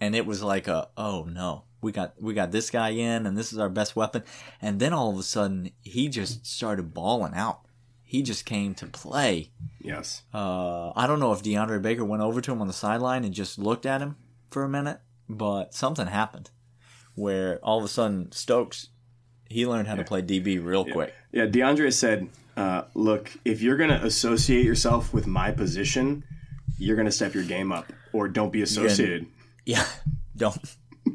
and 0.00 0.14
it 0.16 0.26
was 0.26 0.42
like 0.42 0.66
a 0.68 0.88
oh 0.96 1.24
no. 1.24 1.64
We 1.80 1.92
got 1.92 2.14
we 2.20 2.34
got 2.34 2.50
this 2.50 2.70
guy 2.70 2.90
in 2.90 3.26
and 3.26 3.36
this 3.36 3.52
is 3.52 3.58
our 3.58 3.68
best 3.68 3.94
weapon. 3.94 4.24
And 4.60 4.80
then 4.80 4.92
all 4.92 5.10
of 5.12 5.18
a 5.18 5.22
sudden 5.22 5.70
he 5.82 6.08
just 6.08 6.46
started 6.46 6.92
balling 6.94 7.34
out. 7.34 7.60
He 8.02 8.22
just 8.22 8.44
came 8.44 8.74
to 8.76 8.86
play. 8.86 9.50
Yes. 9.80 10.22
Uh, 10.32 10.90
I 10.96 11.06
don't 11.06 11.20
know 11.20 11.32
if 11.32 11.42
DeAndre 11.42 11.82
Baker 11.82 12.04
went 12.04 12.22
over 12.22 12.40
to 12.40 12.52
him 12.52 12.60
on 12.60 12.66
the 12.68 12.72
sideline 12.72 13.24
and 13.24 13.34
just 13.34 13.58
looked 13.58 13.86
at 13.86 14.00
him 14.00 14.16
for 14.54 14.62
a 14.62 14.68
minute, 14.68 15.00
but 15.28 15.74
something 15.74 16.06
happened 16.06 16.50
where 17.16 17.58
all 17.62 17.78
of 17.78 17.84
a 17.84 17.88
sudden 17.88 18.30
Stokes 18.32 18.88
he 19.50 19.66
learned 19.66 19.86
how 19.88 19.94
to 19.96 20.04
play 20.04 20.22
DB 20.22 20.64
real 20.64 20.84
quick. 20.84 21.12
Yeah, 21.32 21.46
DeAndre 21.46 21.92
said, 21.92 22.28
uh, 22.56 22.82
"Look, 22.94 23.32
if 23.44 23.60
you're 23.60 23.76
going 23.76 23.90
to 23.90 24.02
associate 24.04 24.64
yourself 24.64 25.12
with 25.12 25.26
my 25.26 25.50
position, 25.50 26.24
you're 26.78 26.96
going 26.96 27.06
to 27.06 27.12
step 27.12 27.34
your 27.34 27.44
game 27.44 27.70
up, 27.72 27.92
or 28.12 28.28
don't 28.28 28.52
be 28.52 28.62
associated." 28.62 29.26
Yeah, 29.66 29.86
don't 30.36 30.58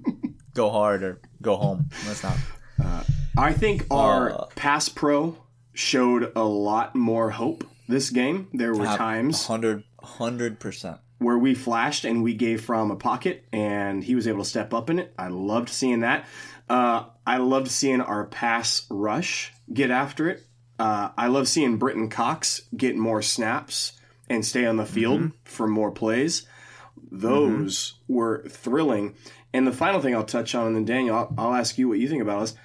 go 0.55 0.71
hard 0.71 1.03
or 1.03 1.21
go 1.39 1.55
home. 1.55 1.89
Let's 2.07 2.23
not. 2.23 2.37
I 3.37 3.53
think 3.53 3.85
our 3.91 4.31
Uh, 4.31 4.45
pass 4.55 4.89
pro 4.89 5.37
showed 5.73 6.31
a 6.35 6.43
lot 6.43 6.95
more 6.95 7.29
hope 7.29 7.63
this 7.87 8.09
game. 8.09 8.47
There 8.53 8.73
were 8.73 8.85
times 8.85 9.47
100 9.47 10.59
percent. 10.59 10.97
Where 11.19 11.37
we 11.37 11.53
flashed 11.53 12.05
and 12.05 12.23
we 12.23 12.33
gave 12.33 12.61
from 12.61 12.91
a 12.91 12.95
pocket, 12.95 13.45
and 13.51 14.03
he 14.03 14.15
was 14.15 14.27
able 14.27 14.43
to 14.43 14.49
step 14.49 14.73
up 14.73 14.89
in 14.89 14.99
it. 14.99 15.13
I 15.17 15.27
loved 15.27 15.69
seeing 15.69 15.99
that. 15.99 16.25
Uh, 16.69 17.05
I 17.27 17.37
loved 17.37 17.69
seeing 17.69 18.01
our 18.01 18.25
pass 18.25 18.85
rush 18.89 19.53
get 19.71 19.91
after 19.91 20.29
it. 20.29 20.45
Uh, 20.77 21.09
I 21.17 21.27
love 21.27 21.47
seeing 21.47 21.77
Brenton 21.77 22.09
Cox 22.09 22.61
get 22.75 22.95
more 22.95 23.21
snaps 23.21 23.93
and 24.29 24.45
stay 24.45 24.65
on 24.65 24.77
the 24.77 24.85
field 24.85 25.31
for 25.43 25.67
more 25.67 25.91
plays. 25.91 26.47
Those 27.11 27.95
were 28.07 28.45
thrilling. 28.47 29.15
And 29.53 29.65
the 29.65 29.71
final 29.71 29.99
thing 29.99 30.15
I'll 30.15 30.23
touch 30.23 30.55
on, 30.55 30.67
and 30.67 30.75
then 30.75 30.85
Daniel, 30.85 31.15
I'll, 31.15 31.33
I'll 31.37 31.55
ask 31.55 31.77
you 31.77 31.89
what 31.89 31.99
you 31.99 32.07
think 32.07 32.21
about 32.21 32.41
this. 32.41 32.55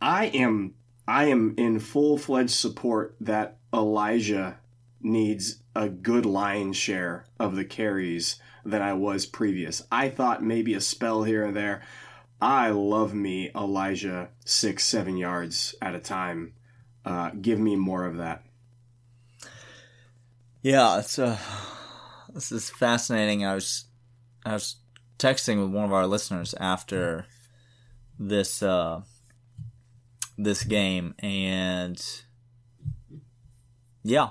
I 0.00 0.26
am 0.26 0.74
I 1.06 1.26
am 1.26 1.54
in 1.56 1.78
full 1.78 2.18
fledged 2.18 2.50
support 2.50 3.16
that 3.20 3.56
Elijah 3.72 4.58
needs 5.00 5.62
a 5.78 5.88
good 5.88 6.26
line 6.26 6.72
share 6.72 7.24
of 7.38 7.54
the 7.54 7.64
carries 7.64 8.40
than 8.64 8.82
I 8.82 8.94
was 8.94 9.26
previous. 9.26 9.80
I 9.92 10.08
thought 10.08 10.42
maybe 10.42 10.74
a 10.74 10.80
spell 10.80 11.22
here 11.22 11.44
and 11.44 11.56
there. 11.56 11.82
I 12.40 12.70
love 12.70 13.14
me 13.14 13.52
Elijah 13.54 14.30
six, 14.44 14.84
seven 14.84 15.16
yards 15.16 15.76
at 15.80 15.94
a 15.94 16.00
time. 16.00 16.54
Uh, 17.04 17.30
give 17.40 17.60
me 17.60 17.76
more 17.76 18.04
of 18.06 18.16
that. 18.16 18.42
Yeah, 20.62 20.98
it's 20.98 21.16
uh, 21.16 21.38
this 22.34 22.50
is 22.50 22.70
fascinating. 22.70 23.46
I 23.46 23.54
was 23.54 23.84
I 24.44 24.54
was 24.54 24.76
texting 25.16 25.62
with 25.62 25.72
one 25.72 25.84
of 25.84 25.92
our 25.92 26.08
listeners 26.08 26.54
after 26.58 27.26
this 28.18 28.64
uh, 28.64 29.02
this 30.36 30.64
game, 30.64 31.14
and 31.20 32.04
yeah, 34.02 34.30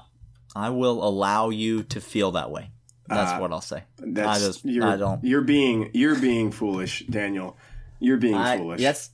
I 0.55 0.69
will 0.69 1.03
allow 1.03 1.49
you 1.49 1.83
to 1.83 2.01
feel 2.01 2.31
that 2.31 2.49
way. 2.51 2.71
That's 3.07 3.31
Uh, 3.33 3.37
what 3.39 3.51
I'll 3.53 3.61
say. 3.61 3.83
That's 3.97 4.27
I 4.43 4.45
just 4.45 4.65
you're, 4.65 4.85
I 4.85 4.97
don't. 4.97 5.23
You're 5.23 5.41
being 5.41 5.91
you're 5.93 6.19
being 6.19 6.51
foolish, 6.51 7.05
Daniel. 7.09 7.55
You're 7.99 8.17
being 8.17 8.35
I, 8.35 8.57
foolish. 8.57 8.81
Yes, 8.81 9.11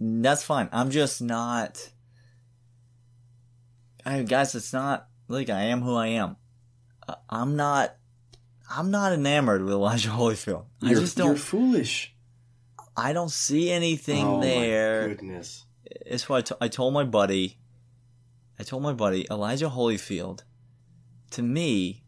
that's 0.00 0.42
fine. 0.42 0.68
I'm 0.72 0.90
just 0.90 1.22
not. 1.22 1.90
I 4.04 4.22
guys, 4.22 4.54
it's 4.54 4.72
not 4.72 5.08
like 5.28 5.50
I 5.50 5.62
am 5.64 5.82
who 5.82 5.94
I 5.94 6.08
am. 6.08 6.36
Uh, 7.08 7.14
I'm 7.28 7.56
not. 7.56 7.94
I'm 8.68 8.90
not 8.90 9.12
enamored 9.12 9.62
with 9.62 9.72
Elijah 9.72 10.08
Holyfield. 10.10 10.64
I 10.82 10.90
You're, 10.90 11.00
just 11.00 11.16
don't. 11.16 11.28
you're 11.28 11.36
foolish. 11.36 12.12
I 12.96 13.12
don't 13.12 13.30
see 13.30 13.70
anything 13.70 14.24
oh 14.26 14.40
there. 14.40 15.02
my 15.02 15.08
goodness. 15.14 15.64
It's 15.84 16.28
why 16.28 16.38
I, 16.38 16.40
t- 16.40 16.54
I 16.60 16.68
told 16.68 16.94
my 16.94 17.04
buddy. 17.04 17.58
I 18.58 18.64
told 18.64 18.82
my 18.82 18.92
buddy 18.92 19.26
Elijah 19.30 19.68
Holyfield. 19.68 20.42
To 21.32 21.42
me, 21.42 22.04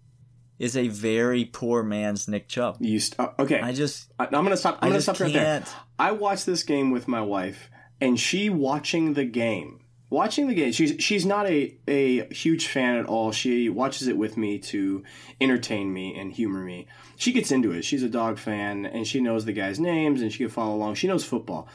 is 0.59 0.77
a 0.77 0.89
very 0.89 1.45
poor 1.45 1.83
man's 1.83 2.29
Nick 2.29 2.49
Chubb. 2.49 2.77
You 2.81 2.99
st- 3.01 3.21
uh, 3.21 3.31
okay? 3.39 3.61
I 3.61 3.73
just. 3.73 4.13
I, 4.19 4.25
am 4.25 4.31
gonna 4.31 4.57
stop. 4.57 4.79
I'm 4.81 4.89
I 4.89 4.91
gonna 4.91 5.01
stop 5.01 5.21
right 5.21 5.33
there. 5.33 5.65
I 5.99 6.13
watched 6.13 6.47
this 6.47 6.63
game 6.63 6.91
with 6.91 7.09
my 7.09 7.21
wife, 7.21 7.71
and 8.01 8.19
she 8.19 8.51
watching 8.51 9.15
the 9.15 9.25
game. 9.25 9.81
Watching 10.11 10.49
the 10.49 10.55
game, 10.55 10.73
she's 10.73 10.95
she's 11.03 11.27
not 11.27 11.47
a, 11.47 11.77
a 11.87 12.33
huge 12.33 12.67
fan 12.67 12.97
at 12.97 13.07
all. 13.07 13.31
She 13.31 13.69
watches 13.69 14.09
it 14.09 14.17
with 14.17 14.39
me 14.39 14.59
to 14.61 15.05
entertain 15.39 15.93
me 15.93 16.19
and 16.19 16.33
humor 16.33 16.65
me. 16.65 16.89
She 17.17 17.33
gets 17.33 17.53
into 17.53 17.73
it. 17.73 17.85
She's 17.85 18.03
a 18.03 18.09
dog 18.09 18.39
fan, 18.39 18.87
and 18.87 19.07
she 19.07 19.21
knows 19.21 19.45
the 19.45 19.53
guys' 19.53 19.79
names, 19.79 20.23
and 20.23 20.33
she 20.33 20.39
can 20.39 20.49
follow 20.49 20.75
along. 20.75 20.95
She 20.95 21.09
knows 21.09 21.25
football, 21.25 21.69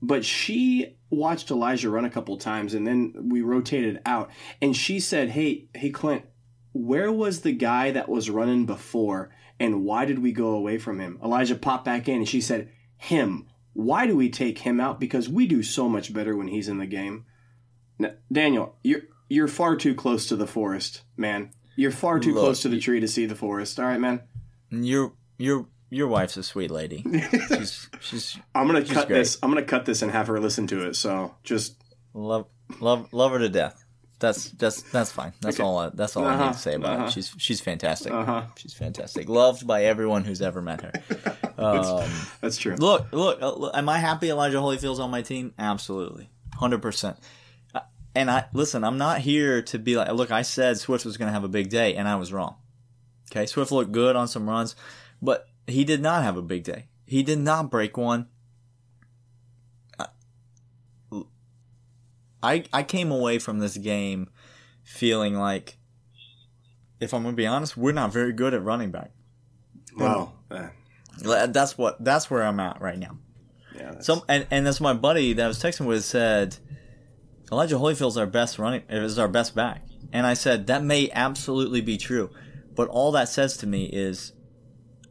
but 0.00 0.24
she 0.24 0.96
watched 1.10 1.50
Elijah 1.50 1.90
run 1.90 2.04
a 2.04 2.10
couple 2.10 2.36
times, 2.36 2.72
and 2.72 2.86
then 2.86 3.28
we 3.30 3.42
rotated 3.42 4.00
out, 4.06 4.30
and 4.60 4.76
she 4.76 5.00
said, 5.00 5.30
"Hey, 5.30 5.66
hey, 5.74 5.90
Clint, 5.90 6.24
where 6.72 7.12
was 7.12 7.40
the 7.40 7.52
guy 7.52 7.90
that 7.92 8.08
was 8.08 8.30
running 8.30 8.66
before, 8.66 9.30
and 9.60 9.84
why 9.84 10.04
did 10.04 10.18
we 10.18 10.32
go 10.32 10.50
away 10.50 10.78
from 10.78 11.00
him?" 11.00 11.18
Elijah 11.22 11.54
popped 11.56 11.84
back 11.84 12.08
in, 12.08 12.16
and 12.16 12.28
she 12.28 12.40
said, 12.40 12.70
"Him." 12.96 13.46
Why 13.74 14.06
do 14.06 14.14
we 14.14 14.28
take 14.28 14.58
him 14.58 14.80
out? 14.80 15.00
Because 15.00 15.30
we 15.30 15.46
do 15.46 15.62
so 15.62 15.88
much 15.88 16.12
better 16.12 16.36
when 16.36 16.48
he's 16.48 16.68
in 16.68 16.76
the 16.76 16.84
game. 16.84 17.24
Now, 17.98 18.10
Daniel, 18.30 18.76
you're 18.84 19.02
you're 19.30 19.48
far 19.48 19.76
too 19.76 19.94
close 19.94 20.26
to 20.26 20.36
the 20.36 20.46
forest, 20.46 21.02
man. 21.16 21.52
You're 21.74 21.90
far 21.90 22.20
too 22.20 22.34
Look, 22.34 22.42
close 22.42 22.60
to 22.62 22.68
the 22.68 22.78
tree 22.78 23.00
to 23.00 23.08
see 23.08 23.24
the 23.24 23.34
forest. 23.34 23.80
All 23.80 23.86
right, 23.86 23.98
man. 24.00 24.20
Your 24.68 25.14
your 25.38 25.68
your 25.88 26.08
wife's 26.08 26.36
a 26.36 26.42
sweet 26.42 26.70
lady. 26.70 27.02
She's 27.48 27.88
she's 28.00 28.38
I'm 28.54 28.66
gonna 28.66 28.84
cut 28.84 29.08
great. 29.08 29.20
this. 29.20 29.38
I'm 29.42 29.50
gonna 29.50 29.62
cut 29.62 29.86
this 29.86 30.02
and 30.02 30.12
have 30.12 30.26
her 30.26 30.38
listen 30.38 30.66
to 30.66 30.86
it. 30.86 30.96
So 30.96 31.34
just 31.44 31.82
love 32.12 32.46
love 32.80 33.10
love 33.12 33.32
her 33.32 33.38
to 33.38 33.48
death. 33.48 33.81
That's 34.22 34.50
that's 34.52 34.82
that's 34.90 35.10
fine. 35.12 35.32
That's 35.42 35.60
all. 35.60 35.76
I, 35.78 35.88
that's 35.90 36.16
all 36.16 36.24
I 36.24 36.34
Uh-huh, 36.34 36.46
need 36.46 36.52
to 36.54 36.58
say 36.58 36.74
about 36.74 36.94
uh-huh. 36.94 37.04
her. 37.06 37.10
She's 37.10 37.34
she's 37.38 37.60
fantastic. 37.60 38.12
uh 38.12 38.24
huh. 38.24 38.42
She's 38.56 38.72
fantastic. 38.72 39.28
Loved 39.28 39.66
by 39.66 39.84
everyone 39.84 40.24
who's 40.24 40.40
ever 40.40 40.62
met 40.62 40.80
her. 40.82 40.92
Um, 41.58 42.10
That's 42.40 42.56
true. 42.56 42.74
look, 42.76 43.12
look, 43.12 43.40
uh, 43.40 43.54
look. 43.54 43.76
Am 43.76 43.88
I 43.88 43.98
happy 43.98 44.30
Elijah 44.30 44.56
Holyfield's 44.56 44.98
on 44.98 45.10
my 45.12 45.22
team? 45.22 45.52
Absolutely, 45.58 46.28
hundred 46.54 46.82
percent. 46.82 47.18
Uh, 47.74 47.80
And 48.16 48.28
I 48.30 48.46
listen. 48.52 48.82
I'm 48.82 48.98
not 48.98 49.20
here 49.20 49.62
to 49.62 49.78
be 49.78 49.94
like. 49.96 50.10
Look, 50.12 50.32
I 50.32 50.42
said 50.42 50.78
Swift 50.78 51.04
was 51.04 51.16
going 51.18 51.28
to 51.28 51.32
have 51.32 51.44
a 51.44 51.48
big 51.48 51.68
day, 51.68 51.94
and 51.94 52.08
I 52.08 52.16
was 52.16 52.32
wrong. 52.32 52.56
Okay, 53.30 53.46
Swift 53.46 53.70
looked 53.70 53.92
good 53.92 54.16
on 54.16 54.26
some 54.28 54.48
runs, 54.48 54.74
but 55.20 55.46
he 55.68 55.84
did 55.84 56.00
not 56.02 56.22
have 56.24 56.36
a 56.36 56.42
big 56.42 56.64
day. 56.64 56.86
He 57.06 57.22
did 57.22 57.38
not 57.38 57.70
break 57.70 57.96
one. 57.96 58.26
I 62.42 62.64
I 62.72 62.82
came 62.82 63.10
away 63.10 63.38
from 63.38 63.58
this 63.58 63.76
game 63.76 64.28
feeling 64.82 65.34
like, 65.34 65.78
if 67.00 67.14
I'm 67.14 67.22
going 67.22 67.34
to 67.34 67.36
be 67.36 67.46
honest, 67.46 67.76
we're 67.76 67.92
not 67.92 68.12
very 68.12 68.32
good 68.32 68.54
at 68.54 68.62
running 68.62 68.90
back. 68.90 69.12
Wow. 69.96 70.32
Uh, 70.50 70.68
That's 71.46 71.76
what 71.76 72.02
that's 72.02 72.30
where 72.30 72.42
I'm 72.42 72.58
at 72.60 72.80
right 72.80 72.98
now. 72.98 73.18
yeah. 73.76 74.00
Some 74.00 74.22
and, 74.28 74.46
and 74.50 74.66
that's 74.66 74.80
my 74.80 74.94
buddy 74.94 75.34
that 75.34 75.44
I 75.44 75.48
was 75.48 75.62
texting 75.62 75.86
with 75.86 76.04
said 76.04 76.56
Elijah 77.50 77.76
Holyfield's 77.76 78.16
our 78.16 78.26
best 78.26 78.58
running 78.58 78.82
is 78.88 79.18
our 79.18 79.28
best 79.28 79.54
back. 79.54 79.82
And 80.12 80.26
I 80.26 80.34
said 80.34 80.66
that 80.68 80.82
may 80.82 81.10
absolutely 81.12 81.80
be 81.80 81.98
true. 81.98 82.30
But 82.74 82.88
all 82.88 83.12
that 83.12 83.28
says 83.28 83.58
to 83.58 83.66
me 83.66 83.84
is 83.84 84.32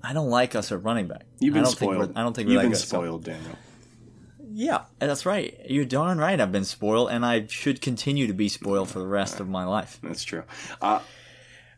I 0.04 0.14
don't 0.14 0.30
like 0.30 0.56
us 0.56 0.72
at 0.72 0.84
running 0.84 1.08
back. 1.08 1.26
You've 1.40 1.54
been 1.54 1.62
I 1.62 1.66
don't 1.66 1.76
spoiled. 1.76 2.06
Think 2.06 2.18
I 2.18 2.22
don't 2.24 2.36
think 2.36 2.50
You've 2.50 2.62
been 2.62 2.74
spoiled, 2.76 3.24
Daniel. 3.24 3.56
Yeah, 4.54 4.82
that's 5.00 5.26
right. 5.26 5.58
You're 5.70 5.86
darn 5.86 6.18
right. 6.18 6.40
I've 6.40 6.52
been 6.52 6.66
spoiled, 6.66 7.10
and 7.12 7.26
I 7.26 7.48
should 7.48 7.82
continue 7.82 8.28
to 8.28 8.34
be 8.34 8.50
spoiled 8.50 8.90
for 8.90 9.00
the 9.00 9.08
rest 9.08 9.40
of 9.40 9.48
my 9.48 9.64
life. 9.66 10.00
That's 10.04 10.24
true. 10.24 10.44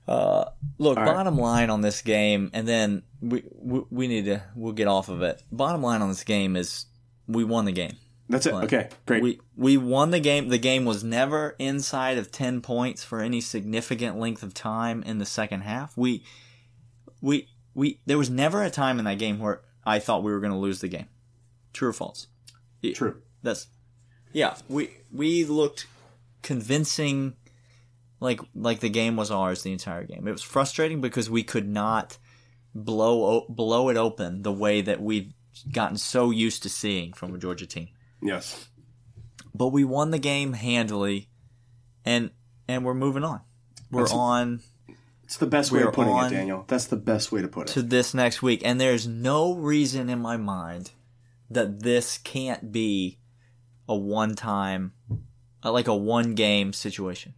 Uh, 0.05 0.45
Look, 0.77 0.97
right. 0.97 1.05
bottom 1.05 1.37
line 1.37 1.69
on 1.69 1.81
this 1.81 2.01
game, 2.01 2.49
and 2.53 2.67
then 2.67 3.03
we, 3.21 3.43
we 3.53 3.81
we 3.89 4.07
need 4.07 4.25
to 4.25 4.43
we'll 4.55 4.73
get 4.73 4.87
off 4.87 5.07
of 5.09 5.21
it. 5.21 5.41
Bottom 5.51 5.81
line 5.81 6.01
on 6.01 6.09
this 6.09 6.23
game 6.23 6.55
is 6.55 6.85
we 7.27 7.43
won 7.45 7.65
the 7.65 7.71
game. 7.71 7.95
that's 8.27 8.45
it. 8.45 8.53
Okay, 8.53 8.89
great. 9.05 9.23
We 9.23 9.39
we 9.55 9.77
won 9.77 10.11
the 10.11 10.19
game. 10.19 10.49
The 10.49 10.57
game 10.57 10.83
was 10.83 11.03
never 11.03 11.55
inside 11.57 12.17
of 12.17 12.31
ten 12.31 12.59
points 12.61 13.03
for 13.03 13.21
any 13.21 13.39
significant 13.39 14.17
length 14.19 14.43
of 14.43 14.53
time 14.53 15.03
in 15.03 15.19
the 15.19 15.25
second 15.25 15.61
half. 15.61 15.95
We 15.97 16.23
we 17.21 17.47
we 17.73 17.99
there 18.05 18.17
was 18.17 18.29
never 18.29 18.61
a 18.61 18.69
time 18.69 18.99
in 18.99 19.05
that 19.05 19.19
game 19.19 19.39
where 19.39 19.61
I 19.85 19.99
thought 19.99 20.23
we 20.23 20.33
were 20.33 20.39
going 20.41 20.51
to 20.51 20.57
lose 20.57 20.81
the 20.81 20.89
game. 20.89 21.07
True 21.71 21.89
or 21.89 21.93
false? 21.93 22.27
True. 22.91 23.21
That's 23.41 23.67
yeah. 24.33 24.55
We 24.67 24.89
we 25.11 25.45
looked 25.45 25.87
convincing, 26.41 27.35
like 28.19 28.41
like 28.53 28.79
the 28.81 28.89
game 28.89 29.15
was 29.15 29.31
ours 29.31 29.63
the 29.63 29.71
entire 29.71 30.03
game. 30.03 30.27
It 30.27 30.31
was 30.31 30.43
frustrating 30.43 31.01
because 31.01 31.29
we 31.29 31.43
could 31.43 31.67
not 31.67 32.17
blow 32.75 33.45
blow 33.49 33.89
it 33.89 33.97
open 33.97 34.41
the 34.41 34.51
way 34.51 34.81
that 34.81 35.01
we've 35.01 35.33
gotten 35.71 35.97
so 35.97 36.31
used 36.31 36.63
to 36.63 36.69
seeing 36.69 37.13
from 37.13 37.33
a 37.33 37.37
Georgia 37.37 37.67
team. 37.67 37.89
Yes. 38.21 38.67
But 39.55 39.67
we 39.67 39.83
won 39.83 40.11
the 40.11 40.19
game 40.19 40.53
handily, 40.53 41.29
and 42.03 42.31
and 42.67 42.83
we're 42.83 42.93
moving 42.95 43.23
on. 43.23 43.41
We're 43.91 44.03
That's- 44.03 44.17
on 44.17 44.61
It's 45.23 45.37
the 45.37 45.45
best 45.45 45.71
way 45.71 45.83
of 45.83 45.93
putting 45.93 46.17
it, 46.17 46.29
Daniel. 46.29 46.65
That's 46.67 46.85
the 46.85 46.95
best 46.95 47.31
way 47.31 47.41
to 47.41 47.47
put 47.47 47.69
it. 47.69 47.73
to 47.73 47.81
this 47.81 48.13
next 48.13 48.41
week, 48.41 48.61
and 48.65 48.81
there's 48.81 49.07
no 49.07 49.53
reason 49.53 50.09
in 50.09 50.19
my 50.19 50.37
mind 50.37 50.91
that 51.49 51.81
this 51.81 52.17
can't 52.17 52.71
be 52.71 53.19
a 53.87 53.95
one 53.95 54.35
time, 54.35 54.93
uh, 55.63 55.71
like 55.71 55.87
a 55.87 55.95
one 55.95 56.35
game 56.35 56.73
situation. 56.73 57.33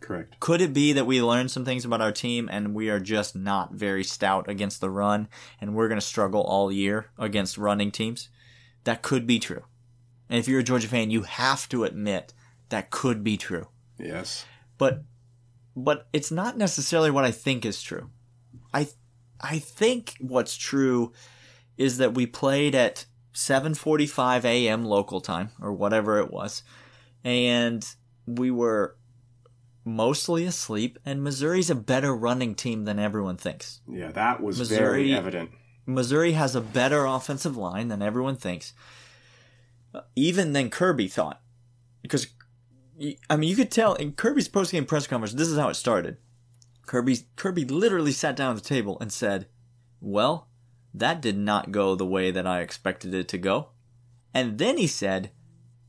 Correct. 0.00 0.38
Could 0.38 0.60
it 0.60 0.74
be 0.74 0.92
that 0.92 1.06
we 1.06 1.22
learned 1.22 1.50
some 1.50 1.64
things 1.64 1.86
about 1.86 2.02
our 2.02 2.12
team 2.12 2.48
and 2.52 2.74
we 2.74 2.90
are 2.90 3.00
just 3.00 3.34
not 3.34 3.72
very 3.72 4.04
stout 4.04 4.50
against 4.50 4.82
the 4.82 4.90
run 4.90 5.28
and 5.60 5.74
we're 5.74 5.88
going 5.88 6.00
to 6.00 6.06
struggle 6.06 6.42
all 6.42 6.70
year 6.70 7.10
against 7.18 7.56
running 7.56 7.90
teams? 7.90 8.28
That 8.84 9.00
could 9.00 9.26
be 9.26 9.38
true. 9.38 9.64
And 10.28 10.38
if 10.38 10.46
you're 10.46 10.60
a 10.60 10.64
Georgia 10.64 10.88
fan, 10.88 11.10
you 11.10 11.22
have 11.22 11.68
to 11.70 11.84
admit 11.84 12.34
that 12.68 12.90
could 12.90 13.24
be 13.24 13.38
true. 13.38 13.68
Yes. 13.98 14.44
But 14.76 15.04
but 15.76 16.06
it's 16.12 16.30
not 16.30 16.56
necessarily 16.58 17.10
what 17.10 17.24
I 17.24 17.30
think 17.30 17.64
is 17.64 17.82
true. 17.82 18.10
I 18.74 18.88
I 19.40 19.58
think 19.58 20.16
what's 20.20 20.56
true 20.56 21.12
is 21.76 21.98
that 21.98 22.14
we 22.14 22.26
played 22.26 22.74
at 22.74 23.06
7:45 23.34 24.44
a.m. 24.44 24.84
local 24.84 25.20
time 25.20 25.50
or 25.60 25.72
whatever 25.72 26.18
it 26.18 26.30
was 26.30 26.62
and 27.24 27.86
we 28.26 28.50
were 28.50 28.96
mostly 29.84 30.44
asleep 30.44 30.98
and 31.04 31.22
Missouri's 31.22 31.70
a 31.70 31.74
better 31.74 32.14
running 32.14 32.54
team 32.54 32.84
than 32.84 32.98
everyone 32.98 33.36
thinks. 33.36 33.80
Yeah, 33.88 34.12
that 34.12 34.42
was 34.42 34.58
Missouri- 34.58 34.78
very 34.78 35.14
evident. 35.14 35.50
Missouri 35.86 36.32
has 36.32 36.54
a 36.54 36.60
better 36.62 37.04
offensive 37.04 37.56
line 37.56 37.88
than 37.88 38.00
everyone 38.00 38.36
thinks, 38.36 38.72
uh, 39.94 40.00
even 40.16 40.52
than 40.54 40.70
Kirby 40.70 41.08
thought. 41.08 41.42
Because, 42.00 42.28
I 43.28 43.36
mean, 43.36 43.50
you 43.50 43.56
could 43.56 43.70
tell 43.70 43.94
in 43.94 44.12
Kirby's 44.12 44.48
post-game 44.48 44.86
press 44.86 45.06
conference, 45.06 45.34
this 45.34 45.48
is 45.48 45.58
how 45.58 45.68
it 45.68 45.74
started. 45.74 46.16
Kirby, 46.86 47.18
Kirby 47.36 47.64
literally 47.66 48.12
sat 48.12 48.36
down 48.36 48.56
at 48.56 48.62
the 48.62 48.68
table 48.68 48.96
and 49.00 49.12
said, 49.12 49.46
Well, 50.00 50.48
that 50.94 51.20
did 51.20 51.36
not 51.36 51.72
go 51.72 51.94
the 51.94 52.06
way 52.06 52.30
that 52.30 52.46
I 52.46 52.60
expected 52.60 53.12
it 53.12 53.28
to 53.28 53.38
go. 53.38 53.70
And 54.32 54.58
then 54.58 54.78
he 54.78 54.86
said, 54.86 55.30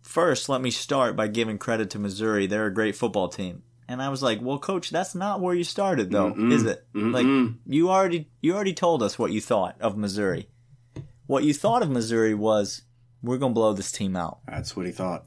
First, 0.02 0.50
let 0.50 0.62
me 0.62 0.70
start 0.72 1.16
by 1.16 1.28
giving 1.28 1.58
credit 1.58 1.90
to 1.92 2.00
Missouri. 2.00 2.46
They're 2.46 2.68
a 2.68 2.74
great 2.74 2.96
football 2.96 3.28
team. 3.28 3.64
And 3.88 4.02
I 4.02 4.10
was 4.10 4.24
like, 4.24 4.40
"Well, 4.42 4.58
coach, 4.58 4.90
that's 4.90 5.14
not 5.14 5.42
where 5.42 5.54
you 5.54 5.64
started 5.64 6.10
though, 6.12 6.34
is 6.52 6.64
it? 6.64 6.86
Like 6.94 7.26
you 7.68 7.90
already 7.92 8.30
you 8.42 8.56
already 8.56 8.74
told 8.74 9.04
us 9.04 9.20
what 9.20 9.32
you 9.32 9.42
thought 9.42 9.76
of 9.80 9.96
Missouri. 9.96 10.50
What 11.28 11.44
you 11.44 11.54
thought 11.54 11.84
of 11.84 11.90
Missouri 11.92 12.34
was 12.34 12.82
we're 13.22 13.38
going 13.38 13.52
to 13.52 13.60
blow 13.60 13.74
this 13.74 13.92
team 13.92 14.16
out. 14.16 14.40
That's 14.48 14.76
what 14.76 14.86
he 14.88 14.92
thought. 14.92 15.26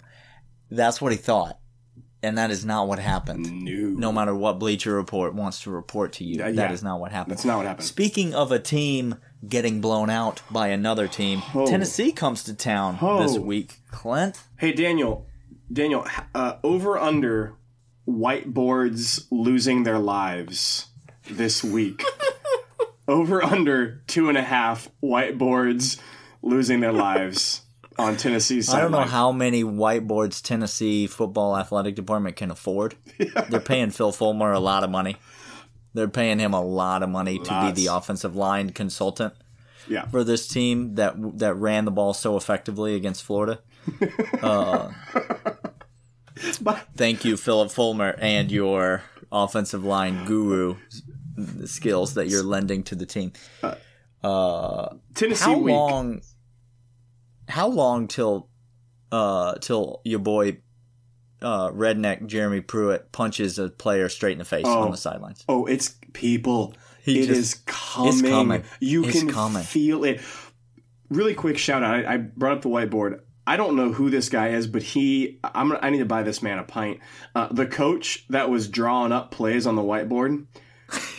That's 0.71 1.01
what 1.01 1.13
he 1.13 1.19
thought. 1.19 1.59
And 2.23 2.37
that 2.37 2.51
is 2.51 2.65
not 2.65 2.89
what 2.89 2.99
happened. 2.99 3.49
No. 3.65 3.73
No 3.91 4.13
matter 4.13 4.35
what 4.35 4.59
Bleacher 4.59 4.95
Report 4.95 5.35
wants 5.35 5.63
to 5.63 5.71
report 5.71 6.15
to 6.15 6.25
you, 6.25 6.39
that 6.39 6.55
yeah. 6.55 6.73
is 6.73 6.83
not 6.83 6.99
what 6.99 7.13
happened. 7.13 7.37
That's 7.37 7.45
not 7.45 7.59
what 7.59 7.67
happened. 7.67 7.87
Speaking 7.87 8.35
of 8.35 8.51
a 8.51 8.59
team 8.59 9.17
getting 9.47 9.81
blown 9.81 10.11
out 10.11 10.43
by 10.51 10.69
another 10.69 11.07
team, 11.07 11.43
Oh. 11.55 11.65
Tennessee 11.67 12.11
comes 12.11 12.43
to 12.45 12.55
town 12.55 12.99
Oh. 13.01 13.23
this 13.23 13.39
week. 13.39 13.77
Clint, 13.93 14.41
Hey, 14.57 14.73
Daniel. 14.73 15.27
Daniel, 15.73 16.05
h- 16.11 16.25
uh, 16.35 16.55
over 16.65 16.99
under 16.99 17.55
whiteboards 18.09 19.27
losing 19.31 19.85
their 19.85 19.99
lives 19.99 20.87
this 21.31 21.63
week. 21.63 22.03
over 23.09 23.43
under 23.43 24.03
two 24.07 24.29
and 24.29 24.37
a 24.37 24.43
half 24.43 24.89
whiteboards 25.03 25.99
losing 26.43 26.81
their 26.81 26.93
lives 26.93 27.63
on 27.99 28.17
Tennessee's 28.17 28.69
I 28.73 28.81
don't 28.81 28.91
know 28.93 29.03
how 29.03 29.33
many 29.33 29.65
whiteboards 29.65 30.43
Tennessee 30.43 31.07
football 31.07 31.57
athletic 31.57 31.95
department 31.95 32.37
can 32.37 32.51
afford. 32.51 32.95
They're 33.49 33.61
paying 33.61 33.91
Phil 33.91 34.13
Fulmer 34.13 34.53
a 34.53 34.61
lot 34.61 34.85
of 34.85 34.91
money. 34.91 35.17
They're 35.95 36.09
paying 36.09 36.39
him 36.39 36.53
a 36.55 36.61
lot 36.63 37.03
of 37.03 37.09
money 37.09 37.39
to 37.39 37.61
be 37.67 37.73
the 37.83 37.93
offensive 37.95 38.37
line 38.37 38.71
consultant 38.71 39.35
Yeah. 39.89 40.07
for 40.07 40.23
this 40.23 40.47
team 40.47 40.95
that 40.97 41.15
that 41.39 41.55
ran 41.55 41.85
the 41.87 41.91
ball 41.91 42.15
so 42.15 42.37
effectively 42.37 42.95
against 42.95 43.23
Florida. 43.25 43.61
Uh, 44.43 44.93
but 46.61 46.87
Thank 46.97 47.25
you, 47.25 47.37
Philip 47.37 47.71
Fulmer, 47.71 48.15
and 48.19 48.51
your 48.53 49.03
offensive 49.33 49.85
line 49.85 50.25
guru 50.25 50.77
skills 51.65 52.15
that 52.15 52.29
you're 52.29 52.43
lending 52.45 52.83
to 52.85 52.95
the 52.95 53.07
team. 53.07 53.33
Uh, 53.63 53.75
uh, 54.23 54.95
Tennessee 55.15 55.45
How 55.45 55.59
week. 55.59 55.75
long? 55.75 56.21
How 57.49 57.69
long 57.69 58.09
till 58.09 58.49
uh 59.11 59.55
till 59.61 60.01
your 60.05 60.19
boy 60.19 60.59
uh 61.41 61.71
redneck 61.71 62.27
Jeremy 62.27 62.61
Pruitt 62.61 63.11
punches 63.13 63.59
a 63.59 63.69
player 63.71 64.09
straight 64.09 64.33
in 64.33 64.39
the 64.39 64.45
face 64.45 64.65
Oh. 64.67 64.83
on 64.83 64.91
the 64.91 64.97
sidelines? 64.97 65.45
Oh, 65.49 65.67
it's 65.67 65.97
people. 66.13 66.75
He 67.03 67.21
It 67.21 67.27
just- 67.29 67.41
is 67.41 67.55
coming. 67.67 68.25
coming. 68.31 68.65
You 68.81 69.05
It's 69.05 69.19
can 69.21 69.31
coming. 69.31 69.63
feel 69.63 70.05
it. 70.05 70.21
Really 71.09 71.35
quick 71.35 71.57
shout 71.57 71.83
out. 71.83 72.05
I, 72.05 72.15
I 72.15 72.17
brought 72.19 72.59
up 72.59 72.63
the 72.63 72.69
whiteboard. 72.69 73.21
I 73.47 73.57
don't 73.57 73.77
know 73.77 73.93
who 73.93 74.11
this 74.11 74.29
guy 74.29 74.49
is, 74.49 74.67
but 74.67 74.83
he. 74.83 75.39
I'm. 75.43 75.73
I 75.81 75.89
need 75.89 76.01
to 76.01 76.05
buy 76.05 76.23
this 76.23 76.43
man 76.43 76.59
a 76.59 76.65
pint. 76.65 77.01
Uh, 77.35 77.49
the 77.51 77.65
coach 77.65 78.27
that 78.29 78.51
was 78.51 78.69
drawing 78.69 79.11
up 79.11 79.31
plays 79.31 79.67
on 79.67 79.75
the 79.75 79.81
whiteboard. 79.83 80.45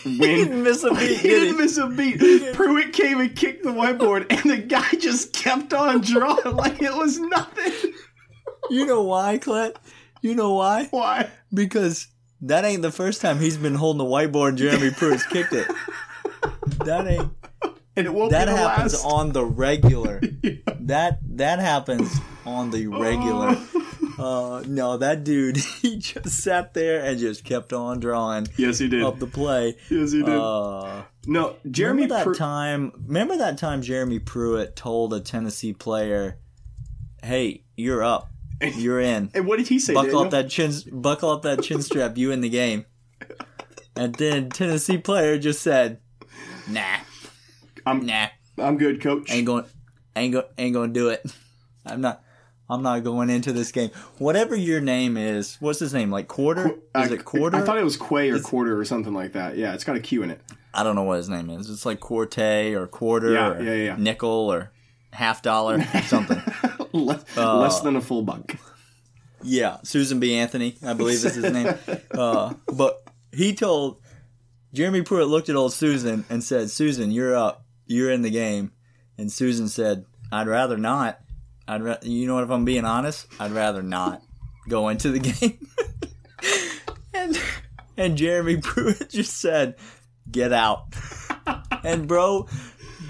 When 0.03 0.17
didn't 0.19 0.63
miss 0.63 0.83
a 0.83 0.89
beat, 0.95 1.17
he 1.19 1.27
did 1.29 1.39
didn't 1.41 1.55
he? 1.55 1.61
miss 1.61 1.77
a 1.77 1.87
beat. 1.87 2.53
Pruitt 2.55 2.93
came 2.93 3.19
and 3.19 3.35
kicked 3.35 3.63
the 3.63 3.69
whiteboard, 3.71 4.25
and 4.29 4.49
the 4.49 4.57
guy 4.57 4.89
just 4.99 5.33
kept 5.33 5.73
on 5.73 6.01
drawing 6.01 6.55
like 6.55 6.81
it 6.81 6.93
was 6.93 7.19
nothing. 7.19 7.93
You 8.69 8.85
know 8.85 9.03
why, 9.03 9.37
Clint? 9.37 9.75
You 10.21 10.35
know 10.35 10.53
why? 10.53 10.87
Why? 10.91 11.29
Because 11.53 12.07
that 12.41 12.65
ain't 12.65 12.81
the 12.81 12.91
first 12.91 13.21
time 13.21 13.39
he's 13.39 13.57
been 13.57 13.75
holding 13.75 13.97
the 13.99 14.05
whiteboard 14.05 14.49
and 14.49 14.57
Jeremy 14.57 14.91
Pruitt's 14.91 15.25
kicked 15.25 15.53
it. 15.53 15.67
That 16.85 17.07
ain't 17.07 17.31
And 17.95 18.07
it 18.07 18.13
won't 18.13 18.31
that 18.31 18.45
be 18.47 18.51
the 18.53 18.57
happens 18.57 18.93
last. 18.93 19.05
on 19.05 19.31
the 19.33 19.45
regular. 19.45 20.21
That 20.81 21.19
that 21.37 21.59
happens 21.59 22.19
on 22.47 22.71
the 22.71 22.87
regular. 22.87 23.49
Oh. 23.51 23.68
Uh, 24.19 24.63
no, 24.67 24.97
that 24.97 25.23
dude, 25.23 25.57
he 25.81 25.97
just 25.97 26.29
sat 26.43 26.73
there 26.73 27.03
and 27.03 27.19
just 27.19 27.43
kept 27.45 27.71
on 27.73 27.99
drawing 27.99 28.47
yes, 28.57 28.77
he 28.79 28.87
did. 28.89 29.03
up 29.03 29.17
the 29.19 29.27
play. 29.27 29.75
yes, 29.89 30.11
he 30.11 30.21
did. 30.23 30.29
Uh, 30.35 31.03
no, 31.25 31.55
Jeremy. 31.69 32.03
remember 32.03 32.15
that 32.15 32.27
Pru- 32.27 32.37
time? 32.37 32.91
Remember 33.07 33.37
that 33.37 33.57
time 33.57 33.81
Jeremy 33.81 34.19
Pruitt 34.19 34.75
told 34.75 35.13
a 35.13 35.19
Tennessee 35.19 35.73
player, 35.73 36.37
"Hey, 37.23 37.63
you're 37.77 38.03
up, 38.03 38.29
you're 38.61 38.99
in. 38.99 39.31
and 39.33 39.45
what 39.47 39.57
did 39.57 39.67
he 39.67 39.79
say? 39.79 39.93
Buckle 39.93 40.19
up 40.23 40.31
that 40.31 40.49
chin, 40.49 40.73
buckle 40.91 41.29
up 41.29 41.43
that 41.43 41.61
chin 41.63 41.81
strap. 41.81 42.17
You 42.17 42.31
in 42.31 42.41
the 42.41 42.49
game." 42.49 42.85
And 43.95 44.15
then 44.15 44.49
Tennessee 44.49 44.97
player 44.97 45.37
just 45.37 45.61
said, 45.61 45.99
"Nah, 46.69 46.99
I'm- 47.85 48.05
nah, 48.05 48.27
I'm 48.57 48.77
good, 48.77 49.01
coach. 49.01 49.29
ain't 49.31 49.45
going, 49.45 49.65
ain't 50.15 50.33
go, 50.33 50.43
ain't 50.57 50.73
going 50.73 50.93
to 50.93 50.99
do 50.99 51.09
it. 51.09 51.25
I'm 51.85 52.01
not." 52.01 52.23
I'm 52.69 52.83
not 52.83 53.03
going 53.03 53.29
into 53.29 53.51
this 53.51 53.71
game. 53.71 53.89
Whatever 54.19 54.55
your 54.55 54.79
name 54.79 55.17
is, 55.17 55.57
what's 55.59 55.79
his 55.79 55.93
name? 55.93 56.11
Like 56.11 56.27
quarter? 56.27 56.67
Is 56.69 56.75
I- 56.93 57.13
it 57.13 57.25
quarter? 57.25 57.57
I 57.57 57.61
thought 57.61 57.77
it 57.77 57.83
was 57.83 57.97
Quay 57.97 58.29
or 58.29 58.39
quarter 58.39 58.79
or 58.79 58.85
something 58.85 59.13
like 59.13 59.33
that. 59.33 59.57
Yeah, 59.57 59.73
it's 59.73 59.83
got 59.83 59.95
a 59.95 59.99
Q 59.99 60.23
in 60.23 60.29
it. 60.31 60.41
I 60.73 60.83
don't 60.83 60.95
know 60.95 61.03
what 61.03 61.17
his 61.17 61.29
name 61.29 61.49
is. 61.49 61.67
It's 61.69 61.85
like 61.85 61.99
Quarte 61.99 62.75
or 62.75 62.85
quarter 62.87 63.31
Yeah, 63.33 63.49
or 63.53 63.63
yeah, 63.63 63.73
yeah. 63.73 63.95
nickel 63.97 64.29
or 64.51 64.71
half 65.11 65.41
dollar 65.41 65.81
something. 66.05 66.39
less, 66.93 67.23
Uh, 67.35 67.57
less 67.57 67.79
than 67.81 67.95
a 67.95 68.01
full 68.01 68.21
buck. 68.21 68.55
yeah, 69.41 69.77
Susan 69.83 70.19
B. 70.19 70.35
Anthony, 70.35 70.75
I 70.85 70.93
believe 70.93 71.23
is 71.25 71.35
his 71.35 71.51
name. 71.51 71.73
Uh, 72.11 72.53
but 72.71 73.01
he 73.31 73.53
told 73.55 74.01
Jeremy 74.73 75.01
Pruitt 75.01 75.27
looked 75.29 75.47
at 75.49 75.55
old 75.55 75.73
Susan 75.73 76.25
and 76.29 76.43
said, 76.43 76.69
"Susan, 76.69 77.11
you're 77.11 77.35
up. 77.35 77.63
You're 77.87 78.11
in 78.11 78.21
the 78.23 78.29
game." 78.29 78.71
And 79.17 79.31
Susan 79.31 79.67
said, 79.69 80.05
"I'd 80.31 80.47
rather 80.47 80.77
not. 80.77 81.19
I'd 81.69 81.83
ra- 81.83 81.97
you 82.01 82.25
know 82.27 82.35
what? 82.35 82.43
If 82.43 82.49
I'm 82.49 82.65
being 82.65 82.83
honest, 82.85 83.27
I'd 83.39 83.51
rather 83.51 83.83
not 83.83 84.21
go 84.67 84.89
into 84.89 85.11
the 85.11 85.19
game. 85.19 85.67
and 87.13 87.39
and 87.95 88.17
Jeremy 88.17 88.57
Pruitt 88.57 89.09
just 89.09 89.37
said, 89.37 89.75
"Get 90.31 90.51
out." 90.51 90.85
and 91.83 92.07
bro, 92.07 92.47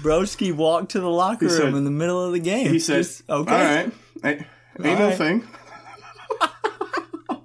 Broski 0.02 0.54
walked 0.54 0.90
to 0.92 1.00
the 1.00 1.08
locker 1.10 1.46
He 1.46 1.52
room 1.52 1.60
said- 1.60 1.74
in 1.74 1.84
the 1.84 1.90
middle 1.90 2.22
of 2.24 2.32
the 2.32 2.38
game. 2.40 2.68
He 2.72 2.78
said, 2.78 2.98
Just, 2.98 3.22
"Okay, 3.30 3.52
all 3.54 3.58
right, 3.60 3.90
ain't, 4.24 4.42
ain't 4.84 4.86
All 4.86 4.98
no 4.98 5.08
right. 5.08 5.16
thing." 5.16 5.48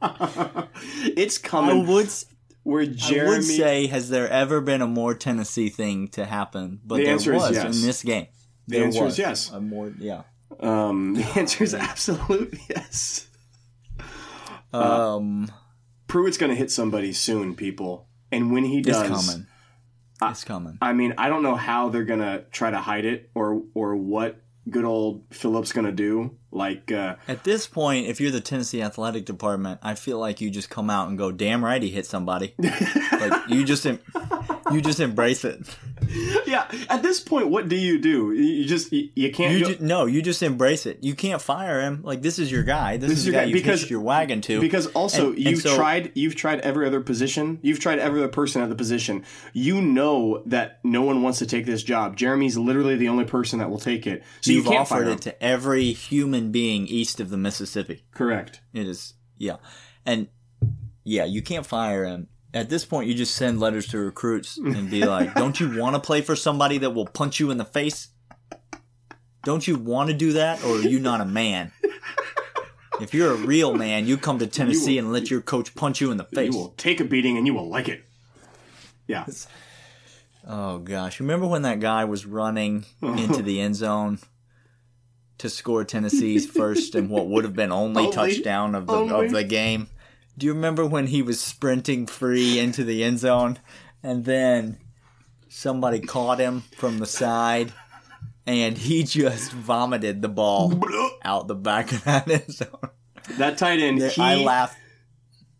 it's 1.17 1.43
I 1.43 1.47
coming. 1.47 1.87
would 1.87 2.05
s- 2.07 2.25
where 2.63 2.81
I 2.83 2.85
Jeremy 2.87 3.29
would 3.37 3.43
say, 3.43 3.87
has 3.87 4.09
there 4.09 4.27
ever 4.29 4.59
been 4.61 4.81
a 4.81 4.87
more 4.87 5.13
Tennessee 5.13 5.69
thing 5.69 6.07
to 6.09 6.25
happen? 6.25 6.79
But 6.83 6.97
The 6.97 7.03
there 7.03 7.13
answer 7.13 7.33
is 7.33 7.41
was 7.41 7.51
yes. 7.55 7.75
in 7.75 7.81
this 7.85 8.03
game. 8.03 8.27
The 8.67 8.77
There 8.77 8.85
answer 8.85 8.99
is 8.99 9.03
was 9.05 9.19
yes. 9.19 9.49
A 9.51 9.61
more, 9.61 9.93
yeah. 9.99 10.23
Um, 10.59 11.13
the 11.15 11.23
answer 11.39 11.63
is 11.63 11.73
absolute 11.73 12.57
yes. 12.69 13.27
Um, 14.73 15.51
Pruitt's 16.07 16.37
going 16.37 16.49
to 16.49 16.55
hit 16.55 16.71
somebody 16.71 17.13
soon, 17.13 17.55
people. 17.55 18.07
And 18.31 18.51
when 18.51 18.65
he 18.65 18.79
it's 18.79 18.87
does, 18.87 19.07
coming. 19.07 19.47
It's 20.21 20.43
coming. 20.43 20.77
I 20.81 20.93
mean, 20.93 21.13
I 21.17 21.29
don't 21.29 21.43
know 21.43 21.55
how 21.55 21.89
they're 21.89 22.03
going 22.03 22.19
to 22.19 22.45
try 22.51 22.71
to 22.71 22.77
hide 22.77 23.05
it 23.05 23.29
or 23.35 23.61
or 23.73 23.95
what 23.95 24.41
good 24.69 24.85
old 24.85 25.23
Phillips 25.31 25.71
going 25.71 25.85
to 25.85 25.91
do. 25.91 26.37
Like, 26.51 26.91
uh, 26.91 27.15
At 27.27 27.43
this 27.43 27.67
point, 27.67 28.07
if 28.07 28.19
you're 28.19 28.31
the 28.31 28.41
Tennessee 28.41 28.81
athletic 28.81 29.25
department, 29.25 29.79
I 29.83 29.95
feel 29.95 30.19
like 30.19 30.41
you 30.41 30.49
just 30.49 30.69
come 30.69 30.89
out 30.89 31.09
and 31.09 31.17
go, 31.17 31.31
"Damn 31.31 31.63
right, 31.63 31.81
he 31.81 31.89
hit 31.89 32.05
somebody." 32.05 32.55
like 32.57 33.49
you 33.49 33.63
just, 33.63 33.85
em- 33.85 33.99
you 34.71 34.81
just 34.81 34.99
embrace 34.99 35.45
it. 35.45 35.59
yeah, 36.47 36.69
at 36.89 37.01
this 37.03 37.19
point, 37.19 37.49
what 37.49 37.67
do 37.67 37.75
you 37.75 37.99
do? 37.99 38.31
You 38.33 38.65
just, 38.65 38.91
you, 38.91 39.09
you 39.15 39.31
can't 39.31 39.53
You 39.53 39.59
go, 39.65 39.73
ju- 39.73 39.77
no, 39.81 40.05
you 40.05 40.21
just 40.21 40.41
embrace 40.43 40.85
it. 40.85 40.99
You 41.03 41.15
can't 41.15 41.41
fire 41.41 41.81
him. 41.81 42.01
Like 42.03 42.21
this 42.21 42.39
is 42.39 42.51
your 42.51 42.63
guy. 42.63 42.97
This, 42.97 43.09
This 43.09 43.19
is 43.19 43.25
your 43.27 43.33
guy 43.33 43.45
guy, 43.47 43.51
because- 43.53 43.81
hitched 43.81 43.91
your 43.91 44.01
wagon 44.01 44.41
to. 44.41 44.59
because 44.61 44.87
also 44.87 45.27
And- 45.29 45.37
and 45.37 45.45
you've 45.47 45.61
so- 45.61 45.75
tried 45.75 46.11
you've 46.15 46.35
tried 46.35 46.59
every 46.61 46.87
other 46.87 47.01
position 47.01 47.59
you've 47.61 47.79
tried 47.79 47.99
every 47.99 48.19
other 48.19 48.27
person 48.31 48.61
at 48.61 48.69
the 48.69 48.75
position 48.75 49.23
you 49.53 49.81
know 49.81 50.41
that 50.45 50.79
no 50.83 51.01
one 51.01 51.21
wants 51.21 51.39
to 51.39 51.45
take 51.45 51.65
this 51.65 51.83
job 51.83 52.15
jeremy's 52.15 52.57
literally 52.57 52.95
the 52.95 53.09
only 53.09 53.25
person 53.25 53.59
that 53.59 53.69
will 53.69 53.79
take 53.79 54.07
it 54.07 54.23
so 54.41 54.51
you've 54.51 54.63
you 54.65 54.69
can't 54.71 54.81
offered 54.81 54.95
fire 54.95 55.03
him. 55.03 55.11
it 55.13 55.21
to 55.21 55.43
every 55.43 55.91
human 55.93 56.51
being 56.51 56.87
east 56.87 57.19
of 57.19 57.29
the 57.29 57.37
Mississippi. 57.37 58.03
correct 58.13 58.61
It 58.73 58.87
is, 58.87 59.13
yeah, 59.37 59.57
and 60.05 60.27
yeah, 61.03 61.25
you 61.25 61.41
can't 61.41 61.65
fire 61.65 62.05
him. 62.05 62.27
At 62.55 62.69
this 62.69 62.85
point, 62.85 63.07
you 63.07 63.13
just 63.13 63.35
send 63.35 63.59
letters 63.59 63.85
to 63.89 63.99
recruits 63.99 64.57
and 64.57 64.89
be 64.89 65.05
like, 65.05 65.33
"Don't 65.35 65.59
you 65.59 65.77
want 65.79 65.95
to 65.95 65.99
play 65.99 66.21
for 66.21 66.35
somebody 66.35 66.77
that 66.79 66.91
will 66.91 67.05
punch 67.05 67.39
you 67.39 67.51
in 67.51 67.57
the 67.57 67.65
face? 67.65 68.07
Don't 69.43 69.67
you 69.67 69.75
want 69.75 70.09
to 70.09 70.15
do 70.15 70.33
that, 70.33 70.63
or 70.63 70.77
are 70.77 70.81
you 70.81 70.99
not 70.99 71.21
a 71.21 71.25
man? 71.25 71.71
If 73.01 73.13
you're 73.13 73.31
a 73.33 73.35
real 73.35 73.75
man, 73.75 74.07
you 74.07 74.15
come 74.17 74.39
to 74.39 74.47
Tennessee 74.47 74.97
and 74.97 75.11
let 75.11 75.29
your 75.29 75.41
coach 75.41 75.75
punch 75.75 75.99
you 75.99 76.11
in 76.11 76.17
the 76.17 76.23
face. 76.23 76.53
you 76.53 76.57
will 76.57 76.69
take 76.77 77.01
a 77.01 77.03
beating 77.03 77.37
and 77.37 77.45
you 77.45 77.53
will 77.53 77.67
like 77.69 77.89
it 77.89 78.05
yeah 79.07 79.25
Oh 80.47 80.79
gosh, 80.79 81.19
remember 81.19 81.45
when 81.45 81.63
that 81.63 81.79
guy 81.81 82.05
was 82.05 82.25
running 82.25 82.85
into 83.01 83.41
the 83.43 83.59
end 83.59 83.75
zone 83.75 84.19
to 85.39 85.49
score 85.49 85.83
Tennessee's 85.83 86.47
first 86.49 86.95
and 86.95 87.09
what 87.09 87.27
would 87.27 87.43
have 87.43 87.53
been 87.53 87.71
only, 87.71 88.03
Only- 88.05 88.15
touchdown 88.15 88.73
of 88.75 88.87
the 88.87 88.93
only. 88.93 89.25
of 89.25 89.31
the 89.33 89.43
game? 89.43 89.87
Do 90.37 90.45
you 90.45 90.53
remember 90.53 90.85
when 90.85 91.07
he 91.07 91.21
was 91.21 91.39
sprinting 91.39 92.07
free 92.07 92.59
into 92.59 92.83
the 92.83 93.03
end 93.03 93.19
zone 93.19 93.59
and 94.03 94.25
then 94.25 94.77
somebody 95.47 95.99
caught 96.01 96.39
him 96.39 96.63
from 96.77 96.99
the 96.99 97.05
side 97.05 97.71
and 98.45 98.77
he 98.77 99.03
just 99.03 99.51
vomited 99.53 100.21
the 100.21 100.27
ball 100.29 100.73
out 101.23 101.47
the 101.47 101.55
back 101.55 101.91
of 101.91 102.03
that 102.03 102.29
end 102.29 102.51
zone? 102.51 102.89
that 103.37 103.57
tight 103.57 103.79
end 103.79 104.01
he, 104.01 104.21
I 104.21 104.35
laughed. 104.35 104.77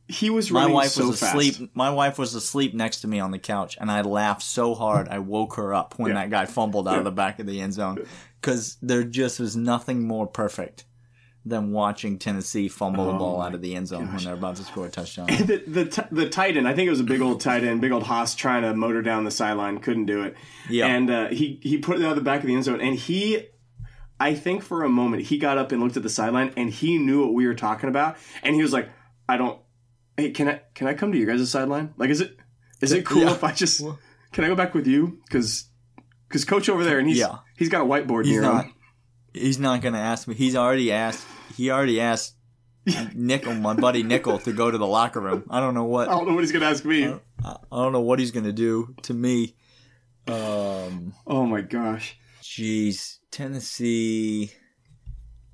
he 0.07 0.29
was 0.29 0.51
My 0.51 0.61
running 0.61 0.75
wife 0.75 0.89
so 0.89 1.07
was 1.07 1.19
fast 1.19 1.35
asleep. 1.35 1.71
My 1.73 1.89
wife 1.89 2.19
was 2.19 2.35
asleep 2.35 2.73
next 2.73 3.01
to 3.01 3.07
me 3.07 3.19
on 3.19 3.31
the 3.31 3.39
couch, 3.39 3.75
and 3.81 3.89
I 3.89 4.01
laughed 4.01 4.43
so 4.43 4.75
hard 4.75 5.07
I 5.07 5.19
woke 5.19 5.55
her 5.55 5.73
up 5.73 5.97
when 5.97 6.09
Yeah. 6.09 6.15
that 6.21 6.29
guy 6.29 6.45
fumbled 6.45 6.87
out 6.87 6.99
of 6.99 7.05
the 7.05 7.11
back 7.11 7.39
of 7.39 7.47
the 7.47 7.61
end 7.61 7.73
zone. 7.73 8.05
Because 8.41 8.77
there 8.81 9.03
just 9.03 9.39
was 9.39 9.55
nothing 9.55 10.05
more 10.07 10.27
perfect 10.27 10.83
than 11.47 11.71
watching 11.71 12.17
Tennessee 12.17 12.67
fumble 12.67 13.05
the 13.05 13.11
Oh 13.13 13.17
ball 13.19 13.41
out 13.41 13.53
of 13.53 13.61
the 13.61 13.75
end 13.75 13.87
zone 13.87 14.07
when 14.11 14.23
they're 14.23 14.33
about 14.33 14.55
to 14.55 14.63
score 14.63 14.87
a 14.87 14.89
touchdown. 14.89 15.27
the 15.27 15.63
the, 15.67 15.85
t- 15.85 16.01
the 16.11 16.27
tight 16.27 16.57
end, 16.57 16.67
I 16.67 16.73
think 16.73 16.87
it 16.87 16.89
was 16.89 16.99
a 16.99 17.03
big 17.03 17.21
old 17.21 17.39
tight 17.41 17.63
end, 17.63 17.81
big 17.81 17.91
old 17.91 18.03
Haas 18.03 18.33
trying 18.35 18.63
to 18.63 18.73
motor 18.73 19.01
down 19.03 19.23
the 19.25 19.31
sideline, 19.31 19.77
couldn't 19.79 20.05
do 20.07 20.23
it. 20.23 20.35
Yeah. 20.69 20.87
And 20.87 21.09
uh, 21.09 21.27
he 21.29 21.59
he 21.61 21.77
put 21.77 21.99
it 21.99 22.03
out 22.05 22.11
of 22.11 22.15
the 22.15 22.23
back 22.23 22.39
of 22.41 22.47
the 22.47 22.53
end 22.55 22.63
zone, 22.63 22.81
and 22.81 22.95
he, 22.95 23.47
I 24.19 24.33
think 24.33 24.63
for 24.63 24.83
a 24.83 24.89
moment 24.89 25.23
he 25.23 25.37
got 25.37 25.57
up 25.59 25.71
and 25.71 25.81
looked 25.83 25.97
at 25.97 26.03
the 26.03 26.09
sideline, 26.09 26.51
and 26.57 26.69
he 26.71 26.97
knew 26.97 27.21
what 27.23 27.33
we 27.33 27.45
were 27.45 27.53
talking 27.55 27.89
about, 27.89 28.17
and 28.41 28.55
he 28.55 28.61
was 28.63 28.73
like, 28.73 28.89
"I 29.29 29.37
don't, 29.37 29.59
hey, 30.17 30.31
can 30.31 30.47
I 30.47 30.61
can 30.73 30.87
I 30.87 30.93
come 30.95 31.11
to 31.11 31.17
your 31.17 31.27
guys' 31.27 31.49
sideline? 31.51 31.93
Like, 31.97 32.09
is 32.09 32.21
it 32.21 32.37
is 32.81 32.91
it 32.91 33.05
cool 33.05 33.21
Yeah. 33.21 33.33
if 33.33 33.43
I 33.43 33.51
just 33.51 33.83
can 34.31 34.43
I 34.43 34.47
go 34.47 34.55
back 34.55 34.73
with 34.73 34.87
you? 34.87 35.19
Because 35.27 35.65
because 36.27 36.43
coach 36.43 36.69
over 36.69 36.83
there, 36.83 36.97
and 36.97 37.07
he's 37.07 37.19
Yeah. 37.19 37.37
he's 37.55 37.69
got 37.69 37.81
a 37.81 37.85
whiteboard 37.85 38.23
He's 38.25 38.31
near 38.33 38.41
not. 38.41 38.65
him. 38.65 38.71
He's 39.33 39.59
not 39.59 39.81
going 39.81 39.93
to 39.93 39.99
ask 39.99 40.29
me. 40.29 40.33
He's 40.33 40.55
already 40.55 40.93
asked. 40.93 41.27
He 41.55 41.71
already 41.71 42.01
asked 42.01 42.35
Nickel, 43.13 43.53
my 43.55 43.73
buddy 43.73 44.03
Nickel, 44.03 44.39
to 44.39 44.53
go 44.53 44.69
to 44.69 44.77
the 44.77 44.87
locker 44.87 45.19
room. 45.19 45.45
I 45.49 45.59
don't 45.59 45.73
know 45.73 45.85
what. 45.85 46.09
I 46.09 46.11
don't 46.11 46.27
know 46.27 46.33
what 46.35 46.43
he's 46.43 46.51
gonna 46.51 46.65
ask 46.65 46.85
me. 46.85 47.07
I 47.07 47.19
I 47.43 47.83
don't 47.83 47.93
know 47.93 48.01
what 48.01 48.19
he's 48.19 48.31
going 48.31 48.45
to 48.45 48.53
do 48.53 48.95
to 49.03 49.13
me. 49.13 49.55
Um. 50.27 51.13
Oh 51.27 51.45
my 51.45 51.61
gosh. 51.61 52.17
Jeez, 52.41 53.17
Tennessee. 53.31 54.51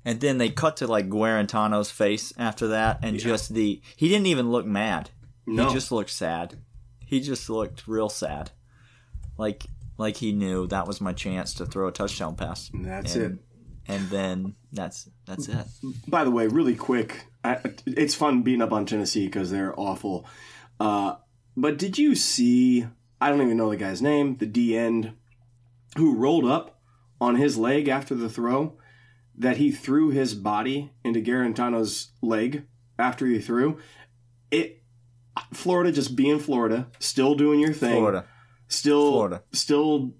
And 0.04 0.20
then 0.20 0.38
they 0.38 0.50
cut 0.50 0.78
to 0.78 0.86
like 0.86 1.08
Guarantano's 1.08 1.90
face 1.90 2.32
after 2.36 2.68
that, 2.68 3.00
and 3.02 3.18
just 3.18 3.54
the 3.54 3.80
he 3.96 4.08
didn't 4.08 4.26
even 4.26 4.50
look 4.50 4.66
mad. 4.66 5.10
No. 5.46 5.68
He 5.68 5.74
just 5.74 5.92
looked 5.92 6.10
sad. 6.10 6.58
He 6.98 7.20
just 7.20 7.48
looked 7.48 7.86
real 7.86 8.08
sad, 8.08 8.50
like 9.38 9.64
like 9.98 10.16
he 10.16 10.32
knew 10.32 10.66
that 10.68 10.86
was 10.86 11.00
my 11.00 11.12
chance 11.12 11.54
to 11.54 11.66
throw 11.66 11.88
a 11.88 11.92
touchdown 11.92 12.34
pass. 12.34 12.70
And 12.70 12.84
That's 12.84 13.14
and, 13.14 13.38
it. 13.38 13.44
And 13.86 14.08
then 14.10 14.54
that's 14.72 15.08
that's 15.36 15.48
it. 15.48 15.66
By 16.08 16.24
the 16.24 16.30
way, 16.30 16.46
really 16.46 16.74
quick, 16.74 17.26
I, 17.44 17.58
it's 17.86 18.14
fun 18.14 18.42
beating 18.42 18.62
up 18.62 18.72
on 18.72 18.86
Tennessee 18.86 19.26
because 19.26 19.50
they're 19.50 19.78
awful. 19.78 20.26
Uh, 20.78 21.16
but 21.56 21.78
did 21.78 21.98
you 21.98 22.14
see? 22.14 22.86
I 23.20 23.30
don't 23.30 23.42
even 23.42 23.56
know 23.56 23.70
the 23.70 23.76
guy's 23.76 24.02
name. 24.02 24.36
The 24.36 24.46
D 24.46 24.76
end 24.76 25.14
who 25.96 26.16
rolled 26.16 26.44
up 26.44 26.80
on 27.20 27.36
his 27.36 27.56
leg 27.56 27.88
after 27.88 28.14
the 28.14 28.28
throw. 28.28 28.78
That 29.36 29.56
he 29.56 29.70
threw 29.70 30.10
his 30.10 30.34
body 30.34 30.92
into 31.04 31.20
Guarantano's 31.20 32.10
leg 32.20 32.66
after 32.98 33.26
he 33.26 33.40
threw. 33.40 33.78
It 34.50 34.82
Florida 35.54 35.90
just 35.90 36.14
being 36.14 36.38
Florida, 36.38 36.88
still 36.98 37.34
doing 37.34 37.58
your 37.58 37.72
thing, 37.72 37.96
Florida 37.96 38.26
still 38.72 39.12
Florida. 39.12 39.42
still 39.52 40.12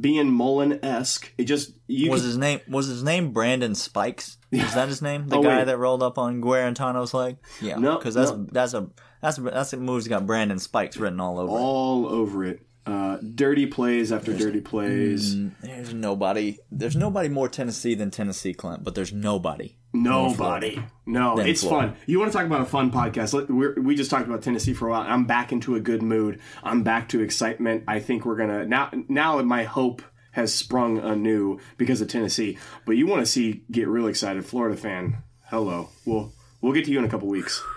being 0.00 0.30
Mullen 0.30 0.78
esque. 0.84 1.32
It 1.38 1.44
just 1.44 1.72
you 1.86 2.10
was 2.10 2.22
his 2.22 2.36
name 2.36 2.60
was 2.68 2.86
his 2.86 3.02
name 3.02 3.32
Brandon 3.32 3.74
Spikes? 3.74 4.36
Is 4.50 4.74
that 4.74 4.88
his 4.88 5.02
name? 5.02 5.28
The 5.28 5.36
Oh, 5.38 5.42
guy 5.42 5.58
wait. 5.58 5.64
that 5.64 5.78
rolled 5.78 6.02
up 6.02 6.18
on 6.18 6.40
Guarantano's 6.40 7.12
leg? 7.14 7.36
Yeah, 7.60 7.76
No, 7.76 7.96
because 7.98 8.14
that's 8.14 8.30
no. 8.30 8.46
that's 8.50 8.74
a 8.74 8.88
that's 9.22 9.38
a 9.38 9.42
that's 9.42 9.72
a 9.72 9.76
move's 9.78 10.08
got 10.08 10.26
Brandon 10.26 10.58
Spikes 10.58 10.96
written 10.96 11.20
all 11.20 11.38
over. 11.38 11.52
it. 11.52 11.60
all 11.60 12.06
over 12.06 12.44
it. 12.44 12.66
Uh, 12.88 13.18
dirty 13.34 13.66
plays 13.66 14.12
after 14.12 14.32
dirty 14.32 14.60
plays. 14.62 15.34
Mm, 15.34 15.52
There's 15.60 15.92
nobody. 15.92 16.58
There's 16.70 16.96
nobody 16.96 17.28
more 17.28 17.48
Tennessee 17.48 17.94
than 17.94 18.10
Tennessee, 18.10 18.54
Clint. 18.54 18.82
But 18.82 18.94
there's 18.94 19.12
nobody. 19.12 19.76
Nobody. 19.92 20.82
No, 21.04 21.38
it's 21.38 21.62
Florida. 21.62 21.88
fun. 21.92 21.98
You 22.06 22.18
want 22.18 22.32
to 22.32 22.38
talk 22.38 22.46
about 22.46 22.62
a 22.62 22.66
fun 22.66 22.90
podcast? 22.90 23.48
We're, 23.48 23.74
we 23.80 23.94
just 23.94 24.10
talked 24.10 24.26
about 24.26 24.42
Tennessee 24.42 24.72
for 24.72 24.88
a 24.88 24.90
while. 24.92 25.02
I'm 25.02 25.24
back 25.26 25.52
into 25.52 25.74
a 25.74 25.80
good 25.80 26.02
mood. 26.02 26.40
I'm 26.62 26.82
back 26.82 27.08
to 27.10 27.20
excitement. 27.20 27.84
I 27.86 28.00
think 28.00 28.24
we're 28.24 28.36
gonna 28.36 28.64
now. 28.64 28.90
Now 29.08 29.42
my 29.42 29.64
hope 29.64 30.00
has 30.32 30.54
sprung 30.54 30.98
anew 30.98 31.58
because 31.76 32.00
of 32.00 32.08
Tennessee. 32.08 32.56
But 32.86 32.92
you 32.96 33.06
want 33.06 33.20
to 33.20 33.26
see 33.26 33.64
get 33.70 33.88
real 33.88 34.06
excited, 34.06 34.46
Florida 34.46 34.76
fan. 34.76 35.18
Hello. 35.46 35.90
We'll 36.06 36.32
we'll 36.62 36.72
get 36.72 36.84
to 36.86 36.90
you 36.90 36.98
in 36.98 37.04
a 37.04 37.08
couple 37.08 37.28
weeks. 37.28 37.62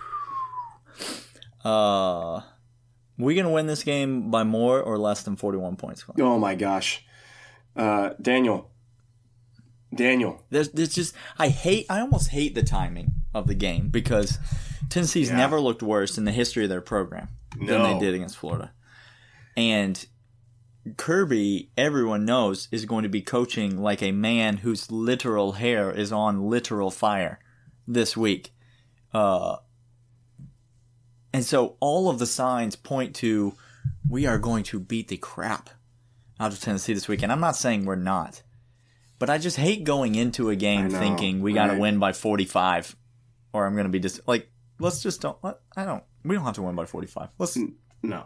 Uh, 1.64 2.42
we 3.18 3.36
gonna 3.36 3.52
win 3.52 3.68
this 3.68 3.84
game 3.84 4.32
by 4.32 4.44
more 4.44 4.82
or 4.82 4.98
less 4.98 5.24
than 5.24 5.36
41 5.36 5.76
points. 5.76 6.04
Oh 6.20 6.38
my 6.40 6.56
gosh, 6.56 7.06
uh, 7.76 8.12
Daniel. 8.22 8.70
Daniel. 9.94 10.42
There's, 10.50 10.70
there's 10.70 10.94
just 10.96 11.14
I 11.38 11.50
hate. 11.50 11.86
I 11.90 12.00
almost 12.00 12.30
hate 12.30 12.56
the 12.56 12.64
timing 12.64 13.12
of 13.34 13.48
the 13.48 13.56
game 13.56 13.90
because 13.90 14.40
Tennessee's 14.90 15.30
Yeah. 15.30 15.38
never 15.38 15.60
looked 15.60 15.84
worse 15.84 16.18
in 16.18 16.26
the 16.26 16.32
history 16.32 16.64
of 16.64 16.70
their 16.70 16.82
program 16.82 17.28
than 17.58 17.84
they 17.84 18.00
did 18.00 18.14
against 18.16 18.38
Florida, 18.38 18.72
and. 19.58 20.06
Kirby, 20.98 21.70
everyone 21.78 22.26
knows, 22.26 22.68
is 22.72 22.86
going 22.86 23.04
to 23.04 23.10
be 23.10 23.22
coaching 23.22 23.80
like 23.80 24.02
a 24.02 24.12
man 24.12 24.58
whose 24.58 24.90
literal 24.92 25.52
hair 25.52 25.92
is 25.92 26.12
on 26.12 26.50
literal 26.50 26.90
fire 26.90 27.38
this 27.88 28.18
week. 28.18 28.52
Uh, 29.14 29.58
and 31.34 31.44
so 31.46 31.78
all 31.80 32.10
of 32.10 32.20
the 32.20 32.26
signs 32.26 32.76
point 32.76 33.16
to 33.18 33.54
we 34.10 34.26
are 34.26 34.38
going 34.38 34.64
to 34.64 34.80
beat 34.80 35.08
the 35.08 35.18
crap 35.18 35.70
out 36.40 36.52
of 36.52 36.60
Tennessee 36.60 36.94
this 36.94 37.08
weekend. 37.08 37.32
I'm 37.32 37.40
not 37.40 37.56
saying 37.56 37.86
we're 37.86 37.96
not. 37.96 38.42
But 39.20 39.30
I 39.30 39.38
just 39.38 39.58
hate 39.58 39.84
going 39.84 40.16
into 40.16 40.50
a 40.50 40.56
game 40.56 40.88
know, 40.90 40.98
thinking 41.00 41.42
we 41.42 41.54
got 41.54 41.68
to 41.68 41.78
win 41.78 42.00
by 42.00 42.12
45 42.12 42.96
or 43.54 43.68
I'm 43.68 43.74
going 43.74 43.86
to 43.86 43.92
be 43.92 44.00
just 44.00 44.28
like, 44.28 44.50
let's 44.80 45.04
just 45.04 45.22
don't, 45.22 45.38
let, 45.44 45.60
I 45.78 45.86
don't, 45.86 46.04
we 46.24 46.34
don't 46.36 46.44
have 46.44 46.56
to 46.56 46.64
win 46.64 46.76
by 46.76 46.86
45. 46.86 47.30
Let's, 47.38 47.58
No. 48.02 48.26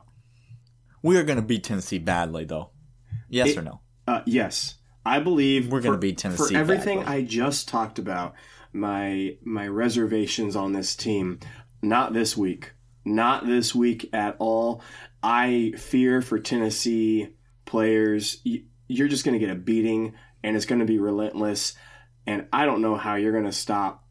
we 1.03 1.17
are 1.17 1.23
going 1.23 1.35
to 1.35 1.41
beat 1.41 1.65
Tennessee 1.65 1.99
badly 1.99 2.45
though. 2.45 2.69
Yes 3.29 3.49
It- 3.49 3.57
or 3.57 3.61
no? 3.61 3.81
Uh, 4.07 4.21
yes, 4.25 4.75
I 5.03 5.19
believe 5.19 5.71
We're 5.71 5.81
gonna 5.81 5.97
beat 5.97 6.19
Tennessee 6.19 6.53
For 6.53 6.59
everything 6.59 6.99
badly. 6.99 7.13
I 7.15 7.21
just 7.23 7.67
talked 7.67 7.97
about, 7.97 8.35
my 8.71 9.35
my 9.43 9.67
reservations 9.67 10.55
on 10.55 10.73
this 10.73 10.95
team, 10.95 11.39
not 11.81 12.13
this 12.13 12.37
week, 12.37 12.73
not 13.05 13.45
this 13.45 13.73
week 13.73 14.09
at 14.11 14.35
all. 14.39 14.81
I 15.23 15.73
fear 15.77 16.21
for 16.21 16.39
Tennessee 16.39 17.29
players. 17.65 18.41
You're 18.87 19.07
just 19.07 19.23
going 19.23 19.39
to 19.39 19.45
get 19.45 19.55
a 19.55 19.59
beating, 19.59 20.13
and 20.43 20.55
it's 20.55 20.65
going 20.65 20.79
to 20.79 20.85
be 20.85 20.99
relentless. 20.99 21.75
And 22.27 22.47
I 22.51 22.65
don't 22.65 22.81
know 22.81 22.95
how 22.95 23.15
you're 23.15 23.31
going 23.31 23.45
to 23.45 23.51
stop 23.51 24.03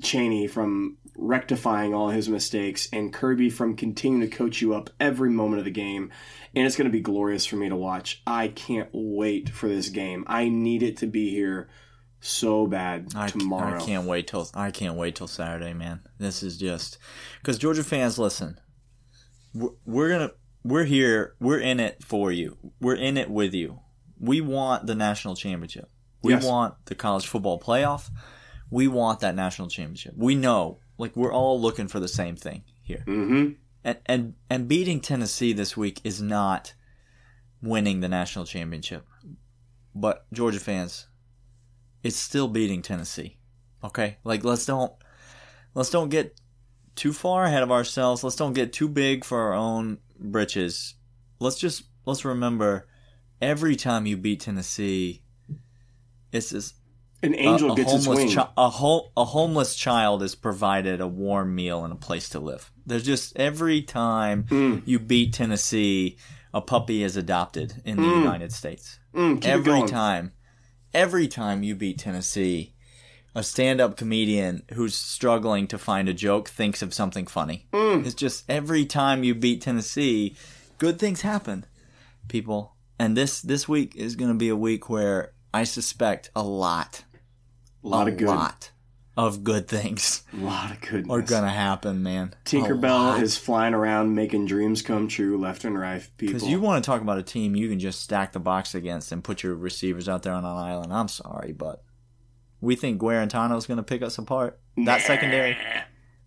Chaney 0.00 0.46
from 0.46 0.98
rectifying 1.16 1.92
all 1.92 2.08
his 2.08 2.28
mistakes 2.28 2.88
and 2.92 3.12
Kirby 3.12 3.50
from 3.50 3.76
continuing 3.76 4.28
to 4.28 4.36
coach 4.36 4.62
you 4.62 4.74
up 4.74 4.90
every 4.98 5.30
moment 5.30 5.58
of 5.58 5.64
the 5.64 5.70
game. 5.70 6.10
And 6.54 6.66
it's 6.66 6.76
going 6.76 6.86
to 6.86 6.92
be 6.92 7.00
glorious 7.00 7.44
for 7.44 7.56
me 7.56 7.68
to 7.68 7.76
watch. 7.76 8.22
I 8.26 8.48
can't 8.48 8.88
wait 8.92 9.50
for 9.50 9.68
this 9.68 9.88
game. 9.90 10.24
I 10.26 10.48
need 10.48 10.82
it 10.82 10.96
to 10.98 11.06
be 11.06 11.30
here 11.30 11.68
so 12.22 12.66
bad 12.66 13.12
I, 13.14 13.28
tomorrow. 13.28 13.76
I 13.76 13.84
can't 13.84 14.06
wait 14.06 14.28
till 14.28 14.48
I 14.54 14.70
can't 14.70 14.96
wait 14.96 15.16
till 15.16 15.26
Saturday, 15.28 15.74
man. 15.74 16.00
This 16.18 16.42
is 16.42 16.56
just 16.56 16.98
because 17.40 17.58
Georgia 17.58 17.84
fans, 17.84 18.18
listen, 18.18 18.58
we're, 19.52 19.70
we're 19.84 20.08
gonna 20.08 20.30
we're 20.64 20.84
here, 20.84 21.34
we're 21.40 21.58
in 21.58 21.80
it 21.80 22.02
for 22.02 22.30
you, 22.32 22.56
we're 22.80 22.94
in 22.94 23.16
it 23.16 23.28
with 23.28 23.52
you. 23.52 23.80
We 24.18 24.40
want 24.40 24.86
the 24.86 24.94
national 24.94 25.34
championship. 25.34 25.90
We 26.22 26.34
Yes. 26.34 26.44
want 26.44 26.74
the 26.86 26.94
college 26.94 27.26
football 27.26 27.58
playoff. 27.60 28.08
We 28.70 28.86
want 28.86 29.20
that 29.20 29.34
national 29.34 29.68
championship. 29.68 30.14
We 30.16 30.36
know, 30.36 30.78
like 30.96 31.16
we're 31.16 31.32
all 31.32 31.60
looking 31.60 31.88
for 31.88 31.98
the 31.98 32.08
same 32.08 32.36
thing 32.36 32.62
here. 32.82 33.04
Mm-hmm. 33.06 33.54
And 33.84 33.98
and 34.06 34.34
and 34.48 34.68
beating 34.68 35.00
Tennessee 35.00 35.52
this 35.52 35.76
week 35.76 36.00
is 36.04 36.22
not 36.22 36.74
winning 37.60 37.98
the 37.98 38.08
national 38.08 38.44
championship. 38.44 39.04
But 39.94 40.24
Georgia 40.32 40.60
fans, 40.60 41.08
it's 42.02 42.16
still 42.16 42.48
beating 42.48 42.82
Tennessee. 42.82 43.36
Okay? 43.84 44.18
Like 44.24 44.44
let's 44.44 44.66
don't 44.66 44.92
let's 45.74 45.90
don't 45.90 46.08
get 46.08 46.38
too 46.94 47.12
far 47.12 47.44
ahead 47.44 47.62
of 47.62 47.72
ourselves. 47.72 48.22
Let's 48.22 48.36
don't 48.36 48.52
get 48.52 48.72
too 48.72 48.88
big 48.88 49.24
for 49.24 49.40
our 49.40 49.54
own 49.54 49.98
britches. 50.18 50.94
Let's 51.40 51.58
just 51.58 51.84
let's 52.06 52.24
remember 52.24 52.86
every 53.40 53.76
time 53.76 54.06
you 54.06 54.16
beat 54.16 54.40
Tennessee 54.40 55.22
it's 56.32 56.50
this 56.50 56.74
An 57.22 57.34
angel 57.34 57.70
a, 57.70 57.72
a 57.72 57.76
gets 57.76 57.92
its 57.92 58.06
homeless 58.06 58.24
wing. 58.24 58.34
chi- 58.36 58.48
a, 58.56 58.68
ho- 58.70 59.10
a 59.16 59.24
homeless 59.24 59.74
child 59.74 60.22
is 60.22 60.34
provided 60.34 61.00
a 61.00 61.06
warm 61.06 61.54
meal 61.54 61.84
and 61.84 61.92
a 61.92 61.96
place 61.96 62.28
to 62.30 62.40
live. 62.40 62.70
There's 62.86 63.04
just 63.04 63.36
every 63.36 63.82
time 63.82 64.44
Mm. 64.44 64.82
you 64.86 64.98
beat 64.98 65.34
Tennessee, 65.34 66.16
a 66.54 66.60
puppy 66.60 67.02
is 67.02 67.16
adopted 67.16 67.74
in 67.84 67.96
the 67.98 68.02
United 68.08 68.52
States. 68.52 68.98
Mm, 69.14 69.44
every 69.44 69.86
time, 69.86 70.32
every 70.94 71.28
time 71.28 71.62
you 71.62 71.74
beat 71.74 71.98
Tennessee, 71.98 72.74
a 73.34 73.42
stand-up 73.42 73.96
comedian 73.96 74.62
who's 74.74 74.94
struggling 74.94 75.66
to 75.68 75.78
find 75.78 76.08
a 76.08 76.12
joke 76.14 76.48
thinks 76.48 76.82
of 76.82 76.92
something 76.92 77.26
funny. 77.26 77.66
Mm. 77.72 78.04
It's 78.04 78.14
just 78.14 78.44
every 78.48 78.84
time 78.84 79.24
you 79.24 79.34
beat 79.34 79.62
Tennessee, 79.62 80.36
good 80.78 80.98
things 80.98 81.22
happen, 81.22 81.64
people. 82.28 82.74
And 82.98 83.16
this 83.16 83.40
this 83.40 83.66
week 83.68 83.96
is 83.96 84.16
going 84.16 84.30
to 84.30 84.36
be 84.36 84.48
a 84.50 84.56
week 84.56 84.90
where 84.90 85.32
I 85.54 85.64
suspect 85.64 86.30
a 86.36 86.42
lot 86.42 87.04
A 87.84 87.88
lot 87.88 88.08
a 88.08 88.12
of 88.12 88.16
good. 88.18 88.28
lot 88.28 88.70
of 89.16 89.44
good 89.44 89.68
things 89.68 90.22
A 90.32 90.36
lot 90.38 90.70
of 90.70 90.80
goodness. 90.80 91.10
are 91.10 91.20
gonna 91.22 91.50
happen, 91.50 92.02
man. 92.02 92.34
Tinkerbell 92.46 93.20
is 93.20 93.36
flying 93.36 93.74
around 93.74 94.14
making 94.14 94.46
dreams 94.46 94.80
come 94.80 95.06
true 95.06 95.36
left 95.38 95.64
and 95.64 95.78
right. 95.78 96.00
People. 96.16 96.32
because 96.34 96.48
you 96.48 96.60
want 96.60 96.82
to 96.82 96.90
talk 96.90 97.02
about 97.02 97.18
a 97.18 97.22
team 97.22 97.54
you 97.54 97.68
can 97.68 97.78
just 97.78 98.00
stack 98.00 98.32
the 98.32 98.40
box 98.40 98.74
against 98.74 99.12
and 99.12 99.22
put 99.22 99.42
your 99.42 99.54
receivers 99.54 100.08
out 100.08 100.22
there 100.22 100.32
on 100.32 100.44
an 100.44 100.50
island. 100.56 100.92
I'm 100.94 101.08
sorry, 101.08 101.52
but 101.52 101.82
we 102.60 102.74
think 102.74 103.00
Guarantano 103.00 103.56
is 103.58 103.66
gonna 103.66 103.82
pick 103.82 104.02
us 104.02 104.16
apart. 104.18 104.58
That 104.78 105.02
secondary, 105.02 105.56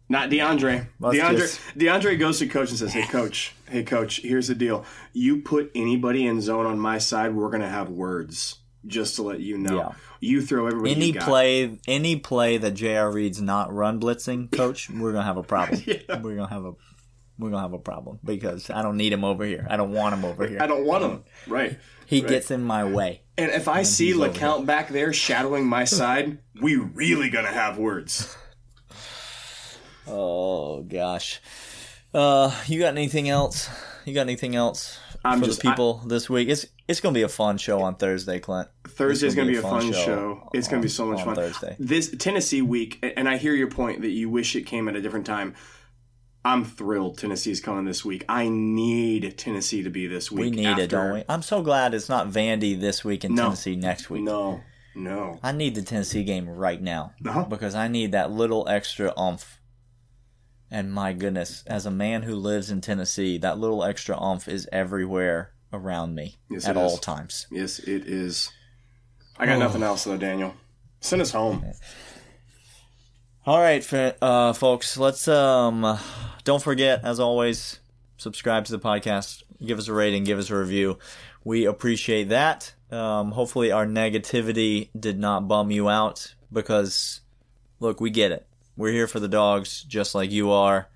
Not 0.07 0.29
DeAndre. 0.29 0.85
Let's 0.99 1.17
DeAndre 1.17 1.37
just- 1.37 1.59
DeAndre 1.75 2.19
goes 2.19 2.37
to 2.37 2.45
coach 2.47 2.69
and 2.69 2.77
says, 2.77 2.93
"Hey 2.93 3.07
coach, 3.07 3.55
hey 3.67 3.81
coach, 3.81 4.21
here's 4.21 4.47
the 4.49 4.53
deal. 4.53 4.85
You 5.13 5.41
put 5.41 5.71
anybody 5.73 6.27
in 6.27 6.39
zone 6.41 6.67
on 6.67 6.77
my 6.77 6.99
side, 6.99 7.33
we're 7.33 7.49
gonna 7.49 7.67
have 7.69 7.89
words. 7.89 8.57
Just 8.87 9.15
to 9.15 9.23
let 9.23 9.39
you 9.39 9.57
know. 9.57 9.77
Yeah. 9.77 9.91
You 10.19 10.41
throw 10.41 10.67
everybody. 10.67 10.91
any 10.91 11.13
play, 11.13 11.79
any 11.87 12.15
play 12.17 12.57
that 12.57 12.71
J.R. 12.71 13.11
Reed's 13.11 13.41
not 13.41 13.73
run 13.73 13.99
blitzing, 13.99 14.51
coach, 14.51 14.89
we're 14.93 15.11
gonna 15.11 15.23
have 15.25 15.37
a 15.37 15.43
problem. 15.43 15.81
Yeah. 15.85 16.19
We're 16.21 16.35
gonna 16.35 16.49
have 16.49 16.65
a 16.65 16.73
we're 17.37 17.49
gonna 17.49 17.61
have 17.61 17.73
a 17.73 17.79
problem 17.79 18.19
because 18.23 18.69
I 18.69 18.81
don't 18.81 18.97
need 18.97 19.11
him 19.11 19.23
over 19.23 19.43
here. 19.43 19.67
I 19.69 19.77
don't 19.77 19.91
want 19.91 20.13
him 20.15 20.25
over 20.25 20.47
here. 20.47 20.59
I 20.61 20.67
don't 20.67 20.85
want 20.85 21.03
him. 21.03 21.23
Right. 21.47 21.77
he 22.05 22.21
right. 22.21 22.29
gets 22.29 22.49
in 22.49 22.63
my 22.63 22.85
way. 22.85 23.21
And 23.37 23.51
if 23.51 23.67
I 23.67 23.83
see 23.83 24.07
he's 24.07 24.15
over 24.15 24.29
LeCounte 24.29 24.65
back 24.65 24.89
there 24.89 25.11
shadowing 25.11 25.67
my 25.67 25.83
side, 25.83 26.37
we 26.61 26.75
really 26.77 27.29
gonna 27.29 27.51
have 27.51 27.77
words. 27.77 28.35
Oh 30.07 30.83
gosh. 30.83 31.41
Uh, 32.13 32.55
you 32.67 32.79
got 32.79 32.89
anything 32.89 33.27
else? 33.27 33.67
You 34.05 34.13
got 34.13 34.21
anything 34.21 34.55
else 34.55 34.99
I'm 35.25 35.39
for 35.39 35.45
just- 35.45 35.61
the 35.61 35.69
people 35.69 36.01
this 36.05 36.29
week? 36.29 36.49
It's 36.49 36.65
it's 36.87 37.01
gonna 37.01 37.13
be 37.13 37.23
a 37.23 37.27
fun 37.29 37.57
show 37.57 37.81
on 37.81 37.95
Thursday, 37.95 38.39
Clint. 38.39 38.67
Thursday's 38.87 39.23
It's 39.33 39.35
gonna 39.35 39.51
be 39.51 39.57
a 39.57 39.61
fun 39.61 39.91
show. 39.91 40.49
It's 40.53 40.67
gonna 40.67 40.81
be 40.83 40.87
so 40.87 41.05
much 41.07 41.19
on 41.19 41.25
fun. 41.25 41.35
Thursday. 41.35 41.75
This 41.79 42.13
Tennessee 42.17 42.61
week, 42.61 43.03
and 43.17 43.27
I 43.27 43.37
hear 43.37 43.53
your 43.55 43.69
point 43.69 44.01
that 44.01 44.11
you 44.11 44.29
wish 44.29 44.55
it 44.55 44.63
came 44.63 44.87
at 44.87 44.95
a 44.95 45.01
different 45.01 45.25
time. 45.25 45.55
I'm 46.43 46.63
thrilled 46.63 47.17
Tennessee's 47.17 47.59
coming 47.59 47.85
this 47.85 48.05
week. 48.05 48.23
I 48.29 48.49
need 48.49 49.35
Tennessee 49.35 49.81
to 49.81 49.89
be 49.89 50.05
this 50.05 50.31
week. 50.31 50.41
We 50.41 50.51
need 50.51 50.67
after, 50.67 50.83
it, 50.83 50.89
don't 50.91 51.13
we? 51.15 51.23
I'm 51.27 51.41
so 51.41 51.63
glad 51.63 51.95
it's 51.95 52.07
not 52.07 52.27
Vandy 52.29 52.79
this 52.79 53.03
week 53.03 53.23
and 53.23 53.33
No. 53.35 53.45
Tennessee 53.45 53.75
next 53.75 54.11
week. 54.11 54.21
No, 54.21 54.61
no. 54.93 55.39
I 55.41 55.53
need 55.53 55.73
the 55.73 55.81
Tennessee 55.81 56.23
game 56.23 56.47
right 56.47 56.79
now 56.79 57.13
Uh-huh. 57.25 57.45
because 57.45 57.73
I 57.73 57.87
need 57.87 58.11
that 58.11 58.29
little 58.31 58.67
extra 58.69 59.11
oomph. 59.19 59.54
And 60.71 60.91
my 60.91 61.13
goodness, 61.13 61.63
as 61.67 61.85
a 61.85 61.91
man 61.91 62.23
who 62.23 62.35
lives 62.35 62.69
in 62.71 62.81
Tennessee, 62.81 63.37
that 63.39 63.59
little 63.59 63.83
extra 63.83 64.21
oomph 64.21 64.47
is 64.47 64.67
everywhere 64.71 65.51
around 65.71 66.15
me 66.15 66.37
Yes, 66.49 66.67
at 66.67 66.75
all 66.77 66.93
is. 66.95 66.99
times. 66.99 67.47
Yes, 67.51 67.79
it 67.79 68.07
is. 68.07 68.51
I 69.37 69.45
got 69.45 69.59
nothing 69.59 69.83
else 69.83 70.03
though, 70.05 70.17
Daniel. 70.17 70.55
Send 71.01 71.21
us 71.21 71.31
home. 71.31 71.63
All 73.45 73.59
right, 73.59 73.93
uh, 74.21 74.53
folks. 74.53 74.97
Let's 74.97 75.27
um, 75.27 75.99
don't 76.45 76.63
forget, 76.63 77.01
as 77.03 77.19
always, 77.19 77.79
subscribe 78.17 78.65
to 78.65 78.71
the 78.71 78.79
podcast, 78.79 79.43
give 79.63 79.77
us 79.77 79.87
a 79.87 79.93
rating, 79.93 80.23
give 80.23 80.39
us 80.39 80.49
a 80.49 80.57
review. 80.57 80.97
We 81.43 81.65
appreciate 81.65 82.29
that. 82.29 82.73
Um, 82.89 83.31
hopefully, 83.31 83.71
our 83.71 83.85
negativity 83.85 84.89
did 84.99 85.19
not 85.19 85.47
bum 85.47 85.69
you 85.69 85.87
out 85.89 86.33
because, 86.51 87.21
look, 87.79 88.01
we 88.01 88.09
get 88.09 88.31
it. 88.31 88.47
We're 88.77 88.91
here 88.91 89.07
for 89.07 89.19
the 89.19 89.27
dogs, 89.27 89.83
just 89.83 90.15
like 90.15 90.31
you 90.31 90.51
are. 90.51 90.89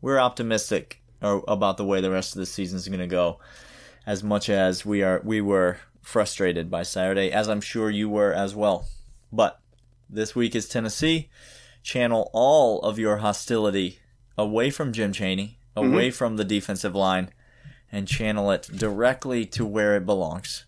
We're 0.00 0.18
optimistic 0.18 1.02
uh, 1.22 1.40
about 1.46 1.76
the 1.76 1.84
way 1.84 2.00
the 2.00 2.10
rest 2.10 2.34
of 2.34 2.40
the 2.40 2.46
season 2.46 2.78
is 2.78 2.88
going 2.88 3.00
to 3.00 3.06
go, 3.06 3.38
as 4.06 4.24
much 4.24 4.48
as 4.48 4.84
we 4.84 5.02
are. 5.02 5.20
We 5.24 5.40
were 5.40 5.78
frustrated 6.02 6.70
by 6.70 6.82
Saturday, 6.82 7.30
as 7.30 7.48
I'm 7.48 7.60
sure 7.60 7.90
you 7.90 8.08
were 8.08 8.32
as 8.32 8.54
well. 8.54 8.86
But 9.32 9.60
this 10.08 10.34
week 10.34 10.54
is 10.54 10.68
Tennessee 10.68 11.30
channel 11.86 12.28
all 12.32 12.80
of 12.80 12.98
your 12.98 13.18
hostility 13.18 14.00
away 14.36 14.70
from 14.70 14.92
Jim 14.92 15.12
Chaney, 15.12 15.56
away 15.76 16.10
from 16.10 16.36
the 16.36 16.44
defensive 16.44 16.96
line, 16.96 17.30
and 17.92 18.08
channel 18.08 18.50
it 18.50 18.68
directly 18.74 19.46
to 19.46 19.64
where 19.64 19.96
it 19.96 20.04
belongs, 20.04 20.64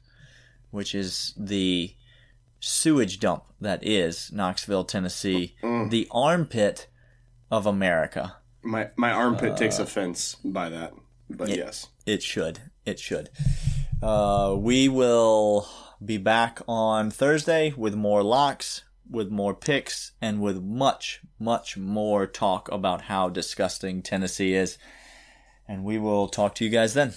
which 0.70 0.94
is 0.94 1.34
the 1.36 1.92
sewage 2.60 3.18
dump 3.20 3.44
that 3.60 3.84
is 3.86 4.30
Knoxville, 4.32 4.84
Tennessee, 4.84 5.56
the 5.62 6.06
armpit 6.10 6.86
of 7.50 7.66
America. 7.66 8.36
My 8.62 8.90
my 8.96 9.10
armpit 9.10 9.52
Uh, 9.52 9.56
takes 9.56 9.78
offense 9.78 10.36
by 10.44 10.68
that, 10.68 10.92
but 11.30 11.48
yes. 11.48 11.86
It 12.06 12.22
should. 12.22 12.60
It 12.84 12.98
should. 12.98 13.30
Uh, 14.02 14.56
we 14.58 14.88
will 14.88 15.68
be 16.04 16.16
back 16.18 16.60
on 16.68 17.10
Thursday 17.10 17.72
with 17.76 17.94
more 17.94 18.22
locks, 18.22 18.82
with 19.10 19.30
more 19.30 19.54
picks, 19.54 20.12
and 20.20 20.40
with 20.40 20.62
much, 20.62 21.20
much 21.38 21.76
more 21.76 22.26
talk 22.26 22.70
about 22.70 23.02
how 23.02 23.28
disgusting 23.28 24.02
Tennessee 24.02 24.54
is. 24.54 24.78
And 25.66 25.84
we 25.84 25.98
will 25.98 26.28
talk 26.28 26.54
to 26.56 26.64
you 26.64 26.70
guys 26.70 26.94
then. 26.94 27.12